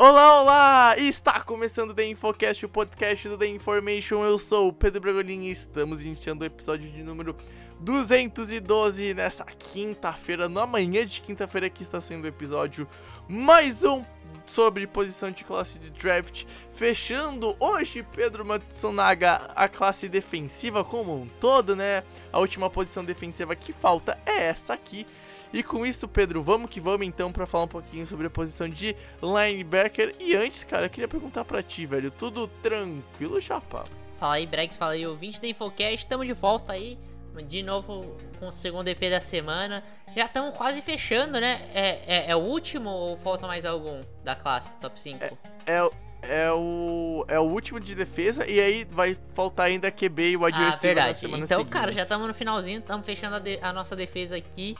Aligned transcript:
Olá, 0.00 0.40
olá! 0.40 0.94
Está 0.96 1.40
começando 1.40 1.90
o 1.90 1.94
The 1.94 2.06
Infocast, 2.06 2.64
o 2.64 2.68
podcast 2.68 3.28
do 3.28 3.36
The 3.36 3.48
Information. 3.48 4.24
Eu 4.24 4.38
sou 4.38 4.68
o 4.68 4.72
Pedro 4.72 5.00
Bragolin 5.00 5.46
e 5.46 5.50
estamos 5.50 6.04
iniciando 6.04 6.44
o 6.44 6.46
episódio 6.46 6.88
de 6.88 7.02
número 7.02 7.34
212 7.80 9.12
nessa 9.12 9.44
quinta-feira, 9.44 10.48
na 10.48 10.64
manhã 10.68 11.04
de 11.04 11.20
quinta-feira 11.20 11.68
que 11.68 11.82
está 11.82 12.00
sendo 12.00 12.26
o 12.26 12.28
episódio 12.28 12.86
mais 13.28 13.82
um 13.82 14.04
sobre 14.46 14.86
posição 14.86 15.32
de 15.32 15.42
classe 15.42 15.80
de 15.80 15.90
draft, 15.90 16.44
fechando 16.72 17.56
hoje 17.58 18.06
Pedro 18.14 18.46
Matsunaga 18.46 19.50
a 19.56 19.68
classe 19.68 20.08
defensiva 20.08 20.84
como 20.84 21.12
um 21.12 21.26
todo, 21.26 21.74
né? 21.74 22.04
A 22.32 22.38
última 22.38 22.70
posição 22.70 23.04
defensiva 23.04 23.56
que 23.56 23.72
falta 23.72 24.16
é 24.24 24.44
essa 24.44 24.74
aqui. 24.74 25.04
E 25.52 25.62
com 25.62 25.86
isso, 25.86 26.06
Pedro, 26.06 26.42
vamos 26.42 26.70
que 26.70 26.80
vamos 26.80 27.06
então 27.06 27.32
para 27.32 27.46
falar 27.46 27.64
um 27.64 27.68
pouquinho 27.68 28.06
sobre 28.06 28.26
a 28.26 28.30
posição 28.30 28.68
de 28.68 28.94
linebacker. 29.22 30.14
E 30.20 30.36
antes, 30.36 30.62
cara, 30.64 30.86
eu 30.86 30.90
queria 30.90 31.08
perguntar 31.08 31.44
para 31.44 31.62
ti, 31.62 31.86
velho, 31.86 32.10
tudo 32.10 32.48
tranquilo, 32.62 33.40
chapa? 33.40 33.84
Fala 34.18 34.34
aí, 34.34 34.46
Bregs, 34.46 34.76
fala 34.76 34.92
aí, 34.92 35.06
ouvinte 35.06 35.40
da 35.40 35.46
Infocast, 35.48 35.94
estamos 35.98 36.26
de 36.26 36.32
volta 36.32 36.72
aí, 36.72 36.98
de 37.46 37.62
novo 37.62 38.16
com 38.38 38.48
o 38.48 38.52
segundo 38.52 38.88
EP 38.88 39.00
da 39.10 39.20
semana. 39.20 39.82
Já 40.14 40.26
estamos 40.26 40.56
quase 40.56 40.82
fechando, 40.82 41.40
né? 41.40 41.68
É, 41.72 41.88
é, 42.06 42.30
é, 42.30 42.36
o 42.36 42.40
último 42.40 42.90
ou 42.90 43.16
falta 43.16 43.46
mais 43.46 43.64
algum 43.64 44.00
da 44.24 44.34
classe, 44.34 44.76
top 44.80 44.98
5? 45.00 45.24
É, 45.24 45.32
é, 45.66 45.90
é, 46.22 46.52
o, 46.52 47.24
é 47.28 47.38
o 47.38 47.44
último 47.44 47.78
de 47.78 47.94
defesa 47.94 48.44
e 48.50 48.60
aí 48.60 48.84
vai 48.90 49.16
faltar 49.34 49.66
ainda 49.66 49.90
QB 49.90 50.30
e 50.30 50.36
o 50.36 50.44
ah, 50.44 50.48
receiver 50.48 50.96
na 50.96 51.02
verdade. 51.02 51.18
semana 51.18 51.44
Então, 51.44 51.58
seguinte. 51.58 51.72
cara, 51.72 51.92
já 51.92 52.02
estamos 52.02 52.26
no 52.26 52.34
finalzinho, 52.34 52.80
estamos 52.80 53.06
fechando 53.06 53.36
a, 53.36 53.38
de- 53.38 53.58
a 53.62 53.72
nossa 53.72 53.94
defesa 53.94 54.36
aqui. 54.36 54.74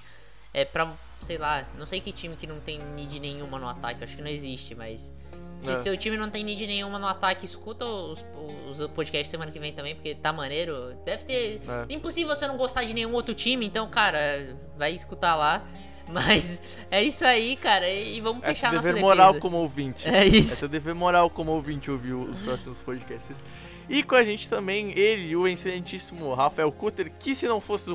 É 0.52 0.64
pra, 0.64 0.92
sei 1.20 1.38
lá, 1.38 1.64
não 1.78 1.86
sei 1.86 2.00
que 2.00 2.12
time 2.12 2.36
que 2.36 2.46
não 2.46 2.58
tem 2.60 2.78
need 2.94 3.20
nenhuma 3.20 3.58
no 3.58 3.68
ataque, 3.68 4.02
acho 4.04 4.16
que 4.16 4.22
não 4.22 4.30
existe, 4.30 4.74
mas. 4.74 5.12
Se 5.60 5.72
É. 5.72 5.74
seu 5.76 5.96
time 5.96 6.16
não 6.16 6.30
tem 6.30 6.44
need 6.44 6.64
nenhuma 6.66 6.98
no 7.00 7.06
ataque, 7.08 7.44
escuta 7.44 7.84
os, 7.84 8.24
os 8.70 8.86
podcasts 8.92 9.28
semana 9.28 9.50
que 9.50 9.58
vem 9.58 9.72
também, 9.72 9.94
porque 9.94 10.14
tá 10.14 10.32
maneiro. 10.32 10.94
Deve 11.04 11.24
ter. 11.24 11.60
É. 11.68 11.92
Impossível 11.92 12.34
você 12.34 12.46
não 12.46 12.56
gostar 12.56 12.84
de 12.84 12.94
nenhum 12.94 13.12
outro 13.12 13.34
time, 13.34 13.66
então, 13.66 13.88
cara, 13.90 14.56
vai 14.76 14.92
escutar 14.94 15.34
lá. 15.34 15.62
Mas 16.10 16.62
é 16.90 17.02
isso 17.02 17.22
aí, 17.22 17.54
cara, 17.56 17.86
e 17.90 18.18
vamos 18.22 18.42
É 18.42 18.48
fechar 18.48 18.70
teu 18.70 18.76
nossa 18.76 18.88
dever 18.88 19.02
defesa. 19.02 19.14
moral 19.16 19.34
como 19.34 19.58
ouvinte. 19.58 20.08
É 20.08 20.24
isso. 20.26 20.64
É 20.64 20.68
dever 20.68 20.94
moral 20.94 21.28
como 21.28 21.50
ouvinte 21.52 21.90
ouvir 21.90 22.14
os 22.14 22.40
próximos 22.40 22.80
podcasts. 22.82 23.42
E 23.88 24.02
com 24.02 24.14
a 24.14 24.22
gente 24.22 24.50
também, 24.50 24.90
ele, 24.98 25.34
o 25.34 25.48
excelentíssimo 25.48 26.34
Rafael 26.34 26.70
Cutter, 26.70 27.10
que 27.18 27.34
se 27.34 27.48
não 27.48 27.58
fosse 27.58 27.90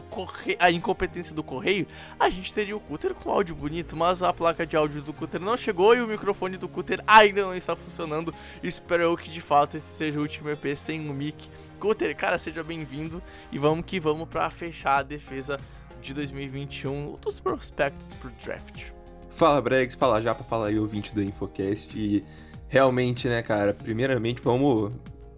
a 0.57 0.71
incompetência 0.71 1.35
do 1.35 1.43
correio, 1.43 1.85
a 2.19 2.31
gente 2.31 2.51
teria 2.51 2.75
o 2.75 2.79
Cutter 2.79 3.13
com 3.13 3.29
áudio 3.29 3.53
bonito, 3.53 3.95
mas 3.95 4.23
a 4.23 4.33
placa 4.33 4.65
de 4.65 4.75
áudio 4.75 5.03
do 5.03 5.13
Cutter 5.13 5.39
não 5.39 5.55
chegou 5.55 5.95
e 5.95 6.01
o 6.01 6.07
microfone 6.07 6.57
do 6.57 6.67
Cutter 6.67 6.99
ainda 7.05 7.43
não 7.43 7.55
está 7.55 7.75
funcionando. 7.75 8.33
Espero 8.63 9.03
eu 9.03 9.15
que 9.15 9.29
de 9.29 9.39
fato 9.39 9.77
esse 9.77 9.85
seja 9.85 10.17
o 10.17 10.23
último 10.23 10.49
EP 10.49 10.75
sem 10.75 11.07
o 11.07 11.13
mic. 11.13 11.47
Cutter, 11.79 12.15
cara, 12.15 12.39
seja 12.39 12.63
bem-vindo 12.63 13.21
e 13.51 13.59
vamos 13.59 13.85
que 13.85 13.99
vamos 13.99 14.27
pra 14.27 14.49
fechar 14.49 14.99
a 14.99 15.03
defesa 15.03 15.59
de 16.01 16.13
2021 16.13 17.17
dos 17.21 17.39
prospectos 17.39 18.13
pro 18.15 18.31
draft. 18.43 18.85
Fala 19.29 19.61
Bregs, 19.61 19.95
fala 19.95 20.21
Japa, 20.21 20.43
fala 20.43 20.69
aí 20.69 20.79
ouvinte 20.79 21.13
do 21.13 21.21
Infocast 21.21 21.97
e 21.97 22.23
realmente, 22.67 23.27
né, 23.27 23.43
cara, 23.43 23.73
primeiramente 23.73 24.41
vamos 24.41 24.91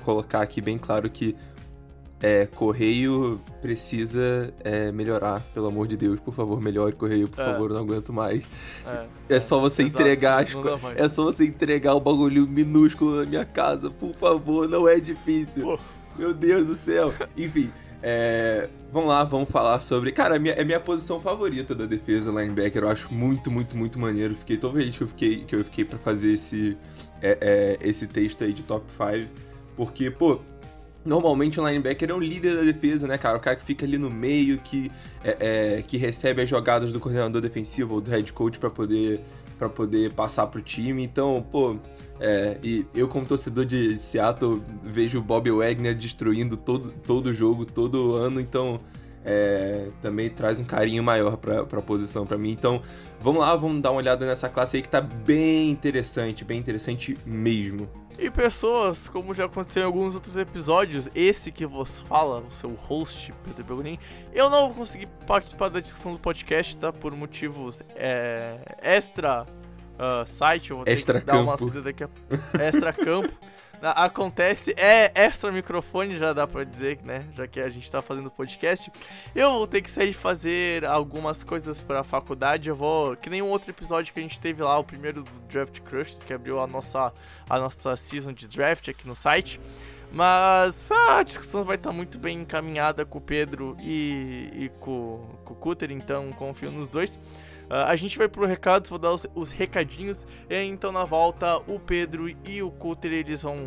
colocar 0.05 0.41
aqui 0.41 0.61
bem 0.61 0.77
claro 0.77 1.09
que 1.09 1.35
é, 2.21 2.45
Correio 2.45 3.41
precisa 3.61 4.53
é, 4.63 4.91
melhorar, 4.91 5.41
pelo 5.53 5.67
amor 5.67 5.85
de 5.87 5.97
Deus, 5.97 6.19
por 6.19 6.33
favor, 6.33 6.61
melhore 6.61 6.95
Correio, 6.95 7.27
por 7.27 7.41
É. 7.41 7.45
favor, 7.45 7.69
não 7.71 7.79
aguento 7.81 8.13
mais. 8.13 8.43
É. 8.85 9.05
É 9.35 9.39
só 9.41 9.59
você 9.59 9.83
entregar 9.83 10.43
as. 10.43 10.55
É 10.95 11.09
só 11.09 11.25
você 11.25 11.45
entregar 11.45 11.93
o 11.93 11.99
bagulho 11.99 12.47
minúsculo 12.47 13.17
na 13.17 13.25
minha 13.25 13.45
casa, 13.45 13.89
por 13.89 14.13
favor, 14.15 14.67
não 14.69 14.87
é 14.87 14.99
difícil. 14.99 15.63
Pô. 15.63 15.79
Meu 16.17 16.33
Deus 16.33 16.65
do 16.67 16.75
céu. 16.75 17.13
Enfim, 17.35 17.69
é, 18.01 18.69
vamos 18.93 19.09
lá, 19.09 19.23
vamos 19.25 19.49
falar 19.49 19.79
sobre. 19.79 20.11
Cara, 20.13 20.37
é 20.37 20.39
minha, 20.39 20.53
é 20.53 20.63
minha 20.63 20.79
posição 20.79 21.19
favorita 21.19 21.75
da 21.75 21.85
defesa 21.85 22.31
linebacker. 22.31 22.83
Eu 22.83 22.89
acho 22.89 23.13
muito, 23.13 23.51
muito, 23.51 23.75
muito 23.75 23.99
maneiro. 23.99 24.33
Fiquei 24.35 24.55
tão 24.57 24.71
feliz 24.71 24.95
que 24.95 25.03
eu 25.03 25.07
fiquei, 25.07 25.43
que 25.43 25.53
eu 25.55 25.63
fiquei 25.65 25.83
pra 25.83 25.99
fazer 25.99 26.31
esse, 26.31 26.77
é, 27.21 27.77
esse 27.81 28.07
texto 28.07 28.43
aí 28.45 28.53
de 28.53 28.63
top 28.63 28.85
5. 28.91 29.29
Porque, 29.75 30.09
pô, 30.09 30.39
Normalmente 31.05 31.59
o 31.59 31.67
linebacker 31.67 32.09
é 32.09 32.13
um 32.15 32.19
líder 32.19 32.55
da 32.55 32.61
defesa, 32.63 33.07
né, 33.07 33.15
cara? 33.15 33.37
O 33.37 33.39
cara 33.39 33.55
que 33.55 33.63
fica 33.63 33.85
ali 33.85 33.95
no 33.95 34.09
meio, 34.09 34.57
que, 34.57 34.91
é, 35.23 35.77
é, 35.77 35.81
que 35.83 35.97
recebe 35.97 36.41
as 36.41 36.49
jogadas 36.49 36.91
do 36.91 36.99
coordenador 36.99 37.39
defensivo 37.39 37.93
ou 37.93 38.01
do 38.01 38.09
head 38.09 38.33
coach 38.33 38.57
pra 38.57 38.71
poder, 38.71 39.21
pra 39.55 39.69
poder 39.69 40.11
passar 40.13 40.47
pro 40.47 40.63
time. 40.63 41.03
Então, 41.03 41.45
pô, 41.51 41.77
é, 42.19 42.57
e 42.63 42.87
eu 42.95 43.07
como 43.07 43.23
torcedor 43.23 43.65
de 43.65 43.95
Seattle 43.99 44.63
vejo 44.83 45.19
o 45.19 45.21
Bob 45.21 45.51
Wagner 45.51 45.93
destruindo 45.93 46.57
todo, 46.57 46.91
todo 47.05 47.31
jogo, 47.31 47.65
todo 47.65 48.15
ano, 48.15 48.41
então 48.41 48.79
é, 49.23 49.89
também 50.01 50.27
traz 50.27 50.59
um 50.59 50.65
carinho 50.65 51.03
maior 51.03 51.37
pra, 51.37 51.65
pra 51.65 51.83
posição 51.83 52.25
pra 52.25 52.35
mim. 52.35 52.49
Então, 52.49 52.81
vamos 53.21 53.41
lá, 53.41 53.55
vamos 53.55 53.79
dar 53.79 53.91
uma 53.91 53.99
olhada 53.99 54.25
nessa 54.25 54.49
classe 54.49 54.77
aí 54.77 54.81
que 54.81 54.89
tá 54.89 55.01
bem 55.01 55.69
interessante, 55.69 56.43
bem 56.43 56.57
interessante 56.57 57.15
mesmo. 57.27 57.87
E 58.17 58.29
pessoas, 58.29 59.09
como 59.09 59.33
já 59.33 59.45
aconteceu 59.45 59.83
em 59.83 59.85
alguns 59.85 60.15
outros 60.15 60.37
episódios, 60.37 61.09
esse 61.13 61.51
que 61.51 61.65
vos 61.65 61.99
fala, 61.99 62.39
o 62.39 62.49
seu 62.49 62.69
host, 62.73 63.33
Pedro 63.43 63.63
Begonin, 63.63 63.99
eu 64.33 64.49
não 64.49 64.67
vou 64.67 64.75
conseguir 64.75 65.07
participar 65.27 65.69
da 65.69 65.79
discussão 65.79 66.13
do 66.13 66.19
podcast, 66.19 66.77
tá? 66.77 66.93
Por 66.93 67.13
motivos 67.15 67.81
é, 67.95 68.77
extra 68.81 69.45
ah, 69.97 70.23
site, 70.25 70.71
eu 70.71 70.77
vou 70.77 70.85
ter 70.85 70.91
Extra 70.91 71.19
que 71.19 71.25
dar 71.25 71.39
uma 71.39 71.53
campo. 71.57 71.63
saída 71.63 71.81
daqui 71.81 72.03
a 72.03 72.09
extra 72.61 72.93
campo. 72.93 73.33
Acontece, 73.81 74.73
é 74.77 75.11
extra 75.13 75.51
microfone, 75.51 76.17
já 76.17 76.33
dá 76.33 76.47
pra 76.47 76.63
dizer, 76.63 76.99
né? 77.03 77.25
Já 77.33 77.47
que 77.47 77.59
a 77.59 77.69
gente 77.69 77.89
tá 77.89 78.01
fazendo 78.01 78.31
podcast. 78.31 78.91
Eu 79.33 79.51
vou 79.51 79.67
ter 79.67 79.81
que 79.81 79.91
sair 79.91 80.13
fazer 80.13 80.85
algumas 80.85 81.43
coisas 81.43 81.81
pra 81.81 82.03
faculdade. 82.03 82.69
Eu 82.69 82.75
vou. 82.75 83.15
Que 83.15 83.29
nem 83.29 83.41
um 83.41 83.49
outro 83.49 83.69
episódio 83.69 84.13
que 84.13 84.19
a 84.19 84.23
gente 84.23 84.39
teve 84.39 84.61
lá, 84.63 84.77
o 84.77 84.83
primeiro 84.83 85.23
do 85.23 85.31
Draft 85.49 85.79
Crushes, 85.81 86.23
que 86.23 86.33
abriu 86.33 86.59
a 86.59 86.67
nossa, 86.67 87.13
a 87.49 87.59
nossa 87.59 87.95
season 87.95 88.33
de 88.33 88.47
draft 88.47 88.89
aqui 88.89 89.07
no 89.07 89.15
site. 89.15 89.59
Mas 90.11 90.91
ah, 90.91 91.17
a 91.17 91.23
discussão 91.23 91.63
vai 91.63 91.75
estar 91.75 91.91
muito 91.91 92.17
bem 92.17 92.39
encaminhada 92.39 93.05
com 93.05 93.17
o 93.17 93.21
Pedro 93.21 93.75
e, 93.81 94.49
e 94.53 94.71
com, 94.79 95.27
com 95.43 95.53
o 95.53 95.57
Cutter, 95.57 95.91
então 95.91 96.31
confio 96.31 96.71
nos 96.71 96.87
dois. 96.87 97.19
Ah, 97.69 97.91
a 97.91 97.95
gente 97.95 98.17
vai 98.17 98.27
pro 98.27 98.45
recados, 98.45 98.89
vou 98.89 98.99
dar 98.99 99.11
os, 99.11 99.27
os 99.33 99.51
recadinhos. 99.51 100.25
E 100.49 100.55
aí, 100.55 100.67
então 100.67 100.91
na 100.91 101.03
volta, 101.03 101.57
o 101.67 101.79
Pedro 101.79 102.29
e 102.29 102.61
o 102.61 102.71
Cutter 102.71 103.11
eles 103.11 103.41
vão 103.41 103.57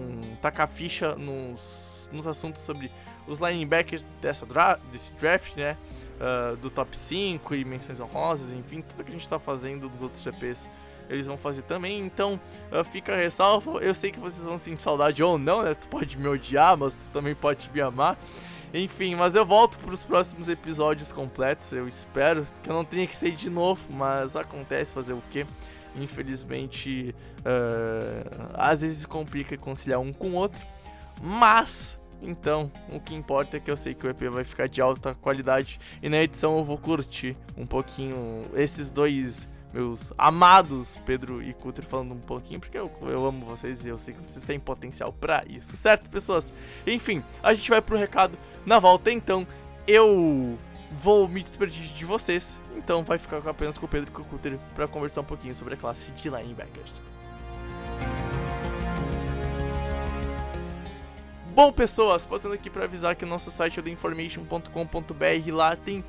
tacar 0.41 0.69
ficha 0.69 1.15
nos, 1.15 2.09
nos 2.12 2.27
assuntos 2.27 2.62
sobre 2.62 2.91
os 3.27 3.41
linebackers 3.41 4.06
dessa 4.23 4.47
dra 4.47 4.79
desse 4.91 5.12
draft, 5.15 5.56
né? 5.56 5.77
Ah, 6.21 6.56
do 6.61 6.71
top 6.71 6.97
5 6.97 7.55
e 7.55 7.65
menções 7.65 8.00
honrosas, 8.00 8.53
enfim, 8.53 8.83
tudo 8.83 9.05
que 9.05 9.11
a 9.11 9.15
gente 9.15 9.29
tá 9.29 9.39
fazendo 9.39 9.89
nos 9.89 10.03
outros 10.03 10.23
GPs. 10.23 10.69
Eles 11.09 11.27
vão 11.27 11.39
fazer 11.39 11.62
também, 11.62 12.00
então 12.00 12.39
ah, 12.71 12.85
fica 12.85 13.15
a 13.15 13.17
ressalva. 13.17 13.79
Eu 13.79 13.95
sei 13.95 14.11
que 14.11 14.19
vocês 14.19 14.45
vão 14.45 14.59
sentir 14.59 14.83
saudade 14.83 15.23
ou 15.23 15.39
não, 15.39 15.62
né? 15.62 15.75
Tu 15.75 15.89
pode 15.89 16.19
me 16.19 16.29
odiar, 16.29 16.77
mas 16.77 16.95
tu 16.95 17.09
também 17.12 17.35
pode 17.35 17.71
me 17.73 17.81
amar. 17.81 18.19
Enfim, 18.73 19.15
mas 19.15 19.35
eu 19.35 19.47
volto 19.47 19.79
para 19.79 19.94
os 19.94 20.05
próximos 20.05 20.49
episódios 20.49 21.12
completos. 21.12 21.73
Eu 21.73 21.88
espero 21.88 22.44
que 22.62 22.69
eu 22.69 22.75
não 22.75 22.85
tenha 22.85 23.06
que 23.06 23.17
sair 23.17 23.35
de 23.35 23.49
novo, 23.49 23.81
mas 23.91 24.37
acontece 24.37 24.93
fazer 24.93 25.15
o 25.15 25.23
quê? 25.31 25.47
Infelizmente, 25.97 27.15
ah, 27.44 28.70
às 28.70 28.82
vezes 28.82 29.06
complica 29.06 29.56
conciliar 29.56 30.00
um 30.00 30.12
com 30.12 30.31
o 30.31 30.35
outro. 30.35 30.61
Mas, 31.20 31.99
então, 32.23 32.70
o 32.93 33.00
que 33.00 33.15
importa 33.15 33.56
é 33.56 33.61
que 33.61 33.70
eu 33.70 33.76
sei 33.76 33.94
que 33.94 34.06
o 34.06 34.11
EP 34.11 34.23
vai 34.31 34.44
ficar 34.44 34.69
de 34.69 34.81
alta 34.81 35.14
qualidade 35.14 35.81
e 36.03 36.09
na 36.09 36.23
edição 36.23 36.59
eu 36.59 36.64
vou 36.64 36.79
curtir 36.79 37.37
um 37.56 37.67
pouquinho 37.67 38.43
esses 38.55 38.91
dois 38.91 39.49
meus 39.73 40.12
amados 40.17 40.97
Pedro 41.05 41.43
e 41.43 41.53
Cutter 41.53 41.85
falando 41.85 42.15
um 42.15 42.20
pouquinho, 42.20 42.61
porque 42.61 42.79
eu, 42.79 42.91
eu 43.03 43.26
amo 43.26 43.44
vocês 43.44 43.85
e 43.85 43.88
eu 43.88 43.99
sei 43.99 44.15
que 44.15 44.20
vocês 44.20 44.44
têm 44.44 44.59
potencial 44.59 45.12
para 45.12 45.44
isso, 45.49 45.76
certo, 45.76 46.09
pessoas? 46.09 46.53
Enfim, 46.87 47.23
a 47.43 47.53
gente 47.55 47.69
vai 47.69 47.81
pro 47.81 47.97
recado 47.97 48.38
na 48.65 48.79
volta, 48.79 49.11
então 49.11 49.47
eu 49.87 50.59
vou 51.00 51.29
me 51.29 51.43
despedir 51.43 51.88
de 51.93 52.05
vocês, 52.05 52.59
então 52.76 53.05
vai 53.05 53.19
ficar 53.19 53.47
apenas 53.49 53.76
com 53.76 53.87
o 53.87 53.88
Pedro 53.88 54.11
e 54.11 54.12
com 54.12 54.23
o 54.23 54.25
Cutter 54.25 54.59
para 54.75 54.88
conversar 54.88 55.20
um 55.20 55.25
pouquinho 55.25 55.55
sobre 55.55 55.75
a 55.75 55.76
classe 55.76 56.11
de 56.12 56.29
linebackers. 56.29 57.00
Bom, 61.55 61.73
pessoas, 61.73 62.25
passando 62.25 62.55
aqui 62.55 62.71
para 62.71 62.85
avisar 62.85 63.17
que 63.17 63.25
o 63.25 63.29
nosso 63.29 63.50
site 63.50 63.81
é 63.81 63.82
theinformation.com.br, 63.82 65.53
lá 65.53 65.75
tem 65.75 66.05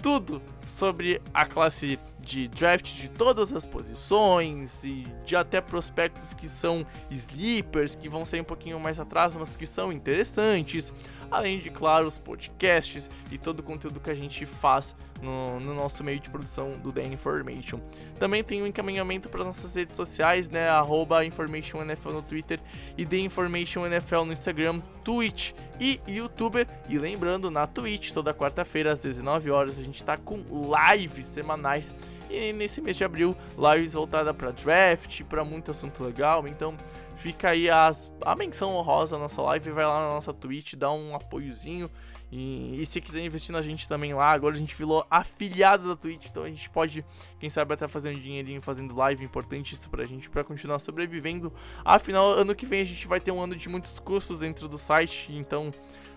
tudo 0.00 0.40
sobre 0.64 1.20
a 1.32 1.44
classe 1.44 1.98
de 2.24 2.48
draft 2.48 2.94
de 2.94 3.08
todas 3.08 3.52
as 3.52 3.66
posições 3.66 4.82
e 4.82 5.04
de 5.24 5.36
até 5.36 5.60
prospectos 5.60 6.32
que 6.34 6.48
são 6.48 6.86
sleepers, 7.10 7.94
que 7.94 8.08
vão 8.08 8.24
ser 8.24 8.40
um 8.40 8.44
pouquinho 8.44 8.80
mais 8.80 8.98
atrás, 8.98 9.36
mas 9.36 9.56
que 9.56 9.66
são 9.66 9.92
interessantes. 9.92 10.92
Além 11.30 11.58
de, 11.58 11.70
claro, 11.70 12.06
os 12.06 12.18
podcasts 12.18 13.10
e 13.30 13.38
todo 13.38 13.60
o 13.60 13.62
conteúdo 13.62 13.98
que 13.98 14.10
a 14.10 14.14
gente 14.14 14.46
faz 14.46 14.94
no, 15.20 15.58
no 15.58 15.74
nosso 15.74 16.04
meio 16.04 16.20
de 16.20 16.28
produção 16.30 16.72
do 16.72 16.92
The 16.92 17.04
Information. 17.04 17.80
Também 18.18 18.44
tem 18.44 18.62
um 18.62 18.66
encaminhamento 18.66 19.28
para 19.28 19.42
nossas 19.42 19.74
redes 19.74 19.96
sociais, 19.96 20.48
né? 20.48 20.68
Arroba 20.68 21.24
InformationNFL 21.24 22.10
no 22.10 22.22
Twitter 22.22 22.60
e 22.96 23.04
The 23.04 23.16
Information 23.18 23.86
NFL 23.86 24.24
no 24.24 24.32
Instagram, 24.32 24.80
Twitch 25.02 25.52
e 25.80 26.00
YouTube. 26.06 26.66
E 26.88 26.98
lembrando, 26.98 27.50
na 27.50 27.66
Twitch, 27.66 28.12
toda 28.12 28.34
quarta-feira 28.34 28.92
às 28.92 29.02
19 29.02 29.50
horas, 29.50 29.78
a 29.78 29.82
gente 29.82 29.96
está 29.96 30.16
com 30.16 30.44
lives 30.94 31.26
semanais 31.26 31.94
e 32.30 32.52
nesse 32.52 32.80
mês 32.80 32.96
de 32.96 33.04
abril, 33.04 33.36
lives 33.56 33.92
voltada 33.92 34.32
para 34.32 34.50
draft, 34.50 35.22
para 35.24 35.44
muito 35.44 35.70
assunto 35.70 36.02
legal. 36.02 36.46
Então 36.46 36.76
fica 37.16 37.50
aí 37.50 37.70
as, 37.70 38.12
a 38.20 38.34
menção 38.34 38.74
honrosa 38.74 39.16
na 39.16 39.22
nossa 39.22 39.40
live, 39.42 39.70
vai 39.70 39.84
lá 39.84 40.08
na 40.08 40.14
nossa 40.14 40.32
Twitch, 40.32 40.74
dá 40.74 40.90
um 40.92 41.14
apoiozinho. 41.14 41.90
E, 42.36 42.82
e, 42.82 42.86
se 42.86 43.00
quiser 43.00 43.24
investir 43.24 43.52
na 43.52 43.62
gente 43.62 43.86
também 43.86 44.12
lá, 44.12 44.32
agora 44.32 44.56
a 44.56 44.58
gente 44.58 44.74
virou 44.74 45.06
afiliado 45.08 45.88
da 45.88 45.94
Twitch, 45.94 46.26
então 46.28 46.42
a 46.42 46.48
gente 46.48 46.68
pode, 46.68 47.04
quem 47.38 47.48
sabe, 47.48 47.74
até 47.74 47.86
fazer 47.86 48.10
um 48.10 48.18
dinheirinho 48.18 48.60
fazendo 48.60 48.96
live, 48.96 49.24
importante 49.24 49.74
isso 49.74 49.88
pra 49.88 50.04
gente, 50.04 50.28
pra 50.28 50.42
continuar 50.42 50.80
sobrevivendo. 50.80 51.52
Afinal, 51.84 52.32
ano 52.32 52.52
que 52.52 52.66
vem 52.66 52.80
a 52.80 52.84
gente 52.84 53.06
vai 53.06 53.20
ter 53.20 53.30
um 53.30 53.40
ano 53.40 53.54
de 53.54 53.68
muitos 53.68 54.00
custos 54.00 54.40
dentro 54.40 54.66
do 54.66 54.76
site, 54.76 55.32
então 55.32 55.70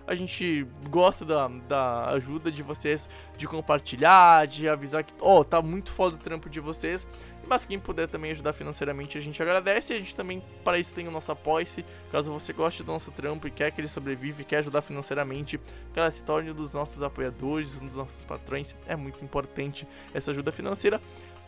a 0.07 0.15
gente 0.15 0.65
gosta 0.89 1.25
da, 1.25 1.47
da 1.67 2.09
ajuda 2.11 2.49
de 2.49 2.63
vocês 2.63 3.09
de 3.37 3.45
compartilhar, 3.45 4.47
de 4.47 4.67
avisar 4.69 5.03
que, 5.03 5.13
ó, 5.19 5.41
oh, 5.41 5.43
tá 5.43 5.61
muito 5.61 5.91
foda 5.91 6.15
o 6.15 6.19
trampo 6.19 6.49
de 6.49 6.61
vocês. 6.61 7.05
Mas 7.47 7.65
quem 7.65 7.79
puder 7.79 8.07
também 8.07 8.31
ajudar 8.31 8.51
financeiramente, 8.53 9.17
a 9.17 9.21
gente 9.21 9.41
agradece. 9.41 9.93
A 9.93 9.97
gente 9.97 10.15
também, 10.15 10.41
para 10.63 10.79
isso, 10.79 10.93
tem 10.93 11.07
o 11.07 11.11
nosso 11.11 11.31
apoia-se. 11.31 11.85
Caso 12.11 12.31
você 12.31 12.51
goste 12.51 12.83
do 12.83 12.91
nosso 12.91 13.11
trampo 13.11 13.47
e 13.47 13.51
quer 13.51 13.71
que 13.71 13.79
ele 13.79 13.87
sobreviva 13.87 14.41
e 14.41 14.45
quer 14.45 14.57
ajudar 14.57 14.81
financeiramente, 14.81 15.57
que 15.93 15.99
ela 15.99 16.11
se 16.11 16.23
torne 16.23 16.51
um 16.51 16.53
dos 16.53 16.73
nossos 16.73 17.03
apoiadores, 17.03 17.75
um 17.75 17.85
dos 17.85 17.95
nossos 17.95 18.23
patrões. 18.25 18.75
É 18.85 18.95
muito 18.95 19.23
importante 19.23 19.87
essa 20.13 20.31
ajuda 20.31 20.51
financeira. 20.51 20.99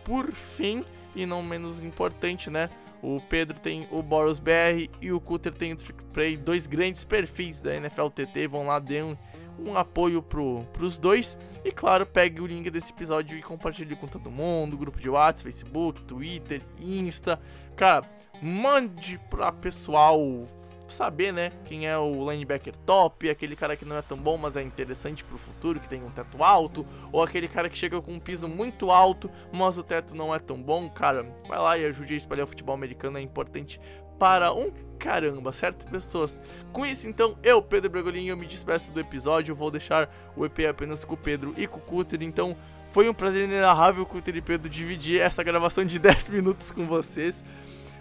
Por 0.06 0.32
fim, 0.32 0.86
e 1.16 1.26
não 1.26 1.44
menos 1.44 1.82
importante, 1.82 2.50
né? 2.50 2.70
O 3.02 3.22
Pedro 3.22 3.60
tem 3.60 3.88
o 3.92 4.02
Boros 4.02 4.40
BR 4.40 4.90
e 5.02 5.12
o 5.12 5.20
Cutter 5.20 5.54
tem 5.54 5.74
o 5.74 5.76
Trick 5.76 6.04
Play, 6.14 6.36
dois 6.36 6.68
grandes 6.68 7.04
perfis 7.04 7.62
da 7.62 7.74
NFL 7.76 8.08
TT. 8.08 8.48
Vão 8.48 8.68
lá, 8.68 8.80
dê 8.80 9.02
um, 9.02 9.16
um 9.66 9.78
apoio 9.78 10.22
pro, 10.22 10.64
pros 10.74 10.98
dois. 10.98 11.38
E 11.64 11.72
claro, 11.72 12.06
pegue 12.06 12.42
o 12.42 12.48
link 12.48 12.70
desse 12.70 12.92
episódio 12.92 13.38
e 13.38 13.42
compartilhe 13.42 13.96
com 13.96 14.08
todo 14.08 14.30
mundo. 14.30 14.78
Grupo 14.78 15.00
de 15.00 15.10
WhatsApp, 15.10 15.44
Facebook, 15.44 16.02
Twitter, 16.04 16.62
Insta. 16.82 17.40
Cara, 17.76 18.04
mande 18.42 19.18
pra 19.30 19.52
pessoal 19.52 20.46
saber, 20.94 21.32
né, 21.32 21.52
quem 21.66 21.88
é 21.88 21.98
o 21.98 22.30
linebacker 22.30 22.76
top, 22.86 23.30
aquele 23.30 23.56
cara 23.56 23.76
que 23.76 23.86
não 23.86 23.98
é 23.98 24.02
tão 24.02 24.18
bom, 24.18 24.38
mas 24.38 24.56
é 24.56 24.62
interessante 24.62 25.24
pro 25.24 25.38
futuro, 25.38 25.80
que 25.80 25.90
tem 25.90 26.04
um 26.04 26.10
teto 26.10 26.44
alto, 26.44 26.86
ou 27.12 27.22
aquele 27.22 27.48
cara 27.48 27.70
que 27.70 27.78
chega 27.78 28.02
com 28.02 28.14
um 28.14 28.20
piso 28.20 28.48
muito 28.48 28.92
alto, 28.92 29.30
mas 29.52 29.78
o 29.78 29.84
teto 29.84 30.16
não 30.16 30.34
é 30.34 30.40
tão 30.40 30.62
bom, 30.62 30.90
cara, 30.90 31.26
vai 31.48 31.60
lá 31.60 31.78
e 31.78 31.86
ajude 31.86 32.14
a 32.14 32.18
espalhar 32.18 32.46
o 32.46 32.48
futebol 32.48 32.76
americano, 32.76 33.18
é 33.18 33.22
importante 33.22 33.80
para 34.18 34.54
um 34.54 34.72
caramba, 34.98 35.54
certo, 35.54 35.88
pessoas? 35.90 36.40
Com 36.74 36.86
isso, 36.86 37.08
então, 37.08 37.38
eu, 37.42 37.62
Pedro 37.62 37.90
Bregolinho, 37.90 38.36
me 38.36 38.46
despeço 38.46 38.92
do 38.92 39.00
episódio, 39.00 39.56
vou 39.56 39.72
deixar 39.72 40.14
o 40.36 40.46
EP 40.46 40.60
apenas 40.70 41.06
com 41.06 41.14
o 41.14 41.18
Pedro 41.18 41.54
e 41.58 41.68
com 41.68 41.78
o 41.78 41.82
Cutter, 41.82 42.22
então... 42.22 42.56
Foi 42.92 43.08
um 43.08 43.14
prazer 43.14 43.44
inenarrável, 43.44 44.04
Cutter 44.04 44.36
e 44.36 44.42
Pedro, 44.42 44.68
dividir 44.68 45.22
essa 45.22 45.44
gravação 45.44 45.86
de 45.86 45.98
10 46.00 46.30
minutos 46.30 46.72
com 46.72 46.88
vocês. 46.88 47.46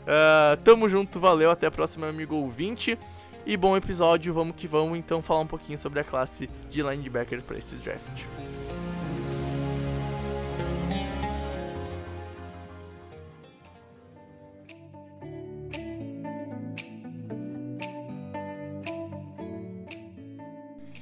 Uh, 0.02 0.56
tamo 0.64 0.88
junto, 0.88 1.20
valeu, 1.20 1.50
até 1.50 1.66
a 1.66 1.70
próxima, 1.70 2.08
amigo 2.08 2.36
ouvinte. 2.36 2.98
E 3.46 3.56
bom 3.56 3.76
episódio, 3.76 4.32
vamos 4.34 4.56
que 4.56 4.66
vamos 4.66 4.98
então 4.98 5.22
falar 5.22 5.40
um 5.40 5.46
pouquinho 5.46 5.78
sobre 5.78 6.00
a 6.00 6.04
classe 6.04 6.48
de 6.70 6.82
linebacker 6.82 7.42
para 7.42 7.56
esse 7.56 7.76
draft. 7.76 8.24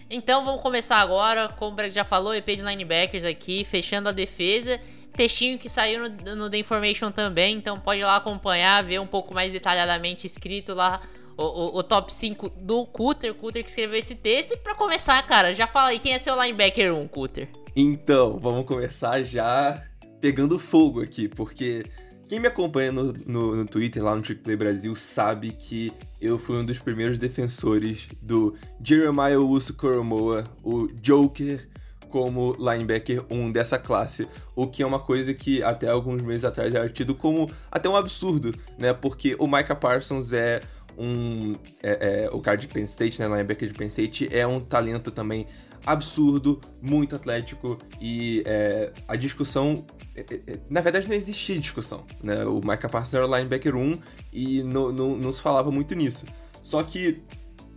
Então 0.08 0.44
vamos 0.44 0.62
começar 0.62 0.96
agora, 0.96 1.48
como 1.48 1.72
o 1.72 1.74
Breg 1.74 1.92
já 1.92 2.04
falou, 2.04 2.34
EP 2.34 2.46
de 2.46 2.62
linebackers 2.62 3.24
aqui, 3.24 3.64
fechando 3.64 4.08
a 4.08 4.12
defesa 4.12 4.80
textinho 5.16 5.58
que 5.58 5.68
saiu 5.68 6.08
no, 6.08 6.36
no 6.36 6.50
The 6.50 6.58
Information 6.58 7.10
também, 7.10 7.56
então 7.56 7.78
pode 7.80 8.00
ir 8.00 8.04
lá 8.04 8.16
acompanhar, 8.16 8.84
ver 8.84 9.00
um 9.00 9.06
pouco 9.06 9.34
mais 9.34 9.52
detalhadamente 9.52 10.26
escrito 10.26 10.74
lá 10.74 11.00
o, 11.36 11.44
o, 11.44 11.78
o 11.78 11.82
top 11.82 12.12
5 12.12 12.50
do 12.50 12.86
Cutter, 12.86 13.34
Cutter 13.34 13.62
que 13.62 13.70
escreveu 13.70 13.98
esse 13.98 14.14
texto. 14.14 14.52
E 14.52 14.56
pra 14.56 14.74
começar, 14.74 15.20
cara, 15.26 15.54
já 15.54 15.66
fala 15.66 15.88
aí, 15.88 15.98
quem 15.98 16.12
é 16.12 16.18
seu 16.18 16.40
linebacker 16.40 16.94
1, 16.94 17.08
Cutter? 17.08 17.48
Então, 17.74 18.38
vamos 18.38 18.66
começar 18.66 19.22
já 19.22 19.82
pegando 20.20 20.58
fogo 20.58 21.02
aqui, 21.02 21.28
porque 21.28 21.84
quem 22.28 22.40
me 22.40 22.48
acompanha 22.48 22.90
no, 22.90 23.12
no, 23.26 23.56
no 23.56 23.66
Twitter, 23.66 24.02
lá 24.02 24.16
no 24.16 24.22
Trick 24.22 24.42
Play 24.42 24.56
Brasil, 24.56 24.94
sabe 24.94 25.50
que 25.50 25.92
eu 26.20 26.38
fui 26.38 26.56
um 26.56 26.64
dos 26.64 26.78
primeiros 26.78 27.18
defensores 27.18 28.08
do 28.20 28.56
Jeremiah 28.82 29.38
Usu-Koromoa, 29.38 30.44
o 30.64 30.88
Joker 31.00 31.68
como 32.08 32.56
linebacker 32.58 33.24
1 33.30 33.52
dessa 33.52 33.78
classe, 33.78 34.28
o 34.54 34.66
que 34.66 34.82
é 34.82 34.86
uma 34.86 34.98
coisa 34.98 35.34
que 35.34 35.62
até 35.62 35.88
alguns 35.88 36.22
meses 36.22 36.44
atrás 36.44 36.74
era 36.74 36.88
tido 36.88 37.14
como 37.14 37.50
até 37.70 37.88
um 37.88 37.96
absurdo, 37.96 38.54
né? 38.78 38.92
Porque 38.92 39.36
o 39.38 39.46
Micah 39.46 39.74
Parsons 39.74 40.32
é 40.32 40.60
um. 40.98 41.54
É, 41.82 42.24
é, 42.24 42.30
o 42.32 42.40
cara 42.40 42.56
de 42.56 42.66
Penn 42.66 42.84
State, 42.84 43.20
né? 43.20 43.28
Linebacker 43.28 43.68
de 43.68 43.74
Penn 43.74 43.88
State, 43.88 44.28
é 44.32 44.46
um 44.46 44.60
talento 44.60 45.10
também 45.10 45.46
absurdo, 45.84 46.60
muito 46.82 47.14
atlético 47.14 47.78
e 48.00 48.42
é, 48.46 48.92
a 49.06 49.16
discussão. 49.16 49.84
É, 50.14 50.20
é, 50.20 50.34
é, 50.46 50.58
na 50.68 50.80
verdade, 50.80 51.06
não 51.08 51.14
existia 51.14 51.58
discussão, 51.58 52.04
né? 52.22 52.44
O 52.44 52.56
Micah 52.56 52.88
Parsons 52.88 53.14
era 53.14 53.26
linebacker 53.26 53.76
1 53.76 53.98
e 54.32 54.62
não, 54.62 54.92
não, 54.92 55.16
não 55.16 55.32
se 55.32 55.40
falava 55.40 55.70
muito 55.70 55.94
nisso. 55.94 56.26
Só 56.62 56.82
que 56.82 57.22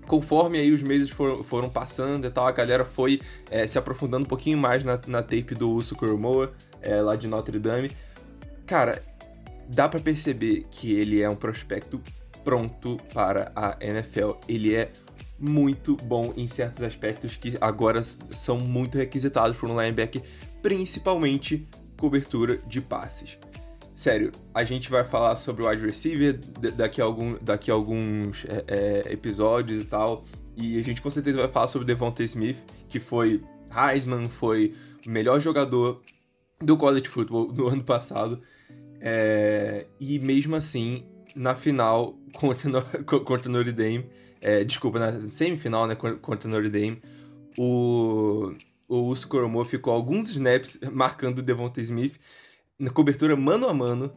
conforme 0.10 0.58
aí 0.58 0.74
os 0.74 0.82
meses 0.82 1.12
foram, 1.12 1.44
foram 1.44 1.70
passando 1.70 2.25
e 2.25 2.32
tal, 2.32 2.48
a 2.48 2.51
galera 2.51 2.84
foi 2.84 3.22
é, 3.51 3.68
se 3.68 3.78
aprofundando 3.78 4.25
um 4.25 4.28
pouquinho 4.28 4.58
mais 4.58 4.84
na, 4.84 5.00
na 5.06 5.22
tape 5.22 5.54
do 5.54 5.70
Uso 5.70 5.96
Kuromoa, 5.96 6.51
é, 6.82 7.00
lá 7.00 7.16
de 7.16 7.28
Notre 7.28 7.60
Dame. 7.60 7.92
Cara, 8.66 9.04
dá 9.68 9.88
para 9.88 10.00
perceber 10.00 10.66
que 10.72 10.94
ele 10.94 11.22
é 11.22 11.30
um 11.30 11.36
prospecto 11.36 12.01
pronto 12.44 12.98
para 13.13 13.51
a 13.56 13.78
NFL. 13.80 14.32
Ele 14.48 14.74
é 14.74 14.92
muito 15.38 15.96
bom 15.96 16.34
em 16.36 16.48
certos 16.48 16.82
aspectos 16.82 17.36
que 17.36 17.56
agora 17.62 18.01
são 18.04 18.58
muito 18.58 18.98
requisitados 18.98 19.56
por 19.58 19.70
um 19.70 19.80
linebacker, 19.80 20.24
principalmente 20.60 21.68
cobertura 21.96 22.58
de 22.66 22.82
passes. 22.82 23.38
Sério, 24.00 24.32
a 24.53 24.63
gente 24.63 24.89
vai 24.89 25.03
falar 25.03 25.36
sobre 25.36 25.62
o 25.62 25.68
wide 25.68 25.86
receiver 25.86 26.39
daqui 26.74 27.01
a, 27.01 27.03
algum, 27.03 27.36
daqui 27.41 27.70
a 27.70 27.74
alguns 27.74 28.46
é, 28.46 28.63
é, 29.06 29.12
episódios 29.12 29.84
e 29.84 29.86
tal. 29.86 30.24
E 30.56 30.79
a 30.79 30.82
gente 30.82 31.01
com 31.01 31.12
certeza 31.12 31.38
vai 31.38 31.50
falar 31.50 31.68
sobre 31.68 31.86
Devonta 31.86 32.24
Smith, 32.24 32.56
que 32.88 32.98
foi 32.98 33.44
Heisman, 33.70 34.24
foi 34.24 34.74
o 35.06 35.10
melhor 35.10 35.41
jogador 35.41 36.01
do 36.62 36.77
college 36.77 37.10
football 37.10 37.51
no 37.51 37.68
ano 37.68 37.84
passado. 37.84 38.41
É, 39.01 39.86
e 40.00 40.18
mesmo 40.18 40.56
assim, 40.56 41.03
na 41.36 41.53
final 41.53 42.18
contra, 42.36 42.82
contra 43.03 43.51
Notre 43.51 43.74
Dame, 43.74 44.10
é, 44.39 44.63
desculpa, 44.63 44.98
na 44.98 45.20
semifinal 45.20 45.86
né, 45.86 45.96
contra 45.96 46.50
Notre 46.50 46.70
Dame, 46.70 47.01
o, 47.58 48.53
o 48.88 48.96
Uso 49.08 49.27
ficou 49.65 49.94
alguns 49.94 50.29
snaps 50.29 50.79
marcando 50.89 51.39
o 51.39 51.44
Devonta 51.44 51.82
Smith 51.82 52.18
na 52.79 52.89
cobertura 52.89 53.36
mano 53.36 53.67
a 53.67 53.74
mano, 53.74 54.12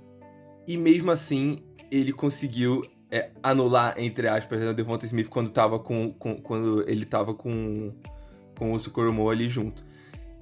e 0.66 0.76
mesmo 0.76 1.10
assim 1.10 1.58
ele 1.90 2.12
conseguiu 2.12 2.82
é, 3.10 3.30
anular, 3.42 3.94
entre 3.98 4.28
aspas, 4.28 4.60
né, 4.60 4.70
o 4.70 4.74
Devonta 4.74 5.04
Smith 5.04 5.28
quando, 5.28 5.50
tava 5.50 5.78
com, 5.78 6.12
com, 6.12 6.36
quando 6.36 6.88
ele 6.88 7.04
tava 7.04 7.34
com, 7.34 7.92
com 8.56 8.72
o 8.72 8.78
Sukoromo 8.78 9.28
ali 9.28 9.48
junto. 9.48 9.84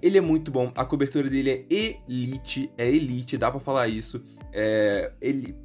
ele 0.02 0.18
é 0.18 0.20
muito 0.20 0.50
bom, 0.50 0.70
a 0.76 0.84
cobertura 0.84 1.28
dele 1.28 1.50
é 1.50 1.64
elite, 1.74 2.70
é 2.76 2.86
elite, 2.88 3.36
dá 3.36 3.50
para 3.50 3.58
falar 3.58 3.88
isso. 3.88 4.22
É, 4.52 5.12
ele 5.20 5.56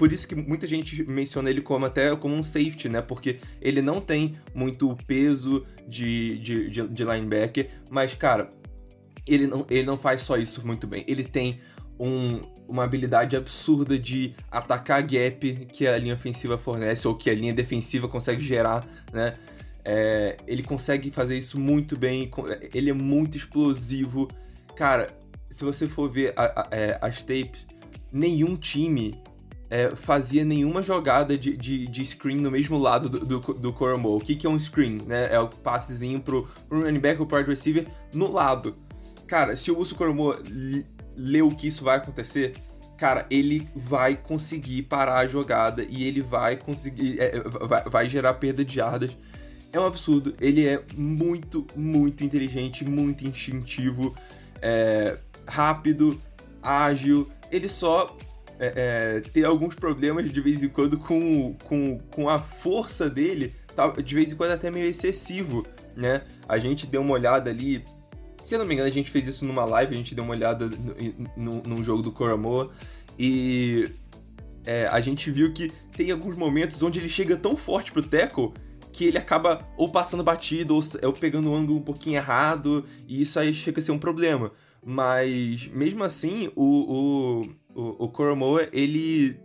por 0.00 0.14
isso 0.14 0.26
que 0.26 0.34
muita 0.34 0.66
gente 0.66 1.04
menciona 1.10 1.50
ele 1.50 1.60
como 1.60 1.84
até 1.84 2.16
como 2.16 2.34
um 2.34 2.42
safety, 2.42 2.88
né? 2.88 3.02
Porque 3.02 3.38
ele 3.60 3.82
não 3.82 4.00
tem 4.00 4.34
muito 4.54 4.96
peso 5.06 5.66
de, 5.86 6.38
de, 6.38 6.70
de, 6.70 6.88
de 6.88 7.04
linebacker, 7.04 7.68
mas, 7.90 8.14
cara, 8.14 8.50
ele 9.26 9.46
não, 9.46 9.66
ele 9.68 9.84
não 9.84 9.98
faz 9.98 10.22
só 10.22 10.38
isso 10.38 10.66
muito 10.66 10.86
bem. 10.86 11.04
Ele 11.06 11.22
tem 11.22 11.60
um, 12.00 12.40
uma 12.66 12.82
habilidade 12.82 13.36
absurda 13.36 13.98
de 13.98 14.34
atacar 14.50 15.02
gap 15.02 15.66
que 15.70 15.86
a 15.86 15.98
linha 15.98 16.14
ofensiva 16.14 16.56
fornece 16.56 17.06
ou 17.06 17.14
que 17.14 17.28
a 17.28 17.34
linha 17.34 17.52
defensiva 17.52 18.08
consegue 18.08 18.42
gerar, 18.42 18.86
né? 19.12 19.34
É, 19.84 20.36
ele 20.46 20.62
consegue 20.62 21.10
fazer 21.10 21.36
isso 21.36 21.58
muito 21.58 21.96
bem, 21.98 22.30
ele 22.72 22.90
é 22.90 22.92
muito 22.92 23.36
explosivo. 23.36 24.28
Cara, 24.74 25.08
se 25.50 25.64
você 25.64 25.86
for 25.86 26.10
ver 26.10 26.32
a, 26.36 26.62
a, 26.62 26.68
é, 26.70 26.98
as 27.00 27.22
tapes, 27.22 27.66
nenhum 28.12 28.56
time 28.56 29.20
é, 29.68 29.94
fazia 29.94 30.44
nenhuma 30.44 30.82
jogada 30.82 31.36
de, 31.36 31.56
de, 31.56 31.86
de, 31.86 32.04
screen 32.04 32.36
no 32.36 32.50
mesmo 32.50 32.76
lado 32.78 33.08
do, 33.08 33.40
do, 33.40 33.54
do. 33.54 34.14
O 34.14 34.20
que, 34.20 34.34
que 34.34 34.46
é 34.46 34.50
um 34.50 34.58
screen? 34.58 34.98
Né? 35.06 35.32
É 35.32 35.38
o 35.38 35.48
passezinho 35.48 36.20
pro, 36.20 36.48
pro 36.68 36.82
running 36.82 36.98
back 36.98 37.20
ou 37.20 37.26
pro 37.26 37.38
wide 37.38 37.50
receiver 37.50 37.86
no 38.12 38.30
lado. 38.30 38.74
Cara, 39.26 39.54
se 39.54 39.70
o 39.70 39.78
Uso 39.78 39.94
Coromo 39.94 40.34
leu 41.22 41.48
que 41.50 41.66
isso 41.66 41.84
vai 41.84 41.96
acontecer, 41.96 42.54
cara, 42.96 43.26
ele 43.30 43.66
vai 43.74 44.16
conseguir 44.16 44.82
parar 44.82 45.18
a 45.18 45.26
jogada 45.26 45.86
e 45.88 46.04
ele 46.04 46.22
vai 46.22 46.56
conseguir. 46.56 47.20
É, 47.20 47.40
vai, 47.40 47.82
vai 47.84 48.08
gerar 48.08 48.34
perda 48.34 48.64
de 48.64 48.74
jardas. 48.74 49.16
É 49.72 49.78
um 49.78 49.86
absurdo. 49.86 50.34
Ele 50.40 50.66
é 50.66 50.82
muito, 50.96 51.66
muito 51.76 52.24
inteligente, 52.24 52.84
muito 52.84 53.26
instintivo, 53.26 54.14
é, 54.60 55.16
rápido, 55.46 56.20
ágil. 56.62 57.30
Ele 57.50 57.68
só 57.68 58.16
é, 58.58 58.72
é, 59.16 59.20
ter 59.20 59.44
alguns 59.44 59.74
problemas 59.74 60.30
de 60.30 60.40
vez 60.40 60.62
em 60.62 60.68
quando 60.68 60.98
com, 60.98 61.54
com, 61.64 61.98
com 62.10 62.28
a 62.28 62.38
força 62.38 63.08
dele, 63.08 63.54
tá, 63.74 63.88
de 63.88 64.14
vez 64.14 64.32
em 64.32 64.36
quando 64.36 64.50
até 64.50 64.70
meio 64.70 64.86
excessivo, 64.86 65.66
né? 65.96 66.22
A 66.48 66.58
gente 66.58 66.86
deu 66.86 67.00
uma 67.00 67.14
olhada 67.14 67.48
ali, 67.48 67.82
se 68.42 68.54
eu 68.54 68.58
não 68.58 68.66
me 68.66 68.74
engano, 68.74 68.88
a 68.88 68.92
gente 68.92 69.10
fez 69.10 69.26
isso 69.26 69.44
numa 69.44 69.64
live, 69.64 69.94
a 69.94 69.98
gente 69.98 70.14
deu 70.14 70.24
uma 70.24 70.34
olhada 70.34 70.70
no, 71.36 71.62
num 71.62 71.82
jogo 71.82 72.02
do 72.02 72.12
Coramoa 72.12 72.70
e 73.18 73.88
é, 74.64 74.86
a 74.86 75.00
gente 75.00 75.30
viu 75.30 75.52
que 75.52 75.70
tem 75.96 76.10
alguns 76.10 76.36
momentos 76.36 76.82
onde 76.82 76.98
ele 76.98 77.08
chega 77.08 77.36
tão 77.36 77.56
forte 77.56 77.92
pro 77.92 78.02
tackle 78.02 78.52
que 78.92 79.04
ele 79.04 79.18
acaba 79.18 79.66
ou 79.76 79.88
passando 79.88 80.22
batido 80.22 80.74
ou, 80.74 80.82
ou 81.02 81.12
pegando 81.12 81.50
um 81.50 81.54
ângulo 81.54 81.78
um 81.78 81.82
pouquinho 81.82 82.16
errado 82.16 82.84
e 83.06 83.22
isso 83.22 83.38
aí 83.38 83.52
chega 83.54 83.78
a 83.78 83.82
ser 83.82 83.92
um 83.92 83.98
problema. 83.98 84.52
Mas 84.82 85.66
mesmo 85.68 86.02
assim, 86.02 86.50
o, 86.56 87.42
o 87.44 87.60
o, 87.74 88.04
o 88.04 88.08
Koromoa, 88.08 88.68
ele. 88.72 89.36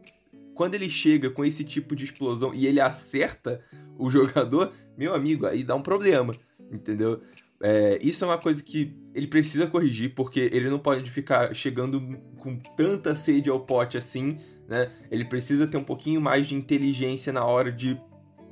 Quando 0.53 0.75
ele 0.75 0.89
chega 0.89 1.29
com 1.29 1.43
esse 1.43 1.65
tipo 1.65 1.95
de 1.95 2.05
explosão 2.05 2.53
e 2.53 2.65
ele 2.65 2.79
acerta 2.79 3.61
o 3.97 4.09
jogador, 4.11 4.71
meu 4.97 5.13
amigo, 5.13 5.45
aí 5.45 5.63
dá 5.63 5.75
um 5.75 5.81
problema, 5.81 6.33
entendeu? 6.71 7.21
É, 7.62 8.00
isso 8.01 8.24
é 8.24 8.27
uma 8.27 8.38
coisa 8.38 8.62
que 8.62 8.95
ele 9.13 9.27
precisa 9.27 9.67
corrigir, 9.67 10.13
porque 10.13 10.50
ele 10.51 10.69
não 10.69 10.79
pode 10.79 11.09
ficar 11.09 11.53
chegando 11.53 12.01
com 12.38 12.57
tanta 12.57 13.15
sede 13.15 13.50
ao 13.50 13.59
pote 13.59 13.97
assim, 13.97 14.38
né? 14.67 14.91
Ele 15.09 15.25
precisa 15.25 15.65
ter 15.65 15.77
um 15.77 15.83
pouquinho 15.83 16.19
mais 16.19 16.47
de 16.47 16.55
inteligência 16.55 17.31
na 17.31 17.45
hora 17.45 17.71
de 17.71 18.00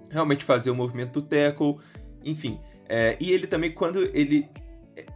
realmente 0.10 0.44
fazer 0.44 0.72
o 0.72 0.76
movimento 0.76 1.20
do 1.20 1.22
tackle, 1.22 1.78
enfim. 2.24 2.60
É, 2.88 3.18
e 3.20 3.32
ele 3.32 3.48
também, 3.48 3.72
quando 3.72 4.04
ele 4.14 4.48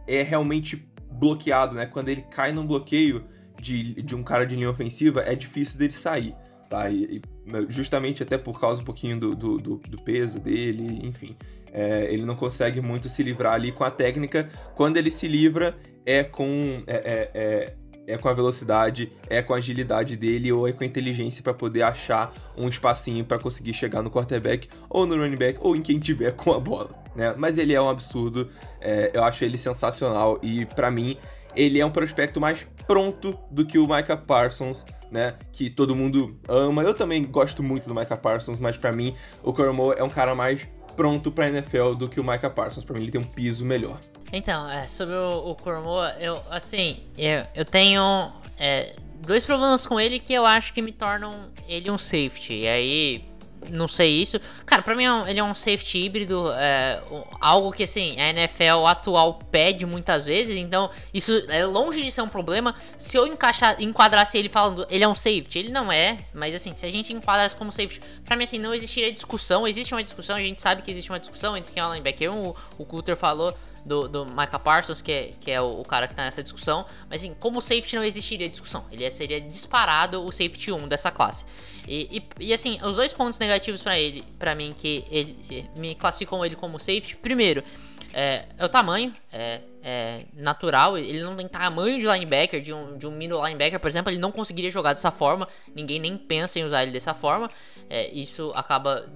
é 0.06 0.22
realmente 0.22 0.88
bloqueado, 1.12 1.74
né? 1.74 1.86
Quando 1.86 2.08
ele 2.08 2.22
cai 2.22 2.52
num 2.52 2.66
bloqueio, 2.66 3.24
de, 3.60 4.02
de 4.02 4.14
um 4.14 4.22
cara 4.22 4.46
de 4.46 4.54
linha 4.54 4.70
ofensiva, 4.70 5.22
é 5.22 5.34
difícil 5.34 5.78
dele 5.78 5.92
sair, 5.92 6.34
tá? 6.70 6.88
E, 6.90 7.16
e 7.16 7.22
justamente 7.68 8.22
até 8.22 8.38
por 8.38 8.60
causa 8.60 8.80
um 8.80 8.84
pouquinho 8.84 9.18
do, 9.18 9.34
do, 9.34 9.56
do, 9.56 9.76
do 9.76 9.98
peso 9.98 10.38
dele, 10.38 11.00
enfim. 11.06 11.36
É, 11.72 12.12
ele 12.12 12.24
não 12.24 12.34
consegue 12.34 12.80
muito 12.80 13.08
se 13.08 13.22
livrar 13.22 13.54
ali 13.54 13.72
com 13.72 13.84
a 13.84 13.90
técnica. 13.90 14.48
Quando 14.74 14.96
ele 14.96 15.10
se 15.10 15.28
livra, 15.28 15.76
é 16.04 16.24
com. 16.24 16.82
É, 16.86 16.96
é, 16.96 17.30
é, 17.34 17.74
é 18.08 18.16
com 18.16 18.26
a 18.26 18.32
velocidade, 18.32 19.12
é 19.28 19.42
com 19.42 19.52
a 19.52 19.58
agilidade 19.58 20.16
dele 20.16 20.50
ou 20.50 20.66
é 20.66 20.72
com 20.72 20.82
a 20.82 20.86
inteligência 20.86 21.42
para 21.42 21.52
poder 21.52 21.82
achar 21.82 22.32
um 22.56 22.66
espacinho 22.66 23.22
para 23.22 23.38
conseguir 23.38 23.74
chegar 23.74 24.02
no 24.02 24.10
quarterback 24.10 24.66
ou 24.88 25.06
no 25.06 25.14
running 25.14 25.36
back 25.36 25.58
ou 25.60 25.76
em 25.76 25.82
quem 25.82 25.98
tiver 25.98 26.32
com 26.34 26.54
a 26.54 26.58
bola, 26.58 26.90
né? 27.14 27.34
Mas 27.36 27.58
ele 27.58 27.74
é 27.74 27.80
um 27.80 27.90
absurdo, 27.90 28.48
é, 28.80 29.10
eu 29.12 29.22
acho 29.22 29.44
ele 29.44 29.58
sensacional 29.58 30.38
e 30.42 30.64
para 30.64 30.90
mim 30.90 31.18
ele 31.58 31.80
é 31.80 31.84
um 31.84 31.90
prospecto 31.90 32.40
mais 32.40 32.66
pronto 32.86 33.36
do 33.50 33.66
que 33.66 33.78
o 33.78 33.86
Micah 33.86 34.16
Parsons, 34.16 34.86
né? 35.10 35.34
Que 35.52 35.68
todo 35.68 35.94
mundo 35.94 36.38
ama. 36.48 36.82
Eu 36.84 36.94
também 36.94 37.24
gosto 37.24 37.62
muito 37.62 37.88
do 37.88 37.94
Micah 37.94 38.16
Parsons, 38.16 38.60
mas 38.60 38.76
para 38.76 38.92
mim 38.92 39.12
o 39.42 39.52
Cormo 39.52 39.92
é 39.92 40.02
um 40.04 40.08
cara 40.08 40.36
mais 40.36 40.66
pronto 40.96 41.32
pra 41.32 41.48
NFL 41.48 41.94
do 41.94 42.08
que 42.08 42.20
o 42.20 42.24
Micah 42.24 42.48
Parsons. 42.48 42.84
Pra 42.84 42.94
mim 42.94 43.02
ele 43.02 43.10
tem 43.10 43.20
um 43.20 43.24
piso 43.24 43.64
melhor. 43.64 43.98
Então, 44.32 44.70
é, 44.70 44.86
sobre 44.86 45.16
o, 45.16 45.50
o 45.50 45.54
Cormoa, 45.56 46.14
eu, 46.20 46.40
assim, 46.48 47.00
eu, 47.16 47.44
eu 47.54 47.64
tenho 47.64 48.32
é, 48.58 48.94
dois 49.26 49.44
problemas 49.44 49.84
com 49.84 49.98
ele 49.98 50.20
que 50.20 50.32
eu 50.32 50.46
acho 50.46 50.72
que 50.72 50.80
me 50.80 50.92
tornam 50.92 51.50
ele 51.66 51.90
um 51.90 51.98
safety. 51.98 52.60
E 52.60 52.68
aí, 52.68 53.27
não 53.70 53.88
sei 53.88 54.22
isso. 54.22 54.40
Cara, 54.64 54.82
pra 54.82 54.94
mim 54.94 55.04
é 55.04 55.30
ele 55.30 55.40
é 55.40 55.44
um 55.44 55.54
safety 55.54 55.98
híbrido, 55.98 56.52
é, 56.52 57.00
algo 57.40 57.72
que 57.72 57.82
assim, 57.82 58.18
a 58.20 58.30
NFL 58.30 58.86
atual 58.86 59.34
pede 59.50 59.84
muitas 59.84 60.24
vezes, 60.24 60.56
então 60.56 60.90
isso 61.12 61.32
é 61.48 61.64
longe 61.64 62.02
de 62.02 62.10
ser 62.10 62.22
um 62.22 62.28
problema. 62.28 62.74
Se 62.98 63.16
eu 63.16 63.26
encaixar, 63.26 63.80
enquadrasse 63.80 64.38
ele 64.38 64.48
falando, 64.48 64.86
ele 64.90 65.04
é 65.04 65.08
um 65.08 65.14
safety, 65.14 65.58
ele 65.58 65.70
não 65.70 65.90
é, 65.90 66.18
mas 66.34 66.54
assim, 66.54 66.74
se 66.74 66.86
a 66.86 66.90
gente 66.90 67.12
enquadrasse 67.12 67.56
como 67.56 67.72
safety, 67.72 68.00
pra 68.24 68.36
mim 68.36 68.44
assim, 68.44 68.58
não 68.58 68.74
existiria 68.74 69.12
discussão, 69.12 69.66
existe 69.66 69.94
uma 69.94 70.02
discussão, 70.02 70.36
a 70.36 70.40
gente 70.40 70.62
sabe 70.62 70.82
que 70.82 70.90
existe 70.90 71.10
uma 71.10 71.20
discussão 71.20 71.56
entre 71.56 71.72
quem 71.72 71.82
é 71.82 71.86
o 71.86 71.90
linebacker, 71.90 72.32
o, 72.32 72.56
o 72.78 72.84
Coulter 72.84 73.16
falou, 73.16 73.56
do, 73.88 74.06
do 74.06 74.26
Micah 74.26 74.58
Parsons, 74.58 75.02
que 75.02 75.10
é, 75.10 75.30
que 75.40 75.50
é 75.50 75.60
o, 75.60 75.80
o, 75.80 75.84
cara 75.84 76.06
que 76.06 76.14
tá 76.14 76.22
nessa 76.22 76.42
discussão. 76.42 76.86
Mas 77.08 77.22
assim, 77.22 77.34
como 77.40 77.60
safety 77.60 77.96
não 77.96 78.04
existiria 78.04 78.48
discussão. 78.48 78.84
Ele 78.92 79.10
seria 79.10 79.40
disparado 79.40 80.24
o 80.24 80.30
safety 80.30 80.70
1 80.70 80.86
dessa 80.86 81.10
classe. 81.10 81.44
E, 81.88 82.18
e, 82.18 82.46
e 82.48 82.52
assim, 82.52 82.78
os 82.82 82.96
dois 82.96 83.12
pontos 83.12 83.38
negativos 83.38 83.82
para 83.82 83.98
ele, 83.98 84.22
para 84.38 84.54
mim, 84.54 84.72
que 84.72 85.04
ele, 85.10 85.68
me 85.76 85.94
classificam 85.94 86.44
ele 86.44 86.54
como 86.54 86.78
safety. 86.78 87.16
Primeiro, 87.16 87.64
é, 88.12 88.44
é 88.56 88.64
o 88.64 88.68
tamanho. 88.68 89.12
É, 89.32 89.60
é, 89.82 90.26
natural, 90.34 90.98
ele 90.98 91.22
não 91.22 91.34
tem 91.34 91.48
tamanho 91.48 91.98
de 91.98 92.06
linebacker, 92.06 92.60
de 92.60 92.74
um, 92.74 92.98
de 92.98 93.06
um 93.06 93.10
middle 93.10 93.42
linebacker, 93.42 93.80
por 93.80 93.88
exemplo, 93.88 94.10
ele 94.10 94.18
não 94.18 94.30
conseguiria 94.30 94.70
jogar 94.70 94.92
dessa 94.92 95.10
forma, 95.10 95.48
ninguém 95.74 95.98
nem 95.98 96.18
pensa 96.18 96.58
em 96.58 96.64
usar 96.64 96.82
ele 96.82 96.92
dessa 96.92 97.14
forma, 97.14 97.48
é, 97.88 98.10
isso 98.10 98.52
acaba 98.54 99.08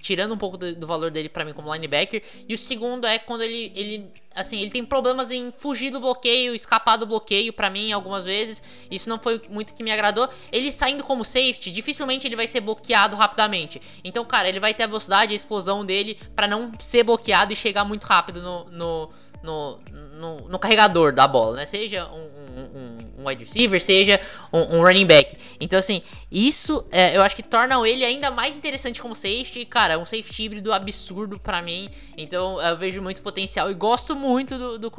tirando 0.00 0.32
um 0.34 0.38
pouco 0.38 0.56
do, 0.56 0.74
do 0.74 0.86
valor 0.86 1.10
dele 1.10 1.28
para 1.28 1.44
mim 1.44 1.52
como 1.52 1.72
linebacker. 1.72 2.22
E 2.48 2.54
o 2.54 2.58
segundo 2.58 3.06
é 3.06 3.18
quando 3.18 3.42
ele, 3.42 3.72
ele, 3.74 4.10
assim, 4.34 4.60
ele 4.60 4.70
tem 4.70 4.84
problemas 4.84 5.30
em 5.30 5.50
fugir 5.50 5.90
do 5.90 6.00
bloqueio, 6.00 6.54
escapar 6.54 6.96
do 6.96 7.06
bloqueio 7.06 7.52
para 7.52 7.68
mim 7.68 7.92
algumas 7.92 8.24
vezes. 8.24 8.62
Isso 8.90 9.08
não 9.08 9.18
foi 9.18 9.40
muito 9.48 9.74
que 9.74 9.82
me 9.82 9.90
agradou. 9.90 10.28
Ele 10.50 10.72
saindo 10.72 11.04
como 11.04 11.24
safety, 11.24 11.70
dificilmente 11.70 12.26
ele 12.26 12.36
vai 12.36 12.46
ser 12.46 12.60
bloqueado 12.60 13.16
rapidamente. 13.16 13.80
Então, 14.02 14.24
cara, 14.24 14.48
ele 14.48 14.60
vai 14.60 14.74
ter 14.74 14.84
a 14.84 14.86
velocidade, 14.86 15.32
a 15.32 15.36
explosão 15.36 15.84
dele 15.84 16.18
para 16.34 16.46
não 16.46 16.72
ser 16.80 17.02
bloqueado 17.02 17.52
e 17.52 17.56
chegar 17.56 17.84
muito 17.84 18.04
rápido 18.04 18.42
no, 18.42 18.64
no 18.70 19.10
no, 19.42 19.78
no, 20.18 20.48
no, 20.48 20.58
carregador 20.58 21.12
da 21.12 21.26
bola, 21.26 21.56
né? 21.56 21.66
Seja 21.66 22.06
um, 22.06 22.28
um, 22.58 22.98
um 23.18 23.28
wide 23.28 23.44
receiver, 23.44 23.80
seja 23.80 24.20
um, 24.52 24.76
um, 24.76 24.82
running 24.82 25.06
back. 25.06 25.36
Então, 25.60 25.78
assim, 25.78 26.02
isso 26.30 26.84
é, 26.90 27.16
eu 27.16 27.22
acho 27.22 27.36
que 27.36 27.42
torna 27.42 27.76
ele 27.88 28.04
ainda 28.04 28.30
mais 28.30 28.56
interessante 28.56 29.00
como 29.00 29.14
safety. 29.14 29.64
Cara, 29.64 29.94
é 29.94 29.96
um 29.96 30.04
safety 30.04 30.44
híbrido 30.44 30.72
absurdo 30.72 31.38
para 31.38 31.62
mim. 31.62 31.90
Então, 32.16 32.60
eu 32.60 32.76
vejo 32.76 33.00
muito 33.00 33.22
potencial 33.22 33.70
e 33.70 33.74
gosto 33.74 34.16
muito 34.16 34.58
do, 34.58 34.78
do. 34.78 34.92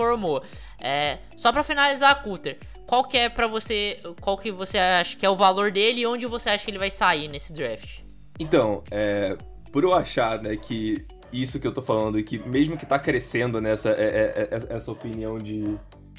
É, 0.82 1.18
só 1.36 1.52
para 1.52 1.62
finalizar, 1.62 2.24
Cutter, 2.24 2.58
qual 2.88 3.04
que 3.04 3.18
é 3.18 3.30
para 3.30 3.46
você, 3.48 4.00
qual 4.22 4.38
que 4.38 4.52
você 4.52 4.78
acha 4.78 5.18
que 5.18 5.26
é 5.26 5.30
o 5.30 5.36
valor 5.36 5.72
dele 5.72 6.02
e 6.02 6.08
onde 6.08 6.26
você 6.26 6.50
acha 6.50 6.64
que 6.64 6.72
ele 6.72 6.78
vai 6.78 6.90
sair 6.90 7.28
nesse 7.28 7.52
draft? 7.52 8.00
Então, 8.40 8.82
é, 8.90 9.38
por 9.72 9.84
eu 9.84 9.94
achar, 9.94 10.42
né, 10.42 10.56
que 10.56 11.06
isso 11.32 11.60
que 11.60 11.68
eu 11.68 11.72
tô 11.72 11.82
falando, 11.82 12.20
e 12.20 12.24
que 12.24 12.38
mesmo 12.40 12.78
que 12.78 12.86
tá 12.86 12.98
crescendo 12.98 13.62
nessa 13.62 13.90
é, 13.90 13.94
é, 13.94 14.50
é, 14.52 14.76
essa 14.76 14.92
opinião 14.92 15.38
de, 15.38 15.76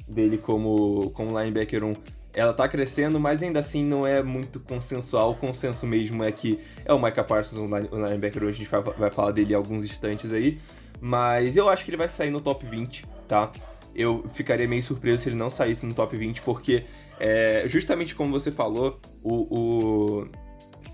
dele 0.08 0.38
como, 0.38 1.10
como 1.10 1.38
linebacker 1.38 1.84
1, 1.84 1.94
ela 2.32 2.52
tá 2.52 2.68
crescendo, 2.68 3.18
mas 3.18 3.42
ainda 3.42 3.58
assim 3.58 3.84
não 3.84 4.06
é 4.06 4.22
muito 4.22 4.60
consensual. 4.60 5.32
O 5.32 5.34
consenso 5.34 5.86
mesmo 5.86 6.22
é 6.22 6.30
que 6.30 6.60
é 6.84 6.92
o 6.92 7.02
Micah 7.02 7.24
Parsons, 7.24 7.58
o 7.58 8.06
linebacker 8.06 8.44
hoje, 8.44 8.56
a 8.56 8.64
gente 8.64 8.70
vai, 8.70 8.82
vai 8.82 9.10
falar 9.10 9.32
dele 9.32 9.52
em 9.52 9.56
alguns 9.56 9.84
instantes 9.84 10.32
aí. 10.32 10.58
Mas 11.00 11.56
eu 11.56 11.68
acho 11.68 11.84
que 11.84 11.90
ele 11.90 11.96
vai 11.96 12.08
sair 12.08 12.30
no 12.30 12.40
top 12.40 12.64
20, 12.66 13.06
tá? 13.26 13.50
Eu 13.94 14.24
ficaria 14.32 14.68
meio 14.68 14.82
surpreso 14.82 15.24
se 15.24 15.28
ele 15.28 15.36
não 15.36 15.50
saísse 15.50 15.84
no 15.84 15.92
top 15.94 16.16
20, 16.16 16.42
porque 16.42 16.84
é, 17.18 17.64
justamente 17.66 18.14
como 18.14 18.30
você 18.30 18.52
falou, 18.52 19.00
o, 19.22 19.58
o 19.58 20.28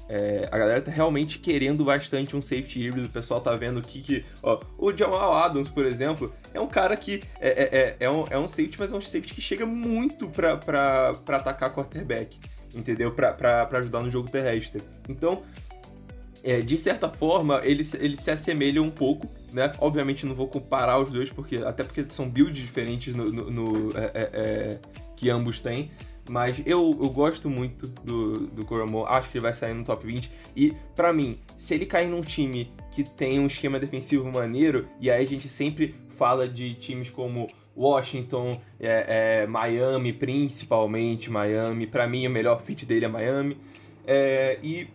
é, 0.09 0.49
a 0.53 0.59
galera 0.59 0.81
tá 0.81 0.91
realmente 0.91 1.39
querendo 1.39 1.85
bastante 1.85 2.37
um 2.37 2.43
safety 2.43 2.87
híbrido. 2.87 3.07
O 3.07 3.11
pessoal 3.11 3.41
tá 3.41 3.55
vendo 3.57 3.83
que. 3.83 4.01
que 4.01 4.25
ó, 4.43 4.61
o 4.79 4.97
Jamal 4.97 5.33
Adams, 5.33 5.69
por 5.69 5.85
exemplo, 5.85 6.33
é 6.55 6.61
um 6.61 6.69
cara 6.69 6.97
que 6.97 7.23
é, 7.41 7.49
é, 7.49 7.79
é, 7.79 7.97
é, 8.01 8.11
um, 8.11 8.25
é 8.31 8.39
um 8.39 8.47
safety, 8.47 8.79
mas 8.79 8.93
é 8.93 8.97
um 8.97 9.01
safety 9.01 9.35
que 9.35 9.41
chega 9.41 9.67
muito 9.67 10.29
pra, 10.29 10.57
pra, 10.57 11.15
pra 11.25 11.39
atacar 11.39 11.75
quarterback, 11.75 12.39
entendeu? 12.75 13.11
Pra, 13.13 13.33
pra, 13.33 13.67
pra 13.67 13.81
ajudar 13.81 14.01
no 14.01 14.11
jogo 14.11 14.31
terrestre. 14.31 14.81
Então, 15.09 15.43
é, 16.45 16.61
de 16.61 16.79
certa 16.79 17.09
forma, 17.09 17.61
eles, 17.65 17.93
eles 17.95 18.21
se 18.21 18.31
assemelham 18.31 18.85
um 18.85 18.91
pouco, 18.91 19.29
né? 19.53 19.73
Obviamente 19.81 20.25
não 20.25 20.37
vou 20.37 20.47
comparar 20.47 21.01
os 21.01 21.09
dois, 21.09 21.31
porque 21.31 21.57
até 21.57 21.83
porque 21.83 22.07
são 22.09 22.29
builds 22.29 22.63
diferentes 22.63 23.13
no, 23.13 23.33
no, 23.33 23.51
no 23.51 23.99
é, 23.99 24.11
é, 24.15 24.31
é 24.33 24.79
que 25.17 25.29
ambos 25.29 25.59
têm. 25.59 25.91
Mas 26.29 26.61
eu, 26.67 26.97
eu 27.01 27.09
gosto 27.11 27.49
muito 27.49 27.87
do, 27.87 28.47
do 28.49 28.65
Coromon, 28.65 29.05
acho 29.07 29.31
que 29.31 29.39
ele 29.39 29.43
vai 29.43 29.53
sair 29.53 29.75
no 29.75 29.85
top 29.85 30.07
20. 30.07 30.31
E, 30.57 30.75
para 30.95 31.13
mim, 31.13 31.39
se 31.57 31.75
ele 31.75 31.87
cair 31.87 32.09
num 32.09 32.21
time 32.21 32.71
que 32.91 33.05
tem 33.05 33.39
um 33.39 33.47
esquema 33.47 33.79
defensivo 33.79 34.31
maneiro, 34.31 34.89
e 35.01 35.11
aí 35.11 35.23
a 35.23 35.27
gente 35.27 35.49
sempre 35.49 35.95
fala 36.17 36.49
de 36.49 36.75
times 36.75 37.11
como 37.11 37.47
Washington, 37.77 38.61
é, 38.81 39.43
é, 39.43 39.47
Miami, 39.47 40.13
principalmente 40.13 41.31
Miami. 41.31 41.87
para 41.87 42.07
mim, 42.07 42.27
o 42.27 42.31
melhor 42.31 42.63
fit 42.63 42.87
dele 42.87 43.05
é 43.05 43.09
Miami. 43.09 43.57
É, 44.07 44.59
e, 44.63 44.89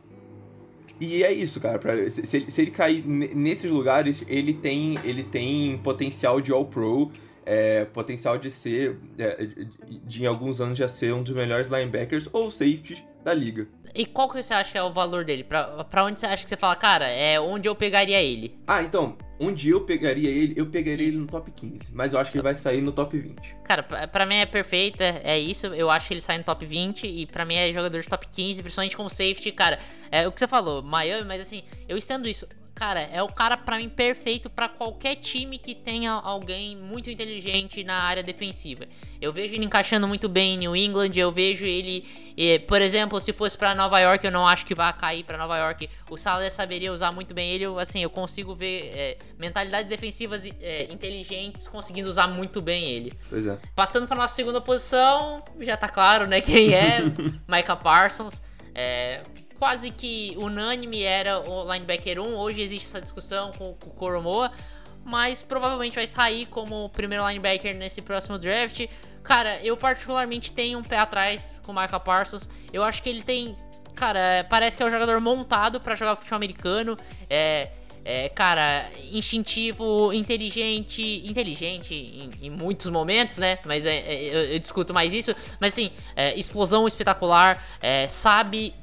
e 1.00 1.24
é 1.24 1.32
isso, 1.32 1.62
cara. 1.62 1.78
Pra, 1.78 2.10
se, 2.10 2.26
se, 2.26 2.62
ele 2.62 2.72
cair 2.72 3.06
nesses 3.06 3.70
lugares, 3.70 4.24
ele 4.28 4.54
tem, 4.54 4.98
ele 5.04 5.24
tem 5.24 5.78
potencial 5.78 6.42
de 6.42 6.52
All-Pro 6.52 7.12
é, 7.46 7.86
potencial 7.86 8.38
de 8.38 8.50
ser, 8.50 8.98
é, 9.18 9.46
de, 9.46 9.66
de, 10.00 10.24
em 10.24 10.26
alguns 10.26 10.62
anos 10.62 10.78
já 10.78 10.88
ser 10.88 11.14
um 11.14 11.24
dos 11.24 11.34
melhores 11.34 11.68
linebackers 11.68 12.30
ou 12.32 12.52
safeties 12.52 13.04
da 13.24 13.34
liga. 13.34 13.68
E 13.94 14.06
qual 14.06 14.30
que 14.30 14.42
você 14.42 14.54
acha 14.54 14.72
que 14.72 14.78
é 14.78 14.84
o 14.84 14.92
valor 14.92 15.26
dele? 15.26 15.44
Pra, 15.44 15.84
pra 15.84 16.06
onde 16.06 16.20
você 16.20 16.26
acha 16.26 16.44
que 16.44 16.50
você 16.50 16.58
fala, 16.58 16.76
cara, 16.76 17.08
é 17.08 17.40
onde 17.40 17.68
eu 17.68 17.76
pegaria 17.76 18.22
ele? 18.22 18.58
Ah, 18.66 18.82
então, 18.82 19.18
onde 19.40 19.70
eu 19.70 19.82
pegaria 19.82 20.30
ele, 20.30 20.54
eu 20.56 20.66
pegaria 20.66 21.06
isso. 21.06 21.18
ele 21.18 21.26
no 21.26 21.28
top 21.28 21.52
15. 21.52 21.94
Mas 21.94 22.14
eu 22.14 22.20
acho 22.20 22.32
que 22.32 22.38
ele 22.38 22.44
vai 22.44 22.56
sair 22.56 22.82
no 22.82 22.92
top 22.92 23.18
20. 23.18 23.56
Cara, 23.64 23.84
pra, 23.84 24.08
pra 24.08 24.26
mim 24.26 24.36
é 24.36 24.46
perfeito, 24.46 25.02
é 25.02 25.38
isso. 25.38 25.68
Eu 25.68 25.90
acho 25.90 26.08
que 26.08 26.14
ele 26.14 26.22
sai 26.22 26.38
no 26.38 26.44
top 26.44 26.66
20 26.66 27.06
e 27.06 27.26
pra 27.26 27.44
mim 27.44 27.56
é 27.56 27.74
jogador 27.74 28.02
de 28.02 28.08
top 28.08 28.26
15, 28.28 28.62
principalmente 28.62 28.96
com 28.96 29.10
safety, 29.10 29.52
cara. 29.52 29.80
É 30.10 30.28
o 30.28 30.32
que 30.32 30.40
você 30.40 30.48
falou, 30.48 30.82
Miami, 30.82 31.26
mas 31.26 31.42
assim, 31.42 31.64
eu 31.90 31.98
estendo 31.98 32.30
isso 32.30 32.48
cara, 32.82 33.02
é 33.02 33.22
o 33.22 33.28
cara 33.28 33.56
para 33.56 33.78
mim 33.78 33.88
perfeito 33.88 34.50
para 34.50 34.68
qualquer 34.68 35.16
time 35.18 35.60
que 35.60 35.76
tenha 35.76 36.14
alguém 36.14 36.76
muito 36.76 37.12
inteligente 37.12 37.84
na 37.84 37.94
área 37.94 38.24
defensiva. 38.24 38.88
Eu 39.22 39.32
vejo 39.32 39.54
ele 39.54 39.66
encaixando 39.66 40.08
muito 40.08 40.28
bem 40.28 40.56
em 40.56 40.58
New 40.58 40.76
England, 40.76 41.12
eu 41.16 41.32
vejo 41.32 41.64
ele, 41.64 42.04
por 42.68 42.82
exemplo, 42.82 43.22
se 43.22 43.32
fosse 43.32 43.56
para 43.56 43.76
Nova 43.76 44.00
York, 44.00 44.26
eu 44.26 44.32
não 44.32 44.48
acho 44.48 44.66
que 44.66 44.74
vá 44.74 44.92
cair 44.92 45.24
para 45.24 45.38
Nova 45.38 45.60
York. 45.60 45.88
O 46.10 46.18
Saleh 46.18 46.50
saberia 46.50 46.92
usar 46.92 47.12
muito 47.12 47.36
bem 47.36 47.52
ele, 47.52 47.66
eu, 47.66 47.78
assim, 47.78 48.02
eu 48.02 48.10
consigo 48.10 48.56
ver 48.56 48.90
é, 48.96 49.18
mentalidades 49.38 49.88
defensivas 49.88 50.44
é, 50.44 50.92
inteligentes 50.92 51.68
conseguindo 51.68 52.10
usar 52.10 52.30
muito 52.30 52.64
bem 52.64 52.90
ele. 52.90 53.14
Pois 53.30 53.46
é. 53.46 53.60
Passando 53.76 54.08
para 54.08 54.18
nossa 54.18 54.34
segunda 54.34 54.60
posição, 54.60 55.44
já 55.60 55.78
tá 55.78 55.88
claro, 55.88 56.26
né, 56.26 56.42
quem 56.42 56.74
é, 56.74 57.02
Micah 57.48 57.76
Parsons. 57.76 58.42
É, 58.74 59.22
quase 59.62 59.92
que 59.92 60.34
unânime 60.38 61.04
era 61.04 61.40
o 61.40 61.72
linebacker 61.72 62.20
1. 62.20 62.36
Hoje 62.36 62.64
existe 62.64 62.88
essa 62.88 63.00
discussão 63.00 63.52
com, 63.52 63.76
com 63.76 63.92
o 63.92 63.94
Koromoa, 63.94 64.52
mas 65.06 65.44
provavelmente 65.44 65.94
vai 65.94 66.08
sair 66.08 66.48
como 66.48 66.90
primeiro 66.90 67.24
linebacker 67.28 67.76
nesse 67.76 68.02
próximo 68.02 68.40
draft. 68.40 68.88
Cara, 69.22 69.64
eu 69.64 69.78
particularmente 69.78 70.52
tenho 70.52 70.80
um 70.80 70.82
pé 70.82 70.98
atrás 70.98 71.62
com 71.64 71.74
o 71.74 71.76
Michael 71.80 72.00
Parsons. 72.00 72.50
Eu 72.74 72.84
acho 72.84 73.04
que 73.04 73.10
ele 73.10 73.22
tem. 73.22 73.56
Cara, 73.94 74.48
parece 74.50 74.76
que 74.76 74.82
é 74.82 74.86
um 74.88 74.90
jogador 74.90 75.22
montado 75.22 75.80
para 75.80 75.94
jogar 75.94 76.16
futebol 76.16 76.38
americano. 76.38 76.98
É. 77.30 77.70
É, 78.04 78.30
cara, 78.30 78.90
instintivo, 79.12 80.12
inteligente, 80.12 81.22
inteligente 81.24 81.94
em, 81.94 82.32
em 82.48 82.50
muitos 82.50 82.88
momentos, 82.88 83.38
né? 83.38 83.60
Mas 83.64 83.86
é, 83.86 83.96
é, 83.96 84.24
eu, 84.24 84.54
eu, 84.54 84.60
discuto 84.60 84.92
mais 84.92 85.14
isso. 85.14 85.36
Mas 85.60 85.74
assim, 85.74 85.92
é, 86.16 86.34
explosão 86.34 86.88
espetacular, 86.88 87.64
é, 87.80 88.08
sabe 88.08 88.74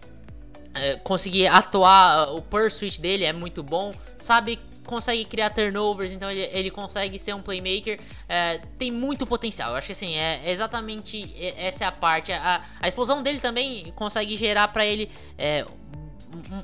conseguir 1.03 1.47
atuar, 1.47 2.33
o 2.35 2.43
pursuit 2.43 3.01
dele 3.01 3.25
é 3.25 3.33
muito 3.33 3.63
bom, 3.63 3.93
sabe 4.17 4.59
consegue 4.89 5.25
criar 5.27 5.51
turnovers, 5.51 6.11
então 6.11 6.31
ele, 6.31 6.49
ele 6.51 6.71
consegue 6.71 7.19
ser 7.19 7.35
um 7.35 7.43
playmaker, 7.43 8.01
é, 8.27 8.59
tem 8.79 8.91
muito 8.91 9.27
potencial. 9.27 9.73
Eu 9.73 9.77
acho 9.77 9.89
que 9.89 9.93
assim, 9.93 10.17
é, 10.17 10.41
é 10.45 10.51
exatamente 10.51 11.31
essa 11.59 11.85
é 11.85 11.87
a 11.87 11.93
parte. 11.93 12.33
A, 12.33 12.63
a 12.81 12.89
explosão 12.89 13.23
dele 13.23 13.39
também 13.39 13.93
consegue 13.95 14.35
gerar 14.35 14.69
para 14.69 14.87
ele 14.87 15.11
é, 15.37 15.65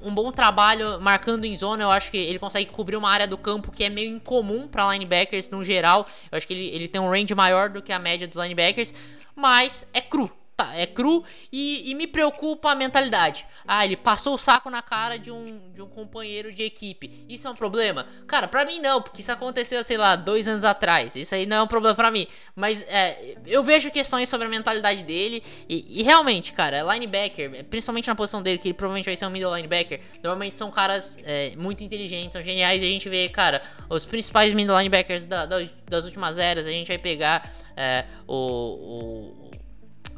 um, 0.02 0.08
um, 0.08 0.14
bom 0.14 0.32
trabalho 0.32 0.98
marcando 1.00 1.44
em 1.44 1.54
zona. 1.54 1.84
Eu 1.84 1.90
acho 1.90 2.10
que 2.10 2.16
ele 2.16 2.38
consegue 2.38 2.72
cobrir 2.72 2.96
uma 2.96 3.10
área 3.10 3.26
do 3.26 3.36
campo 3.36 3.70
que 3.70 3.84
é 3.84 3.90
meio 3.90 4.16
incomum 4.16 4.66
para 4.66 4.90
linebackers 4.92 5.50
no 5.50 5.62
geral. 5.62 6.06
Eu 6.32 6.38
acho 6.38 6.46
que 6.46 6.54
ele, 6.54 6.68
ele 6.68 6.88
tem 6.88 7.00
um 7.00 7.10
range 7.10 7.34
maior 7.34 7.68
do 7.68 7.82
que 7.82 7.92
a 7.92 7.98
média 7.98 8.26
dos 8.26 8.42
linebackers, 8.42 8.94
mas 9.36 9.86
é 9.92 10.00
cru 10.00 10.30
tá, 10.56 10.74
é 10.74 10.86
cru 10.86 11.24
e, 11.52 11.90
e, 11.90 11.94
me 11.94 12.06
preocupa 12.06 12.70
a 12.70 12.74
mentalidade. 12.74 13.46
Ah, 13.66 13.84
ele 13.84 13.96
passou 13.96 14.34
o 14.34 14.38
saco 14.38 14.70
na 14.70 14.82
cara 14.82 15.18
de 15.18 15.30
um, 15.30 15.44
de 15.72 15.82
um 15.82 15.88
companheiro 15.88 16.52
de 16.52 16.62
equipe. 16.62 17.24
Isso 17.28 17.46
é 17.48 17.50
um 17.50 17.54
problema? 17.54 18.06
Cara, 18.26 18.46
pra 18.46 18.64
mim 18.64 18.78
não, 18.78 19.02
porque 19.02 19.20
isso 19.20 19.32
aconteceu, 19.32 19.82
sei 19.82 19.96
lá, 19.96 20.16
dois 20.16 20.46
anos 20.46 20.64
atrás. 20.64 21.16
Isso 21.16 21.34
aí 21.34 21.46
não 21.46 21.56
é 21.56 21.62
um 21.62 21.66
problema 21.66 21.94
pra 21.94 22.10
mim. 22.10 22.26
Mas 22.54 22.82
é, 22.82 23.36
eu 23.46 23.62
vejo 23.62 23.90
questões 23.90 24.28
sobre 24.28 24.46
a 24.46 24.50
mentalidade 24.50 25.02
dele 25.02 25.42
e, 25.68 26.00
e, 26.00 26.02
realmente, 26.02 26.52
cara, 26.52 26.82
linebacker, 26.82 27.64
principalmente 27.64 28.06
na 28.06 28.14
posição 28.14 28.42
dele, 28.42 28.58
que 28.58 28.68
ele 28.68 28.74
provavelmente 28.74 29.06
vai 29.06 29.16
ser 29.16 29.26
um 29.26 29.30
middle 29.30 29.54
linebacker, 29.54 30.00
normalmente 30.22 30.58
são 30.58 30.70
caras 30.70 31.16
é, 31.24 31.54
muito 31.56 31.82
inteligentes, 31.82 32.32
são 32.32 32.42
geniais 32.42 32.82
e 32.82 32.84
a 32.84 32.88
gente 32.88 33.08
vê, 33.08 33.28
cara, 33.28 33.62
os 33.88 34.04
principais 34.04 34.52
middle 34.52 34.76
linebackers 34.76 35.26
da, 35.26 35.46
da, 35.46 35.56
das 35.88 36.04
últimas 36.04 36.38
eras, 36.38 36.66
a 36.66 36.70
gente 36.70 36.88
vai 36.88 36.98
pegar 36.98 37.50
é, 37.76 38.04
o, 38.26 38.34
o 38.34 39.43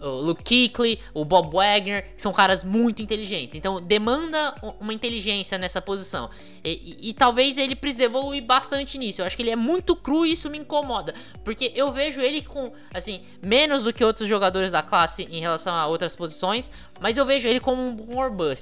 o 0.00 0.08
Luke 0.08 0.42
Kuechly, 0.42 1.00
o 1.14 1.24
Bob 1.24 1.52
Wagner, 1.52 2.14
que 2.14 2.22
são 2.22 2.32
caras 2.32 2.62
muito 2.62 3.02
inteligentes. 3.02 3.56
Então 3.56 3.80
demanda 3.80 4.54
uma 4.80 4.92
inteligência 4.92 5.58
nessa 5.58 5.80
posição. 5.80 6.30
E, 6.64 6.70
e, 6.70 7.10
e, 7.10 7.14
talvez 7.14 7.56
ele 7.56 7.76
precise 7.76 8.04
evoluir 8.04 8.44
bastante 8.44 8.98
nisso. 8.98 9.22
Eu 9.22 9.26
acho 9.26 9.36
que 9.36 9.42
ele 9.42 9.50
é 9.50 9.56
muito 9.56 9.94
cru 9.94 10.26
e 10.26 10.32
isso 10.32 10.50
me 10.50 10.58
incomoda. 10.58 11.14
Porque 11.44 11.72
eu 11.76 11.92
vejo 11.92 12.20
ele 12.20 12.42
com, 12.42 12.72
assim, 12.92 13.22
menos 13.40 13.84
do 13.84 13.92
que 13.92 14.04
outros 14.04 14.28
jogadores 14.28 14.72
da 14.72 14.82
classe 14.82 15.22
em 15.30 15.40
relação 15.40 15.74
a 15.74 15.86
outras 15.86 16.16
posições. 16.16 16.70
Mas 17.00 17.16
eu 17.16 17.24
vejo 17.24 17.46
ele 17.46 17.60
como 17.60 17.82
um 17.82 17.94
bom. 17.94 18.16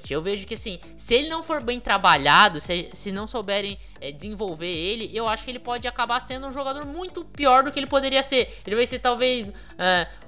Eu 0.09 0.21
vejo 0.21 0.45
que, 0.45 0.53
assim, 0.53 0.79
se 0.97 1.13
ele 1.13 1.29
não 1.29 1.41
for 1.41 1.63
bem 1.63 1.79
trabalhado, 1.79 2.59
se, 2.59 2.89
se 2.93 3.11
não 3.11 3.27
souberem 3.27 3.77
é, 4.05 4.11
desenvolver 4.11 4.71
ele, 4.71 5.09
eu 5.13 5.27
acho 5.27 5.43
que 5.43 5.51
ele 5.51 5.59
pode 5.59 5.87
acabar 5.87 6.19
sendo 6.19 6.47
um 6.47 6.51
jogador 6.51 6.85
muito 6.85 7.25
pior 7.25 7.63
do 7.63 7.71
que 7.71 7.79
ele 7.79 7.87
poderia 7.87 8.21
ser. 8.21 8.55
Ele 8.65 8.75
vai 8.75 8.85
ser 8.85 8.99
talvez 8.99 9.47
uh, 9.47 9.53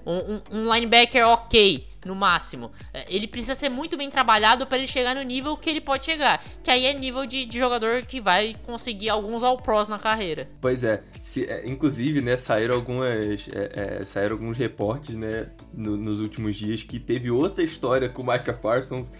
um, 0.06 0.42
um, 0.52 0.74
linebacker 0.74 1.28
ok, 1.28 1.88
no 2.04 2.16
máximo. 2.16 2.68
Uh, 2.68 3.06
ele 3.08 3.28
precisa 3.28 3.54
ser 3.54 3.70
muito 3.70 3.96
bem 3.96 4.10
trabalhado 4.10 4.66
para 4.66 4.80
ele 4.80 4.88
chegar 4.88 5.16
no 5.16 5.22
nível 5.22 5.56
que 5.56 5.70
ele 5.70 5.80
pode 5.80 6.06
chegar. 6.06 6.44
Que 6.63 6.72
aí 6.72 6.86
é 6.86 6.94
nível 6.94 7.26
de, 7.28 7.46
de 7.46 7.58
jogador 7.58 8.02
que 8.02 8.20
vai 8.20 8.56
conseguir 8.66 9.10
alguns 9.10 9.44
All-Pros 9.44 9.90
na 9.90 10.00
carreira. 10.00 10.50
Pois 10.60 10.84
é. 10.84 11.04
Se, 11.22 11.46
é, 11.46 11.68
inclusive, 11.68 12.20
né, 12.22 12.36
saíram 12.36 12.76
algumas. 12.76 13.48
É, 13.50 14.00
é, 14.00 14.06
saíram 14.06 14.38
alguns 14.38 14.58
reportes, 14.58 15.16
né, 15.16 15.52
no, 15.72 15.96
nos 15.96 16.20
últimos 16.20 16.56
dias 16.56 16.82
que 16.82 17.00
teve 17.00 17.30
outra 17.30 17.63
história 17.63 18.10
com 18.10 18.24
o 18.24 18.26
Micah 18.26 18.54
Parsons 18.54 19.12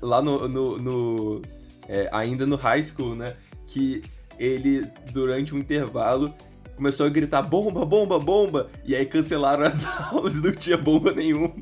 lá 0.00 0.22
no, 0.22 0.48
no, 0.48 0.78
no 0.78 1.42
é, 1.88 2.08
ainda 2.12 2.46
no 2.46 2.56
high 2.56 2.82
school, 2.82 3.14
né? 3.14 3.36
Que 3.74 4.02
ele, 4.38 4.86
durante 5.10 5.52
um 5.52 5.58
intervalo, 5.58 6.32
começou 6.76 7.06
a 7.06 7.08
gritar 7.08 7.42
bomba, 7.42 7.84
bomba, 7.84 8.20
bomba, 8.20 8.70
e 8.84 8.94
aí 8.94 9.04
cancelaram 9.04 9.64
as 9.64 9.84
aulas 10.12 10.36
e 10.36 10.40
não 10.40 10.52
tinha 10.52 10.76
bomba 10.76 11.12
nenhuma. 11.12 11.52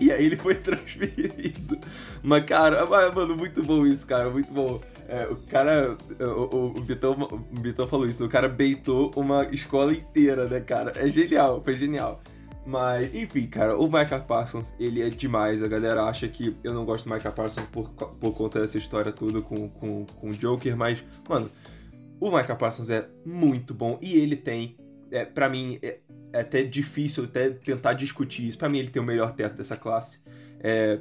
e 0.00 0.10
aí 0.10 0.26
ele 0.26 0.36
foi 0.36 0.56
transferido. 0.56 1.78
Mas, 2.20 2.44
cara, 2.44 2.84
mano, 3.14 3.36
muito 3.36 3.62
bom 3.62 3.86
isso, 3.86 4.04
cara, 4.04 4.28
muito 4.28 4.52
bom. 4.52 4.80
É, 5.08 5.28
o 5.28 5.36
cara, 5.36 5.96
o, 6.18 6.56
o, 6.56 6.66
o, 6.78 6.80
Bitão, 6.80 7.12
o 7.12 7.60
Bitão 7.60 7.86
falou 7.86 8.06
isso, 8.06 8.24
o 8.24 8.28
cara 8.28 8.48
beitou 8.48 9.12
uma 9.14 9.44
escola 9.52 9.92
inteira, 9.92 10.46
né, 10.46 10.58
cara? 10.58 10.92
É 10.96 11.08
genial, 11.08 11.62
foi 11.62 11.74
genial. 11.74 12.20
Mas, 12.64 13.12
enfim, 13.14 13.46
cara, 13.46 13.76
o 13.76 13.84
Michael 13.86 14.22
Parsons, 14.22 14.72
ele 14.78 15.02
é 15.02 15.08
demais. 15.08 15.62
A 15.62 15.68
galera 15.68 16.04
acha 16.04 16.28
que 16.28 16.56
eu 16.62 16.72
não 16.72 16.84
gosto 16.84 17.08
do 17.08 17.14
Michael 17.14 17.34
Parsons 17.34 17.66
por, 17.66 17.90
por 17.90 18.34
conta 18.34 18.60
dessa 18.60 18.78
história 18.78 19.10
toda 19.10 19.40
com, 19.40 19.68
com, 19.68 20.06
com 20.06 20.30
o 20.30 20.32
Joker, 20.32 20.76
mas, 20.76 21.02
mano, 21.28 21.50
o 22.20 22.30
Michael 22.30 22.56
Parsons 22.56 22.88
é 22.88 23.08
muito 23.26 23.74
bom 23.74 23.98
e 24.00 24.16
ele 24.16 24.36
tem, 24.36 24.76
é, 25.10 25.24
para 25.24 25.48
mim, 25.48 25.78
é, 25.82 25.98
é, 26.32 26.40
até 26.40 26.62
difícil 26.62 27.24
até 27.24 27.50
tentar 27.50 27.94
discutir 27.94 28.46
isso. 28.46 28.56
para 28.56 28.68
mim, 28.68 28.78
ele 28.78 28.90
tem 28.90 29.02
o 29.02 29.04
melhor 29.04 29.32
teto 29.32 29.56
dessa 29.56 29.76
classe. 29.76 30.20
É, 30.60 31.00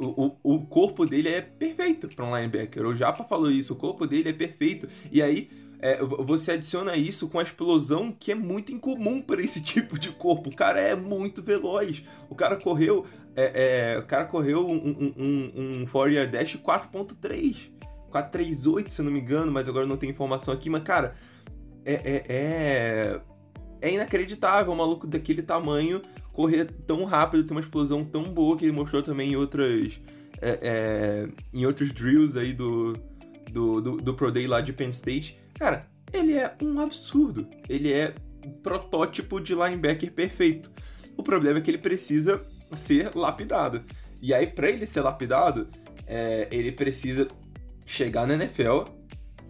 o, 0.00 0.36
o, 0.42 0.56
o 0.56 0.66
corpo 0.66 1.06
dele 1.06 1.28
é 1.28 1.40
perfeito 1.40 2.08
para 2.08 2.24
um 2.24 2.34
linebacker. 2.36 2.84
O 2.84 2.96
Japa 2.96 3.22
falou 3.22 3.52
isso, 3.52 3.72
o 3.72 3.76
corpo 3.76 4.04
dele 4.04 4.30
é 4.30 4.32
perfeito. 4.32 4.88
E 5.12 5.22
aí, 5.22 5.48
é, 5.82 6.02
você 6.02 6.52
adiciona 6.52 6.96
isso 6.96 7.28
com 7.28 7.38
a 7.38 7.42
explosão 7.42 8.14
que 8.18 8.32
é 8.32 8.34
muito 8.34 8.72
incomum 8.72 9.20
para 9.20 9.42
esse 9.42 9.60
tipo 9.62 9.98
de 9.98 10.10
corpo. 10.10 10.48
O 10.48 10.56
cara 10.56 10.80
é 10.80 10.94
muito 10.94 11.42
veloz. 11.42 12.02
O 12.30 12.34
cara 12.34 12.56
correu 12.56 13.04
é, 13.34 13.94
é, 13.94 13.98
o 13.98 14.02
cara 14.04 14.24
correu 14.24 14.66
um, 14.66 14.74
um, 14.74 15.14
um, 15.16 15.82
um 15.82 15.86
4 15.86 16.26
dash 16.30 16.56
4.3. 16.56 17.70
438, 18.10 18.90
se 18.90 19.00
eu 19.00 19.04
não 19.06 19.12
me 19.12 19.20
engano, 19.20 19.50
mas 19.50 19.68
agora 19.68 19.86
não 19.86 19.96
tem 19.96 20.10
informação 20.10 20.52
aqui. 20.52 20.68
Mas, 20.68 20.82
cara, 20.82 21.14
é, 21.84 21.94
é, 21.94 22.24
é, 22.28 23.20
é 23.80 23.94
inacreditável 23.94 24.72
um 24.72 24.76
maluco 24.76 25.06
daquele 25.06 25.42
tamanho 25.42 26.02
correr 26.32 26.66
tão 26.86 27.04
rápido, 27.04 27.44
ter 27.44 27.52
uma 27.52 27.60
explosão 27.60 28.04
tão 28.04 28.24
boa 28.24 28.56
que 28.56 28.64
ele 28.66 28.72
mostrou 28.72 29.02
também 29.02 29.32
em 29.32 29.36
outras. 29.36 30.00
É, 30.40 30.58
é, 30.60 31.28
em 31.52 31.64
outros 31.64 31.92
drills 31.92 32.36
aí 32.36 32.52
do, 32.52 32.94
do, 33.50 33.80
do, 33.80 33.96
do 33.98 34.14
Pro 34.14 34.30
Day 34.30 34.46
lá 34.46 34.60
de 34.60 34.72
Penn 34.72 34.90
State. 34.90 35.38
Cara, 35.54 35.80
ele 36.12 36.34
é 36.34 36.54
um 36.62 36.80
absurdo. 36.80 37.48
Ele 37.68 37.92
é 37.92 38.14
protótipo 38.62 39.40
de 39.40 39.54
linebacker 39.54 40.12
perfeito. 40.12 40.70
O 41.16 41.22
problema 41.22 41.58
é 41.58 41.62
que 41.62 41.70
ele 41.70 41.78
precisa 41.78 42.40
ser 42.76 43.14
lapidado. 43.14 43.82
E 44.20 44.32
aí, 44.32 44.46
para 44.46 44.70
ele 44.70 44.86
ser 44.86 45.00
lapidado, 45.00 45.68
é, 46.06 46.48
ele 46.50 46.72
precisa 46.72 47.28
chegar 47.84 48.26
na 48.26 48.34
NFL 48.34 48.84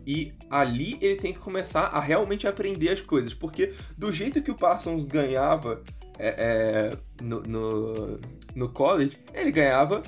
e 0.07 0.33
ali 0.51 0.99
ele 1.01 1.17
tem 1.17 1.33
que 1.33 1.39
começar 1.39 1.85
a 1.85 2.01
realmente 2.01 2.47
aprender 2.47 2.91
as 2.91 3.01
coisas. 3.01 3.33
Porque 3.35 3.73
do 3.97 4.11
jeito 4.11 4.43
que 4.43 4.51
o 4.51 4.55
Parsons 4.55 5.05
ganhava 5.05 5.83
é, 6.19 6.91
é, 6.91 7.25
no, 7.25 7.43
no, 7.43 8.21
no, 8.55 8.69
college, 8.69 9.19
ele 9.33 9.51
ganhava 9.51 10.03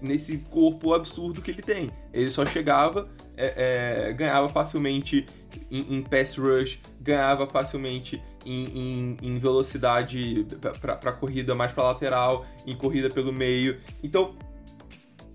nesse 0.00 0.38
corpo 0.38 0.94
absurdo 0.94 1.40
que 1.40 1.50
ele 1.50 1.62
tem. 1.62 1.90
Ele 2.12 2.30
só 2.30 2.44
chegava, 2.46 3.08
é, 3.36 4.08
é 4.08 4.12
ganhava 4.12 4.48
facilmente 4.48 5.26
em, 5.70 5.96
em, 5.96 6.02
pass 6.02 6.36
rush, 6.36 6.80
ganhava 7.00 7.46
facilmente 7.46 8.22
em, 8.44 8.64
em, 8.64 9.16
em 9.22 9.38
velocidade 9.38 10.46
para 10.80 11.12
corrida 11.12 11.54
mais 11.54 11.72
para 11.72 11.84
lateral, 11.84 12.46
em 12.66 12.76
corrida 12.76 13.08
pelo 13.08 13.32
meio. 13.32 13.78
Então, 14.02 14.34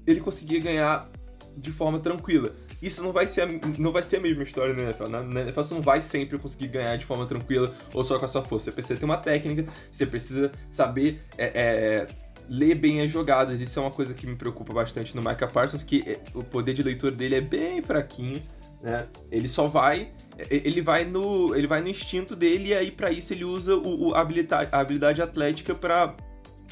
ele 0.06 0.20
conseguia 0.20 0.60
ganhar 0.60 1.08
de 1.56 1.72
forma 1.72 2.00
tranquila. 2.00 2.54
Isso 2.82 3.04
não 3.04 3.12
vai 3.12 3.28
ser 3.28 3.42
a, 3.42 3.48
não 3.78 3.92
vai 3.92 4.02
ser 4.02 4.18
a 4.18 4.20
mesma 4.22 4.44
história 4.44 4.74
na 4.74 4.84
NFL. 4.84 5.08
Na, 5.10 5.22
na 5.22 5.42
NFL 5.42 5.62
você 5.64 5.74
não 5.74 5.82
vai 5.82 6.02
sempre 6.02 6.38
conseguir 6.38 6.68
ganhar 6.68 6.96
de 6.98 7.06
forma 7.06 7.26
tranquila 7.26 7.74
ou 7.94 8.06
só 8.06 8.18
com 8.18 8.26
a 8.26 8.28
sua 8.28 8.44
força. 8.44 8.66
Você 8.66 8.72
precisa 8.72 9.00
ter 9.00 9.06
uma 9.06 9.18
técnica, 9.18 9.70
você 9.92 10.06
precisa 10.06 10.52
saber 10.70 11.22
é, 11.38 12.08
ler 12.50 12.76
bem 12.76 13.02
as 13.02 13.12
jogadas. 13.12 13.62
Isso 13.62 13.80
é 13.80 13.82
uma 13.82 13.92
coisa 13.92 14.14
que 14.14 14.26
me 14.26 14.36
preocupa 14.36 14.74
bastante 14.74 15.16
no 15.16 15.22
Micah 15.22 15.48
Parsons, 15.48 15.84
que 15.84 16.04
é, 16.06 16.20
o 16.34 16.44
poder 16.44 16.74
de 16.74 16.82
leitura 16.82 17.12
dele 17.12 17.36
é 17.36 17.42
bem 17.42 17.82
fraquinho. 17.82 18.42
Né? 18.82 19.08
Ele 19.32 19.48
só 19.48 19.66
vai, 19.66 20.12
ele 20.50 20.82
vai 20.82 21.06
no, 21.06 21.56
ele 21.56 21.68
vai 21.68 21.82
no 21.82 21.90
instinto 21.90 22.36
dele 22.36 22.70
e 22.70 22.74
aí 22.74 22.92
para 22.92 23.12
isso 23.12 23.34
ele 23.34 23.44
usa 23.44 23.76
o, 23.76 24.08
o 24.08 24.16
habilidade, 24.16 24.70
a 24.72 24.80
habilidade 24.80 25.22
atlética 25.22 25.76
para 25.76 26.16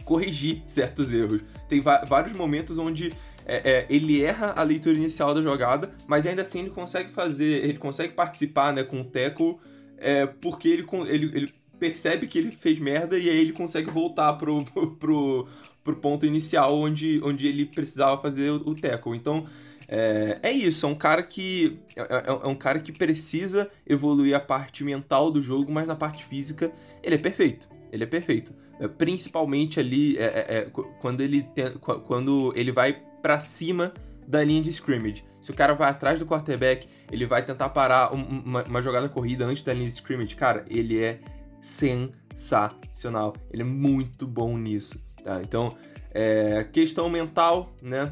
corrigir 0.04 0.64
certos 0.68 1.12
erros. 1.12 1.42
Tem 1.68 1.82
vários 1.82 2.36
momentos 2.36 2.78
onde 2.78 3.14
é, 3.46 3.72
é, 3.72 3.86
ele 3.90 4.24
erra 4.24 4.54
a 4.56 4.64
leitura 4.64 4.98
inicial 4.98 5.34
da 5.34 5.42
jogada, 5.42 5.92
mas 6.08 6.26
ainda 6.26 6.42
assim 6.42 6.62
ele 6.62 6.70
consegue 6.70 7.12
fazer, 7.12 7.64
ele 7.64 7.78
consegue 7.78 8.14
participar 8.14 8.74
né, 8.74 8.84
com 8.84 9.02
o 9.02 9.04
tackle, 9.04 9.58
é, 9.98 10.26
porque 10.26 10.70
ele, 10.70 10.86
ele, 11.08 11.26
ele 11.38 11.54
percebe 11.80 12.28
que 12.28 12.38
ele 12.38 12.52
fez 12.52 12.80
merda 12.80 13.18
e 13.18 13.30
aí 13.30 13.38
ele 13.40 13.54
consegue 13.54 13.90
voltar 13.90 14.34
pro, 14.34 14.64
pro, 15.00 15.48
pro 15.84 15.96
ponto 15.96 16.26
inicial 16.26 16.78
onde, 16.78 17.22
onde 17.24 17.48
ele 17.48 17.66
precisava 17.66 18.22
fazer 18.22 18.52
o, 18.52 18.70
o 18.70 18.76
tackle. 18.76 19.16
Então, 19.16 19.46
é, 19.88 20.40
é, 20.44 20.52
isso, 20.52 20.86
é 20.86 20.90
um 20.90 20.96
cara 20.96 21.24
que 21.24 21.80
é, 21.96 22.02
é, 22.02 22.24
é, 22.28 22.48
um 22.48 22.56
cara 22.56 22.80
que 22.80 22.92
precisa 22.92 23.70
evoluir 23.86 24.36
a 24.36 24.40
parte 24.40 24.84
mental 24.84 25.32
do 25.32 25.42
jogo, 25.42 25.72
mas 25.72 25.88
na 25.88 25.96
parte 25.96 26.26
física 26.26 26.72
ele 27.02 27.16
é 27.16 27.18
perfeito. 27.18 27.70
Ele 27.92 28.04
é 28.04 28.08
perfeito. 28.08 28.54
É, 28.80 28.88
principalmente 28.88 29.80
ali 29.80 30.18
é, 30.18 30.70
quando 31.00 31.22
ele 31.22 31.44
tem, 31.44 31.72
quando 32.06 32.52
ele 32.56 32.72
vai 32.72 33.02
para 33.22 33.40
cima 33.40 33.94
da 34.28 34.44
linha 34.44 34.62
de 34.62 34.70
scrimmage. 34.70 35.24
Se 35.40 35.52
o 35.52 35.54
cara 35.54 35.74
vai 35.74 35.90
atrás 35.90 36.20
do 36.20 36.26
quarterback, 36.26 36.88
ele 37.10 37.26
vai 37.26 37.44
tentar 37.44 37.70
parar 37.70 38.14
uma, 38.14 38.64
uma, 38.64 38.82
jogada 38.82 39.08
corrida 39.08 39.46
antes 39.46 39.64
da 39.64 39.74
linha 39.74 39.88
de 39.88 39.94
scrimmage. 39.94 40.36
Cara, 40.36 40.66
ele 40.70 41.02
é 41.02 41.20
sensacional. 41.68 43.34
Ele 43.52 43.62
é 43.62 43.66
muito 43.66 44.26
bom 44.26 44.58
nisso, 44.58 45.02
tá? 45.24 45.42
Então, 45.42 45.76
é, 46.12 46.64
questão 46.64 47.10
mental, 47.10 47.74
né? 47.82 48.12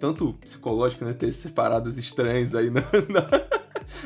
Tanto 0.00 0.32
psicológico, 0.34 1.04
né? 1.04 1.12
Ter 1.12 1.28
essas 1.28 1.50
paradas 1.50 1.98
estranhas 1.98 2.54
aí 2.54 2.70
na, 2.70 2.80
na, 3.08 3.28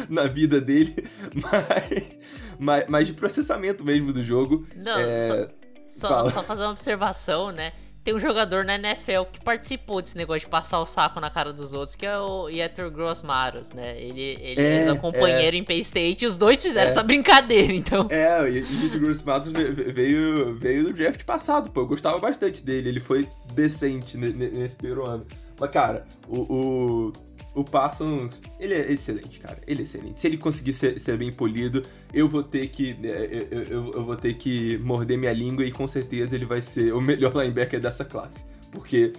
na 0.09 0.27
vida 0.27 0.61
dele, 0.61 0.95
mas, 1.35 2.19
mas, 2.59 2.85
mas, 2.89 3.07
de 3.07 3.15
processamento 3.15 3.85
mesmo 3.85 4.13
do 4.13 4.23
jogo. 4.23 4.67
Não, 4.77 4.99
é... 4.99 5.49
só, 5.89 6.09
só, 6.09 6.31
só 6.31 6.43
fazer 6.43 6.63
uma 6.63 6.73
observação, 6.73 7.51
né? 7.51 7.73
Tem 8.05 8.15
um 8.15 8.21
jogador 8.21 8.65
na 8.65 8.77
NFL 8.77 9.25
que 9.33 9.41
participou 9.45 10.01
desse 10.01 10.17
negócio 10.17 10.41
de 10.41 10.49
passar 10.49 10.81
o 10.81 10.87
saco 10.87 11.21
na 11.21 11.31
cara 11.31 11.53
dos 11.53 11.73
outros, 11.73 11.95
que 11.95 12.07
é 12.07 12.19
o 12.19 12.49
Yetur 12.49 12.91
Grossmaros, 12.91 13.71
né? 13.73 14.01
Ele, 14.01 14.39
ele 14.41 14.61
é, 14.61 14.89
é 14.89 14.95
companheiro 14.95 15.57
é. 15.57 15.59
em 15.59 15.65
Pay 15.65 15.81
State 15.81 16.25
e 16.25 16.29
os 16.29 16.39
dois 16.39 16.63
fizeram 16.63 16.89
é. 16.89 16.93
essa 16.93 17.03
brincadeira, 17.03 17.73
então. 17.73 18.07
É, 18.11 18.41
o 18.43 18.47
Yetur 18.47 19.01
Grossmaros 19.01 19.53
veio, 19.53 20.55
veio 20.55 20.85
no 20.85 20.93
draft 20.93 21.25
passado, 21.25 21.71
pô. 21.71 21.81
Eu 21.81 21.87
gostava 21.87 22.19
bastante 22.19 22.65
dele, 22.65 22.89
ele 22.89 23.01
foi 23.01 23.29
decente 23.53 24.17
nesse 24.17 24.77
primeiro 24.77 25.07
ano. 25.07 25.27
Mas, 25.59 25.71
cara, 25.71 26.07
o, 26.29 26.39
o 26.39 27.13
o 27.59 27.65
Parsons, 27.65 28.41
ele 28.61 28.73
é 28.73 28.93
excelente, 28.93 29.41
cara. 29.41 29.59
Ele 29.67 29.81
é 29.81 29.83
excelente. 29.83 30.21
Se 30.21 30.29
ele 30.29 30.37
conseguir 30.37 30.73
ser, 30.73 31.01
ser 31.01 31.17
bem 31.19 31.33
polido, 31.33 31.83
eu 32.15 32.29
vou 32.29 32.43
ter 32.43 32.69
que. 32.69 32.97
É, 33.03 33.47
eu, 33.51 33.63
eu, 33.63 33.93
eu, 33.95 34.05
vou 34.05 34.15
ter 34.15 34.35
que 34.35 34.79
morder 34.79 35.19
minha 35.19 35.33
língua 35.33 35.65
e 35.65 35.73
com 35.73 35.89
certeza 35.89 36.37
ele 36.37 36.47
vai 36.47 36.63
ser 36.63 36.95
o 36.95 37.01
melhor 37.03 37.35
linebacker 37.35 37.81
dessa 37.81 38.05
classe. 38.05 38.45
Porque 38.71 39.13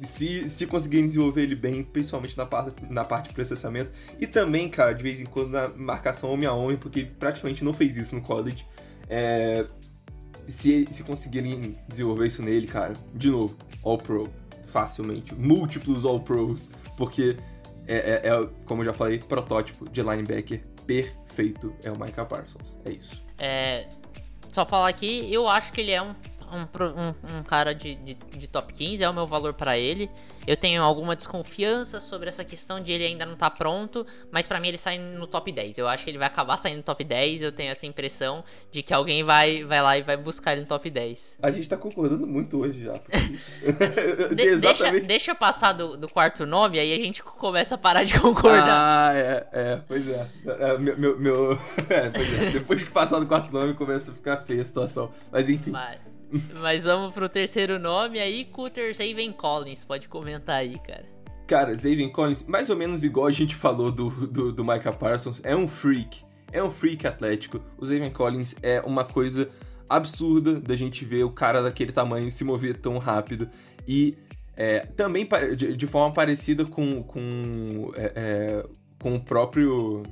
se, 0.00 0.48
se 0.48 0.64
conseguirem 0.66 1.08
desenvolver 1.08 1.42
ele 1.42 1.56
bem, 1.56 1.82
principalmente 1.82 2.38
na 2.38 2.46
parte, 2.46 2.76
na 2.88 3.04
parte 3.04 3.30
de 3.30 3.34
processamento, 3.34 3.90
e 4.20 4.28
também, 4.28 4.68
cara, 4.68 4.92
de 4.92 5.02
vez 5.02 5.20
em 5.20 5.24
quando 5.24 5.50
na 5.50 5.68
marcação 5.68 6.32
homem 6.32 6.46
a 6.46 6.52
homem, 6.52 6.76
porque 6.76 7.04
praticamente 7.18 7.64
não 7.64 7.72
fez 7.72 7.96
isso 7.96 8.14
no 8.14 8.22
college. 8.22 8.64
É, 9.08 9.66
se, 10.46 10.86
se 10.92 11.02
conseguirem 11.02 11.76
desenvolver 11.88 12.28
isso 12.28 12.44
nele, 12.44 12.68
cara, 12.68 12.92
de 13.12 13.28
novo, 13.28 13.56
All 13.82 13.98
Pro, 13.98 14.30
facilmente. 14.66 15.34
Múltiplos 15.34 16.04
All 16.04 16.20
Pros, 16.20 16.70
porque 16.96 17.36
é, 17.86 17.96
é, 17.96 18.28
é, 18.28 18.48
como 18.64 18.82
eu 18.82 18.86
já 18.86 18.92
falei, 18.92 19.18
protótipo 19.18 19.88
de 19.88 20.02
linebacker 20.02 20.62
perfeito 20.86 21.74
é 21.82 21.90
o 21.90 21.98
Micah 21.98 22.24
Parsons. 22.24 22.76
É 22.84 22.90
isso. 22.90 23.26
É, 23.38 23.88
só 24.52 24.66
falar 24.66 24.88
aqui, 24.88 25.32
eu 25.32 25.48
acho 25.48 25.72
que 25.72 25.80
ele 25.80 25.92
é 25.92 26.02
um 26.02 26.14
um, 26.54 26.62
um, 26.62 27.38
um 27.38 27.42
cara 27.42 27.74
de, 27.74 27.94
de, 27.96 28.14
de, 28.14 28.46
top 28.46 28.72
15, 28.72 29.02
é 29.02 29.08
o 29.08 29.14
meu 29.14 29.26
valor 29.26 29.54
para 29.54 29.78
ele. 29.78 30.10
Eu 30.46 30.56
tenho 30.56 30.82
alguma 30.82 31.14
desconfiança 31.14 32.00
sobre 32.00 32.28
essa 32.28 32.44
questão 32.44 32.80
de 32.80 32.90
ele 32.90 33.04
ainda 33.04 33.24
não 33.24 33.36
tá 33.36 33.48
pronto, 33.48 34.04
mas 34.30 34.44
para 34.46 34.58
mim 34.58 34.68
ele 34.68 34.78
sai 34.78 34.98
no 34.98 35.26
top 35.26 35.52
10. 35.52 35.78
Eu 35.78 35.86
acho 35.86 36.02
que 36.02 36.10
ele 36.10 36.18
vai 36.18 36.26
acabar 36.26 36.56
saindo 36.56 36.78
no 36.78 36.82
top 36.82 37.04
10. 37.04 37.42
Eu 37.42 37.52
tenho 37.52 37.70
essa 37.70 37.86
impressão 37.86 38.42
de 38.72 38.82
que 38.82 38.92
alguém 38.92 39.22
vai, 39.22 39.62
vai 39.64 39.80
lá 39.80 39.96
e 39.96 40.02
vai 40.02 40.16
buscar 40.16 40.52
ele 40.52 40.62
no 40.62 40.66
top 40.66 40.90
10. 40.90 41.36
A 41.42 41.50
gente 41.52 41.68
tá 41.68 41.76
concordando 41.76 42.26
muito 42.26 42.58
hoje 42.58 42.84
já. 42.84 42.94
de, 44.34 44.42
Exatamente. 44.42 45.06
Deixa, 45.06 45.06
deixa 45.06 45.34
passar 45.34 45.72
do, 45.72 45.96
do, 45.96 46.08
quarto 46.08 46.44
nome, 46.44 46.78
aí 46.78 46.92
a 46.92 46.98
gente 46.98 47.22
começa 47.22 47.76
a 47.76 47.78
parar 47.78 48.02
de 48.02 48.18
concordar. 48.18 48.66
Ah, 48.68 49.12
é, 49.14 49.46
é 49.52 49.80
pois 49.86 50.08
é. 50.08 50.28
é 50.44 50.78
meu, 50.78 50.98
meu, 50.98 51.18
meu... 51.18 51.52
é, 51.88 52.10
pois 52.10 52.42
é. 52.42 52.50
Depois 52.50 52.82
que 52.82 52.90
passar 52.90 53.20
do 53.20 53.26
quarto 53.26 53.52
nome, 53.52 53.74
começa 53.74 54.10
a 54.10 54.14
ficar 54.14 54.38
feia 54.38 54.62
a 54.62 54.64
situação. 54.64 55.10
Mas 55.30 55.48
enfim. 55.48 55.70
Mas... 55.70 56.11
Mas 56.60 56.84
vamos 56.84 57.12
pro 57.12 57.28
terceiro 57.28 57.78
nome 57.78 58.18
aí, 58.18 58.44
Cutter 58.44 58.94
Zaven 58.94 59.32
Collins. 59.32 59.84
Pode 59.84 60.08
comentar 60.08 60.56
aí, 60.56 60.78
cara. 60.78 61.04
Cara, 61.46 61.74
Zaven 61.74 62.10
Collins, 62.10 62.44
mais 62.46 62.70
ou 62.70 62.76
menos 62.76 63.04
igual 63.04 63.26
a 63.26 63.30
gente 63.30 63.54
falou 63.54 63.90
do, 63.90 64.08
do, 64.26 64.52
do 64.52 64.64
Micah 64.64 64.92
Parsons, 64.92 65.40
é 65.44 65.54
um 65.54 65.68
freak. 65.68 66.24
É 66.50 66.62
um 66.62 66.70
freak 66.70 67.06
atlético. 67.06 67.60
O 67.78 67.84
Zaven 67.84 68.10
Collins 68.10 68.54
é 68.62 68.80
uma 68.80 69.04
coisa 69.04 69.50
absurda 69.88 70.58
da 70.58 70.74
gente 70.74 71.04
ver 71.04 71.24
o 71.24 71.30
cara 71.30 71.62
daquele 71.62 71.92
tamanho 71.92 72.30
se 72.30 72.44
mover 72.44 72.76
tão 72.78 72.96
rápido. 72.98 73.48
E 73.86 74.16
é, 74.56 74.80
também 74.80 75.28
de, 75.56 75.76
de, 75.76 75.86
forma 75.86 76.14
parecida 76.14 76.64
com, 76.64 77.02
com, 77.02 77.90
é, 77.96 78.12
é, 78.14 78.66
com 78.98 79.16
o 79.16 79.20
próprio 79.20 80.02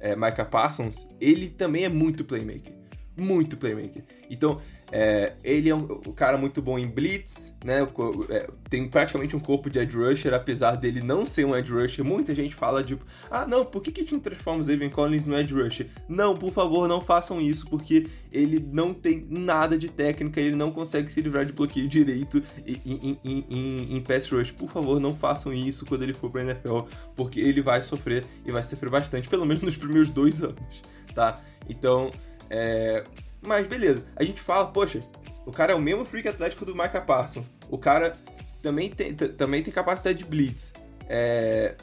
é, 0.00 0.16
Micah 0.16 0.44
Parsons, 0.44 1.06
ele 1.20 1.48
também 1.48 1.84
é 1.84 1.88
muito 1.88 2.24
playmaker. 2.24 2.74
Muito 3.16 3.56
playmaker. 3.56 4.02
Então, 4.28 4.60
é, 4.96 5.32
ele 5.42 5.68
é 5.68 5.74
um, 5.74 6.00
um, 6.06 6.12
cara 6.12 6.38
muito 6.38 6.62
bom 6.62 6.78
em 6.78 6.86
blitz, 6.86 7.52
né? 7.64 7.84
É, 8.30 8.48
tem 8.70 8.86
praticamente 8.86 9.34
um 9.34 9.40
corpo 9.40 9.68
de 9.68 9.80
edge 9.80 9.96
rusher, 9.96 10.32
apesar 10.32 10.76
dele 10.76 11.00
não 11.00 11.26
ser 11.26 11.44
um 11.44 11.56
edge 11.56 11.72
rusher. 11.72 12.04
Muita 12.04 12.32
gente 12.32 12.54
fala 12.54 12.80
de, 12.80 12.96
ah, 13.28 13.44
não, 13.44 13.64
por 13.64 13.82
que, 13.82 13.90
que 13.90 14.02
a 14.02 14.04
gente 14.04 14.20
transforma 14.20 14.62
o 14.62 14.90
Collins 14.92 15.26
no 15.26 15.36
edge 15.36 15.52
rusher? 15.52 15.88
Não, 16.08 16.36
por 16.36 16.52
favor, 16.52 16.86
não 16.86 17.00
façam 17.00 17.40
isso, 17.40 17.66
porque 17.68 18.06
ele 18.30 18.64
não 18.72 18.94
tem 18.94 19.26
nada 19.28 19.76
de 19.76 19.88
técnica, 19.88 20.40
ele 20.40 20.54
não 20.54 20.70
consegue 20.70 21.10
se 21.10 21.20
livrar 21.20 21.44
de 21.44 21.52
bloqueio 21.52 21.88
direito 21.88 22.40
em, 22.64 22.80
em, 22.86 23.18
em, 23.24 23.44
em, 23.50 23.96
em 23.96 24.00
pass 24.00 24.30
rush. 24.30 24.52
Por 24.52 24.70
favor, 24.70 25.00
não 25.00 25.10
façam 25.10 25.52
isso 25.52 25.84
quando 25.86 26.04
ele 26.04 26.14
for 26.14 26.30
pra 26.30 26.42
NFL, 26.42 26.82
porque 27.16 27.40
ele 27.40 27.62
vai 27.62 27.82
sofrer 27.82 28.24
e 28.46 28.52
vai 28.52 28.62
sofrer 28.62 28.90
bastante, 28.90 29.28
pelo 29.28 29.44
menos 29.44 29.64
nos 29.64 29.76
primeiros 29.76 30.08
dois 30.08 30.40
anos, 30.40 30.82
tá? 31.12 31.34
Então, 31.68 32.12
é, 32.48 33.02
mas 33.46 33.66
beleza, 33.66 34.04
a 34.16 34.24
gente 34.24 34.40
fala, 34.40 34.66
poxa, 34.66 35.00
O 35.46 35.52
cara 35.52 35.72
é 35.72 35.76
o 35.76 35.80
mesmo 35.80 36.04
freak 36.04 36.28
atlético 36.28 36.64
do 36.64 36.74
Micah 36.74 37.00
Parsons. 37.00 37.44
O 37.68 37.76
cara 37.76 38.16
também 38.62 38.88
tem, 38.88 39.14
também 39.14 39.62
tem 39.62 39.72
capacidade 39.72 40.18
de 40.18 40.24
blitz. 40.24 40.72
É, 41.06 41.74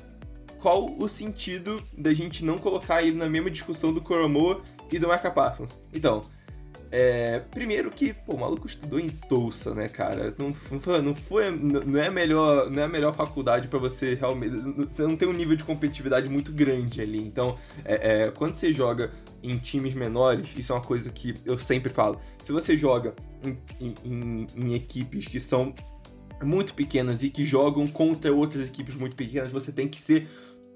qual 0.60 0.96
o 0.98 1.08
sentido 1.08 1.82
da 1.96 2.14
gente 2.14 2.44
não 2.44 2.58
colocar 2.58 3.04
ele 3.04 3.16
na 3.16 3.30
mesma 3.30 3.50
discussão 3.52 3.94
do 3.94 4.02
Coromoa 4.02 4.62
e 4.92 4.98
do 4.98 5.08
Micah 5.08 5.32
Parsons? 5.32 5.72
Então, 5.94 6.22
é, 6.92 7.40
primeiro 7.40 7.90
que, 7.90 8.14
pô, 8.14 8.34
o 8.34 8.40
maluco 8.40 8.68
estudou 8.68 9.00
em 9.00 9.10
Tulsa, 9.10 9.74
né, 9.74 9.88
cara? 9.88 10.36
Não, 10.38 10.52
não, 11.02 11.16
foi, 11.16 11.50
não 11.50 11.98
é 11.98 12.08
a 12.08 12.12
melhor, 12.12 12.70
não 12.70 12.82
é 12.82 12.86
a 12.86 12.90
melhor 12.90 13.16
faculdade 13.16 13.70
para 13.70 13.80
você 13.80 14.14
realmente. 14.14 14.56
Você 14.90 15.04
não 15.04 15.16
tem 15.16 15.26
um 15.26 15.34
nível 15.34 15.56
de 15.56 15.64
competitividade 15.64 16.30
muito 16.30 16.52
grande 16.52 17.00
ali. 17.00 17.20
Então, 17.20 17.58
é, 17.86 18.26
é, 18.26 18.32
quando 18.32 18.56
você 18.56 18.74
joga 18.74 19.12
em 19.42 19.58
times 19.58 19.94
menores, 19.94 20.50
isso 20.58 20.74
é 20.74 20.76
uma 20.76 20.84
coisa 20.84 21.10
que 21.12 21.34
eu 21.46 21.58
sempre 21.58 21.92
falo. 21.92 22.20
Se 22.44 22.52
você 22.52 22.76
joga 22.76 23.16
em, 23.80 23.94
em, 24.04 24.48
em 24.54 24.74
equipes 24.76 25.26
que 25.28 25.40
são 25.40 25.74
muito 26.44 26.74
pequenas 26.74 27.24
e 27.24 27.30
que 27.30 27.46
jogam 27.46 27.88
contra 27.88 28.34
outras 28.34 28.68
equipes 28.68 28.96
muito 28.96 29.16
pequenas, 29.16 29.52
você 29.52 29.72
tem 29.72 29.88
que 29.88 30.02
ser 30.02 30.28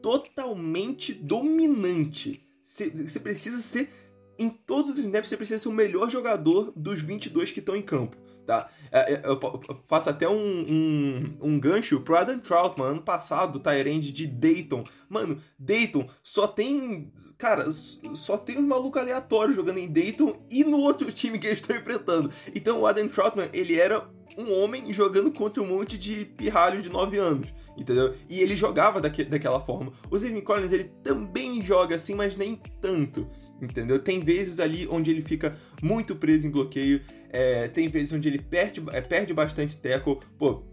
totalmente 0.02 1.14
dominante. 1.14 2.42
Você 2.64 3.20
precisa 3.20 3.62
ser 3.62 3.90
em 4.38 4.50
todos 4.50 4.92
os 4.92 5.00
snaps 5.00 5.30
você 5.30 5.38
precisa 5.38 5.60
ser 5.60 5.70
o 5.70 5.74
melhor 5.74 6.10
jogador 6.10 6.72
dos 6.76 7.02
22 7.02 7.52
que 7.52 7.60
estão 7.60 7.76
em 7.76 7.82
campo, 7.82 8.18
tá? 8.46 8.70
É, 8.92 9.14
é, 9.14 9.22
eu 9.26 9.40
faço 9.86 10.10
até 10.10 10.28
um, 10.28 10.66
um, 10.70 11.38
um 11.42 11.60
gancho 11.60 12.00
pro 12.02 12.18
Adam 12.18 12.40
Troutman, 12.40 12.88
ano 12.88 13.02
passado, 13.02 13.60
Tyrande 13.60 14.12
de 14.12 14.28
Dayton. 14.28 14.84
Mano, 15.10 15.42
Dayton 15.58 16.08
só 16.24 16.48
tem. 16.48 17.12
Cara, 17.38 17.70
só 17.72 18.38
tem 18.38 18.58
um 18.58 18.68
maluco 18.68 19.00
aleatório 19.00 19.54
jogando 19.54 19.80
em 19.80 19.92
Dayton 19.92 20.34
e 20.50 20.64
no 20.64 20.78
outro 20.78 21.12
time 21.12 21.40
que 21.40 21.48
eles 21.48 21.60
estão 21.60 21.76
enfrentando. 21.76 22.32
Então 22.54 22.82
o 22.82 22.88
Adam 22.88 23.08
Troutman, 23.08 23.50
ele 23.54 23.80
era 23.80 24.08
um 24.38 24.52
homem 24.54 24.92
jogando 24.92 25.32
contra 25.32 25.64
um 25.64 25.68
monte 25.68 25.98
de 25.98 26.26
pirralho 26.26 26.82
de 26.82 26.90
9 26.90 27.18
anos, 27.18 27.48
entendeu? 27.78 28.14
E 28.30 28.42
ele 28.42 28.56
jogava 28.56 29.00
daque, 29.00 29.24
daquela 29.24 29.62
forma. 29.62 29.94
O 30.10 30.18
Zayvon 30.18 30.42
Collins, 30.42 30.72
ele 30.72 30.86
também 31.04 31.62
joga 31.62 31.96
assim, 31.96 32.16
mas 32.16 32.36
nem 32.36 32.56
tanto 32.82 33.30
entendeu? 33.62 34.00
Tem 34.00 34.20
vezes 34.20 34.60
ali 34.60 34.88
onde 34.90 35.12
ele 35.12 35.22
fica 35.22 35.58
muito 35.82 36.16
preso 36.16 36.48
em 36.48 36.52
bloqueio, 36.52 37.02
é, 37.30 37.68
tem 37.68 37.88
vezes 37.88 38.14
onde 38.14 38.28
ele 38.28 38.40
perde, 38.40 38.84
é, 38.92 39.02
perde 39.02 39.34
bastante 39.34 39.78
tackle, 39.78 40.20
pô. 40.38 40.64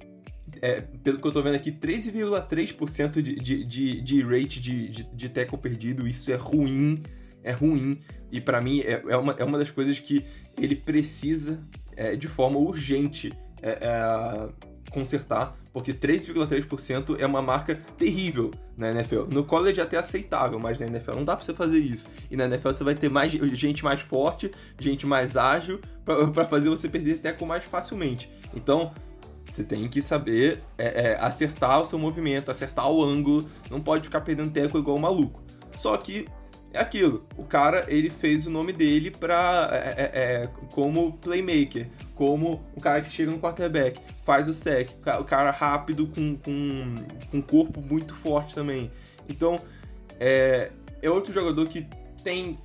É, 0.61 0.83
pelo 1.03 1.19
que 1.19 1.27
eu 1.27 1.33
tô 1.33 1.43
vendo 1.43 1.55
aqui, 1.55 1.73
13,3% 1.73 3.23
de, 3.23 3.37
de, 3.37 3.65
de, 3.65 4.01
de 4.01 4.23
rate 4.23 4.61
de, 4.61 4.89
de, 4.89 5.05
de 5.05 5.29
tackle 5.29 5.57
perdido, 5.57 6.07
isso 6.07 6.31
é 6.31 6.37
ruim, 6.37 6.99
é 7.43 7.53
ruim, 7.53 8.01
e 8.31 8.41
para 8.41 8.61
mim 8.61 8.81
é, 8.81 9.03
é, 9.09 9.17
uma, 9.17 9.33
é 9.39 9.45
uma 9.45 9.57
das 9.57 9.71
coisas 9.71 9.99
que 9.99 10.23
ele 10.59 10.77
precisa 10.77 11.63
é, 11.97 12.17
de 12.17 12.29
forma 12.29 12.59
urgente 12.59 13.33
é, 13.63 13.71
é 13.71 14.49
consertar, 14.91 15.57
porque 15.73 15.93
3,3% 15.93 17.17
é 17.19 17.27
uma 17.27 17.41
marca 17.41 17.75
terrível 17.97 18.51
na 18.77 18.91
NFL. 18.91 19.25
No 19.31 19.45
college 19.45 19.81
é 19.81 19.83
até 19.83 19.97
aceitável, 19.97 20.59
mas 20.59 20.79
na 20.79 20.87
NFL 20.87 21.13
não 21.13 21.25
dá 21.25 21.35
pra 21.35 21.45
você 21.45 21.55
fazer 21.55 21.79
isso. 21.79 22.09
E 22.31 22.37
na 22.37 22.45
NFL 22.45 22.69
você 22.69 22.85
vai 22.85 22.95
ter 22.95 23.09
mais 23.09 23.33
gente 23.33 23.83
mais 23.83 24.01
forte, 24.01 24.51
gente 24.79 25.07
mais 25.07 25.37
ágil, 25.37 25.81
para 26.05 26.45
fazer 26.47 26.69
você 26.69 26.89
perder 26.89 27.19
teco 27.19 27.47
mais 27.47 27.65
facilmente. 27.65 28.31
Então, 28.55 28.93
você 29.51 29.65
tem 29.65 29.89
que 29.89 30.03
saber 30.03 30.59
é, 30.77 31.13
é, 31.13 31.17
acertar 31.21 31.81
o 31.81 31.85
seu 31.85 31.99
movimento, 31.99 32.51
acertar 32.51 32.91
o 32.91 33.03
ângulo, 33.03 33.47
não 33.71 33.81
pode 33.81 34.05
ficar 34.05 34.21
perdendo 34.21 34.51
teco 34.51 34.79
igual 34.79 34.97
um 34.97 35.01
maluco. 35.01 35.43
Só 35.75 35.97
que 35.97 36.27
é 36.73 36.81
aquilo. 36.81 37.27
O 37.37 37.45
cara, 37.45 37.85
ele 37.89 38.09
fez 38.09 38.47
o 38.47 38.51
nome 38.51 38.73
dele 38.73 39.11
pra, 39.11 39.69
é, 39.73 39.77
é, 39.77 40.11
é, 40.15 40.49
como 40.73 41.13
playmaker, 41.19 41.89
como 42.15 42.65
o 42.75 42.81
cara 42.81 43.01
que 43.03 43.11
chega 43.11 43.31
no 43.31 43.39
quarterback, 43.39 44.01
faz 44.25 44.49
o 44.49 44.55
sec, 44.55 44.91
o 45.21 45.25
cara 45.25 45.51
rápido 45.51 46.07
com, 46.07 46.37
com, 46.37 46.95
com 47.31 47.43
corpo 47.43 47.81
muito 47.81 48.15
forte 48.15 48.55
também. 48.55 48.91
Então, 49.29 49.59
é, 50.19 50.71
é 51.03 51.11
outro 51.11 51.33
jogador 51.33 51.67
que 51.67 51.87
tem, 52.25 52.59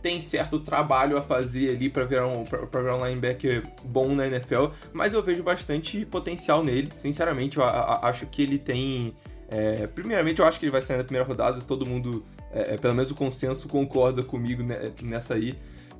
tem 0.00 0.20
certo 0.20 0.58
trabalho 0.58 1.16
a 1.16 1.22
fazer 1.22 1.70
ali 1.70 1.88
para 1.88 2.04
virar, 2.04 2.26
um, 2.26 2.44
pra, 2.44 2.66
pra 2.66 2.80
virar 2.80 2.96
um 2.96 3.06
linebacker 3.06 3.64
bom 3.84 4.14
na 4.14 4.26
NFL, 4.26 4.66
mas 4.92 5.12
eu 5.12 5.22
vejo 5.22 5.42
bastante 5.42 6.04
potencial 6.04 6.64
nele. 6.64 6.90
Sinceramente, 6.98 7.58
eu 7.58 7.64
a, 7.64 7.68
a, 7.68 8.08
acho 8.08 8.26
que 8.26 8.42
ele 8.42 8.58
tem. 8.58 9.14
É, 9.48 9.86
primeiramente, 9.86 10.40
eu 10.40 10.46
acho 10.46 10.58
que 10.58 10.64
ele 10.64 10.72
vai 10.72 10.80
sair 10.80 10.96
na 10.96 11.04
primeira 11.04 11.28
rodada, 11.28 11.60
todo 11.60 11.86
mundo 11.86 12.24
é, 12.52 12.74
é, 12.74 12.76
pelo 12.76 12.94
menos 12.94 13.10
o 13.10 13.14
consenso 13.14 13.68
concorda 13.68 14.22
comigo 14.22 14.62
nessa 15.02 15.34
aí, 15.34 15.54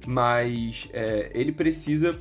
mas 0.07 0.89
é, 0.93 1.31
ele 1.35 1.53
precisa 1.53 2.19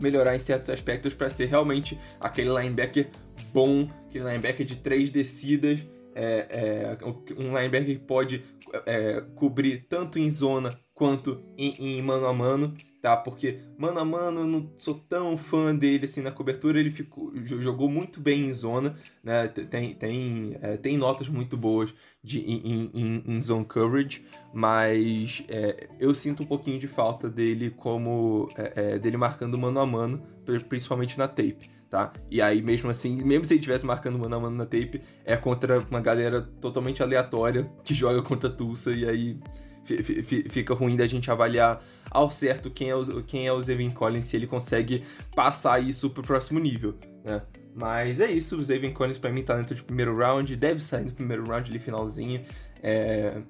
melhorar 0.00 0.34
em 0.34 0.38
certos 0.40 0.68
aspectos 0.70 1.14
para 1.14 1.28
ser 1.28 1.46
realmente 1.46 1.98
aquele 2.20 2.50
linebacker 2.50 3.08
bom, 3.52 3.88
aquele 4.08 4.24
linebacker 4.24 4.66
de 4.66 4.76
três 4.76 5.10
descidas, 5.10 5.80
é, 6.14 6.46
é, 6.50 6.98
um 7.36 7.56
linebacker 7.56 7.98
que 7.98 8.04
pode 8.04 8.44
é, 8.84 9.22
cobrir 9.34 9.86
tanto 9.88 10.18
em 10.18 10.28
zona 10.28 10.78
quanto 10.94 11.42
em, 11.56 11.98
em, 11.98 12.02
mano 12.02 12.26
a 12.26 12.32
mano, 12.32 12.74
tá? 13.00 13.16
Porque 13.16 13.60
mano 13.78 13.98
a 13.98 14.04
mano 14.04 14.40
eu 14.40 14.46
não 14.46 14.70
sou 14.76 14.94
tão 14.94 15.36
fã 15.36 15.74
dele 15.74 16.04
assim 16.04 16.20
na 16.20 16.30
cobertura, 16.30 16.78
ele 16.78 16.90
ficou, 16.90 17.32
jogou 17.44 17.88
muito 17.88 18.20
bem 18.20 18.46
em 18.46 18.54
zona, 18.54 18.96
né? 19.22 19.48
Tem, 19.48 19.94
tem, 19.94 20.56
é, 20.60 20.76
tem 20.76 20.96
notas 20.96 21.28
muito 21.28 21.56
boas 21.56 21.94
de, 22.22 22.40
em, 22.40 22.90
em, 22.94 23.24
em 23.26 23.40
zone 23.40 23.64
coverage, 23.64 24.24
mas 24.52 25.44
é, 25.48 25.88
eu 25.98 26.14
sinto 26.14 26.42
um 26.42 26.46
pouquinho 26.46 26.78
de 26.78 26.86
falta 26.86 27.28
dele 27.28 27.70
como 27.70 28.48
é, 28.56 28.94
é 28.94 28.98
dele 28.98 29.16
marcando 29.16 29.58
mano 29.58 29.80
a 29.80 29.86
mano, 29.86 30.22
principalmente 30.68 31.18
na 31.18 31.26
tape. 31.26 31.70
Tá? 31.88 32.10
E 32.30 32.40
aí, 32.40 32.62
mesmo 32.62 32.88
assim, 32.88 33.22
mesmo 33.22 33.44
se 33.44 33.52
ele 33.52 33.60
estivesse 33.60 33.84
marcando 33.84 34.18
mano 34.18 34.34
a 34.34 34.40
mano 34.40 34.56
na 34.56 34.64
tape, 34.64 35.02
é 35.26 35.36
contra 35.36 35.78
uma 35.90 36.00
galera 36.00 36.40
totalmente 36.40 37.02
aleatória 37.02 37.70
que 37.84 37.92
joga 37.92 38.22
contra 38.22 38.48
Tulsa, 38.48 38.92
e 38.92 39.06
aí 39.06 39.38
fica 39.84 40.74
ruim 40.74 40.96
da 40.96 41.06
gente 41.06 41.30
avaliar 41.30 41.78
ao 42.10 42.30
certo 42.30 42.70
quem 42.70 42.90
é 42.90 42.96
o, 42.96 43.22
quem 43.22 43.46
é 43.46 43.52
o 43.52 43.60
Zevin 43.60 43.90
Collins, 43.90 44.26
se 44.26 44.36
ele 44.36 44.46
consegue 44.46 45.02
passar 45.34 45.82
isso 45.82 46.10
pro 46.10 46.22
próximo 46.22 46.58
nível, 46.58 46.94
né? 47.24 47.42
Mas 47.74 48.20
é 48.20 48.30
isso, 48.30 48.58
o 48.58 48.64
Zevin 48.64 48.92
Collins 48.92 49.18
pra 49.18 49.32
mim 49.32 49.42
tá 49.42 49.56
dentro 49.56 49.74
de 49.74 49.82
primeiro 49.82 50.14
round, 50.14 50.54
deve 50.56 50.82
sair 50.82 51.06
no 51.06 51.12
primeiro 51.12 51.44
round 51.44 51.70
ali 51.70 51.78
finalzinho. 51.78 52.42
É, 52.82 53.40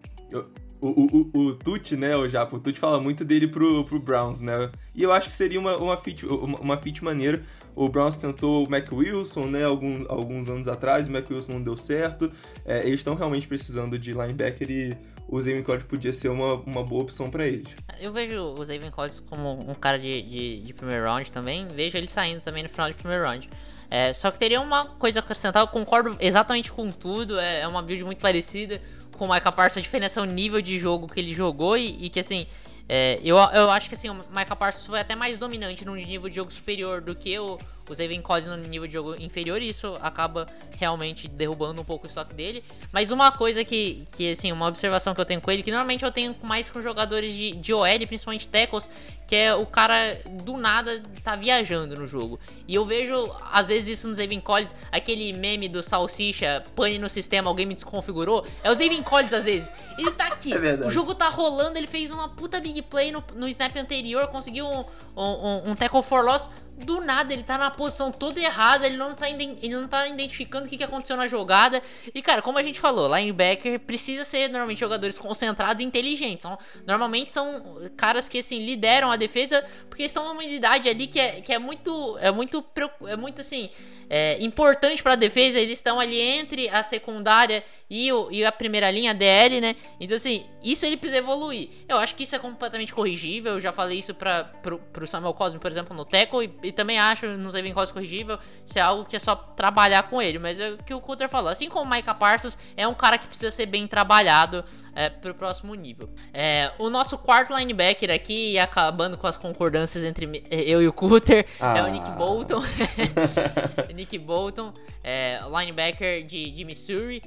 o, 0.82 0.88
o, 0.88 1.38
o, 1.38 1.54
Tucci, 1.54 1.96
né, 1.96 2.16
o 2.16 2.28
Japo, 2.28 2.56
o 2.56 2.60
Tucci 2.60 2.78
fala 2.78 3.00
muito 3.00 3.24
dele 3.24 3.46
pro, 3.46 3.84
pro 3.84 4.00
Browns, 4.00 4.40
né? 4.40 4.68
E 4.94 5.02
eu 5.02 5.12
acho 5.12 5.28
que 5.28 5.34
seria 5.34 5.58
uma, 5.60 5.76
uma, 5.76 5.96
fit, 5.96 6.26
uma, 6.26 6.58
uma 6.58 6.76
fit 6.76 7.02
maneira. 7.04 7.40
O 7.74 7.88
Browns 7.88 8.16
tentou 8.16 8.66
o 8.66 8.70
Mac 8.70 8.90
Wilson, 8.90 9.46
né, 9.46 9.64
algum, 9.64 10.04
alguns 10.08 10.48
anos 10.48 10.66
atrás, 10.66 11.06
o 11.06 11.10
Mac 11.12 11.30
Wilson 11.30 11.52
não 11.52 11.62
deu 11.62 11.76
certo. 11.76 12.28
É, 12.64 12.80
eles 12.80 13.00
estão 13.00 13.14
realmente 13.14 13.46
precisando 13.46 13.96
de 13.96 14.12
linebacker 14.12 14.70
e 14.70 14.96
o 15.28 15.40
Zayvon 15.40 15.62
Collins 15.62 15.84
podia 15.84 16.12
ser 16.12 16.28
uma, 16.28 16.54
uma 16.54 16.84
boa 16.84 17.02
opção 17.02 17.30
para 17.30 17.46
eles. 17.46 17.68
Eu 18.00 18.12
vejo 18.12 18.36
o 18.36 18.64
Zayvon 18.64 18.90
Collins 18.90 19.20
como 19.20 19.52
um 19.70 19.74
cara 19.74 19.98
de, 19.98 20.22
de, 20.22 20.60
de, 20.60 20.74
primeiro 20.74 21.04
round 21.04 21.30
também, 21.30 21.66
vejo 21.68 21.96
ele 21.96 22.08
saindo 22.08 22.40
também 22.40 22.62
no 22.62 22.68
final 22.68 22.88
de 22.88 22.94
primeiro 22.94 23.24
round. 23.24 23.48
É, 23.90 24.12
só 24.12 24.30
que 24.30 24.38
teria 24.38 24.60
uma 24.60 24.86
coisa 24.86 25.18
a 25.18 25.22
acrescentar, 25.22 25.62
eu 25.62 25.68
concordo 25.68 26.16
exatamente 26.18 26.72
com 26.72 26.90
tudo, 26.90 27.38
é, 27.38 27.60
é 27.60 27.68
uma 27.68 27.82
build 27.82 28.04
muito 28.04 28.20
parecida 28.20 28.80
com 29.18 29.26
o 29.26 29.32
Micah 29.32 29.52
Parsons, 29.52 29.78
a 29.78 29.82
diferença 29.82 30.18
é 30.18 30.22
o 30.22 30.26
nível 30.26 30.62
de 30.62 30.78
jogo 30.78 31.06
que 31.06 31.20
ele 31.20 31.34
jogou 31.34 31.76
e, 31.76 32.06
e 32.06 32.10
que 32.10 32.20
assim, 32.20 32.46
é, 32.88 33.20
eu, 33.22 33.36
eu 33.36 33.70
acho 33.70 33.88
que 33.88 33.94
assim, 33.94 34.08
o 34.08 34.14
Micah 34.14 34.56
Parsons 34.56 34.86
foi 34.86 34.98
até 34.98 35.14
mais 35.14 35.38
dominante 35.38 35.84
num 35.84 35.94
nível 35.94 36.28
de 36.28 36.36
jogo 36.36 36.50
superior 36.50 37.00
do 37.00 37.14
que 37.14 37.38
o, 37.38 37.58
o 37.88 37.94
Zayvon 37.94 38.22
Collins 38.22 38.46
no 38.46 38.56
nível 38.56 38.86
de 38.86 38.94
jogo 38.94 39.14
inferior, 39.20 39.60
e 39.60 39.68
isso 39.68 39.94
acaba 40.00 40.46
realmente 40.78 41.28
derrubando 41.28 41.80
um 41.80 41.84
pouco 41.84 42.06
o 42.06 42.08
estoque 42.08 42.34
dele. 42.34 42.62
Mas 42.92 43.10
uma 43.10 43.30
coisa 43.32 43.64
que, 43.64 44.06
que 44.16 44.32
assim, 44.32 44.52
uma 44.52 44.66
observação 44.66 45.14
que 45.14 45.20
eu 45.20 45.24
tenho 45.24 45.40
com 45.40 45.50
ele, 45.50 45.62
que 45.62 45.70
normalmente 45.70 46.04
eu 46.04 46.12
tenho 46.12 46.34
mais 46.42 46.68
com 46.68 46.82
jogadores 46.82 47.32
de, 47.34 47.52
de 47.52 47.72
OL, 47.72 48.06
principalmente 48.06 48.48
tackles, 48.48 48.88
que 49.32 49.36
é 49.36 49.54
o 49.54 49.64
cara 49.64 50.18
do 50.44 50.58
nada 50.58 51.02
tá 51.24 51.34
viajando 51.34 51.96
no 51.96 52.06
jogo. 52.06 52.38
E 52.68 52.74
eu 52.74 52.84
vejo, 52.84 53.30
às 53.50 53.68
vezes, 53.68 53.98
isso 53.98 54.06
no 54.06 54.14
Zayvon 54.14 54.42
Collins, 54.42 54.74
aquele 54.90 55.32
meme 55.32 55.70
do 55.70 55.82
salsicha, 55.82 56.62
pane 56.76 56.98
no 56.98 57.08
sistema, 57.08 57.48
alguém 57.48 57.64
me 57.64 57.74
desconfigurou. 57.74 58.46
É 58.62 58.70
o 58.70 58.74
Zayvon 58.74 59.02
Collins, 59.02 59.32
às 59.32 59.46
vezes. 59.46 59.72
Ele 59.96 60.10
tá 60.10 60.26
aqui, 60.26 60.52
é 60.52 60.86
o 60.86 60.90
jogo 60.90 61.14
tá 61.14 61.30
rolando, 61.30 61.78
ele 61.78 61.86
fez 61.86 62.10
uma 62.10 62.28
puta 62.28 62.60
big 62.60 62.82
play 62.82 63.10
no, 63.10 63.24
no 63.34 63.48
snap 63.48 63.74
anterior, 63.76 64.26
conseguiu 64.28 64.66
um, 64.66 64.84
um, 65.16 65.70
um 65.70 65.74
tackle 65.74 66.02
for 66.02 66.22
loss 66.22 66.50
do 66.82 67.00
nada 67.00 67.32
ele 67.32 67.42
tá 67.42 67.56
na 67.56 67.70
posição 67.70 68.10
toda 68.10 68.40
errada, 68.40 68.86
ele 68.86 68.96
não 68.96 69.14
tá, 69.14 69.28
ele 69.28 69.74
não 69.74 69.88
tá 69.88 70.06
identificando 70.08 70.66
o 70.66 70.68
que, 70.68 70.76
que 70.76 70.84
aconteceu 70.84 71.16
na 71.16 71.26
jogada. 71.26 71.82
E 72.14 72.20
cara, 72.20 72.42
como 72.42 72.58
a 72.58 72.62
gente 72.62 72.80
falou, 72.80 73.14
linebacker 73.14 73.80
precisa 73.80 74.24
ser 74.24 74.48
normalmente 74.48 74.78
jogadores 74.78 75.18
concentrados 75.18 75.82
e 75.82 75.86
inteligentes. 75.86 76.42
São, 76.42 76.58
normalmente 76.86 77.32
são 77.32 77.78
caras 77.96 78.28
que 78.28 78.38
assim 78.38 78.64
lideram 78.64 79.10
a 79.10 79.16
defesa 79.16 79.64
porque 79.88 80.04
estão 80.04 80.28
numa 80.28 80.42
unidade 80.42 80.88
ali 80.88 81.06
que 81.06 81.20
é, 81.20 81.40
que 81.40 81.52
é 81.52 81.58
muito 81.58 82.18
é 82.18 82.30
muito 82.30 82.64
é 83.06 83.16
muito 83.16 83.40
assim 83.40 83.70
é, 84.14 84.36
importante 84.44 85.02
para 85.02 85.14
a 85.14 85.16
defesa. 85.16 85.58
Eles 85.58 85.78
estão 85.78 85.98
ali 85.98 86.20
entre 86.20 86.68
a 86.68 86.82
secundária 86.82 87.64
e, 87.88 88.12
o, 88.12 88.30
e 88.30 88.44
a 88.44 88.52
primeira 88.52 88.90
linha, 88.90 89.12
a 89.12 89.14
DL, 89.14 89.58
né? 89.58 89.74
Então, 89.98 90.14
assim, 90.14 90.44
isso 90.62 90.84
ele 90.84 90.98
precisa 90.98 91.16
evoluir. 91.16 91.70
Eu 91.88 91.96
acho 91.96 92.14
que 92.14 92.24
isso 92.24 92.36
é 92.36 92.38
completamente 92.38 92.92
corrigível. 92.92 93.54
Eu 93.54 93.60
já 93.60 93.72
falei 93.72 93.98
isso 93.98 94.12
para 94.12 94.44
pro 94.92 95.06
Samuel 95.06 95.32
Cosme, 95.32 95.58
por 95.58 95.70
exemplo, 95.70 95.96
no 95.96 96.04
Teco, 96.04 96.42
e, 96.42 96.52
e 96.62 96.72
também 96.72 96.98
acho 96.98 97.26
nos 97.26 97.54
Evan 97.54 97.72
Cosme 97.72 97.94
corrigível. 97.94 98.38
Isso 98.66 98.78
é 98.78 98.82
algo 98.82 99.06
que 99.06 99.16
é 99.16 99.18
só 99.18 99.34
trabalhar 99.34 100.02
com 100.02 100.20
ele. 100.20 100.38
Mas 100.38 100.60
é 100.60 100.72
o 100.72 100.76
que 100.76 100.92
o 100.92 101.00
Coulter 101.00 101.30
falou. 101.30 101.48
Assim 101.48 101.70
como 101.70 101.90
o 101.90 101.90
Micah 101.90 102.14
Parsons, 102.14 102.58
é 102.76 102.86
um 102.86 102.94
cara 102.94 103.16
que 103.16 103.26
precisa 103.26 103.50
ser 103.50 103.64
bem 103.64 103.86
trabalhado 103.86 104.62
é, 104.94 105.08
pro 105.08 105.34
próximo 105.34 105.74
nível. 105.74 106.08
É, 106.32 106.72
o 106.78 106.90
nosso 106.90 107.16
quarto 107.18 107.56
linebacker 107.56 108.10
aqui, 108.10 108.58
acabando 108.58 109.16
com 109.16 109.26
as 109.26 109.36
concordâncias 109.36 110.04
entre 110.04 110.42
eu 110.50 110.82
e 110.82 110.88
o 110.88 110.92
Cutter, 110.92 111.46
ah. 111.60 111.78
é 111.78 111.82
o 111.82 111.88
Nick 111.88 112.06
ah. 112.06 112.10
Bolton. 112.10 112.62
Nick 113.94 114.18
Bolton, 114.18 114.72
é, 115.02 115.40
linebacker 115.48 116.24
de, 116.24 116.50
de 116.50 116.64
Missouri. 116.64 117.22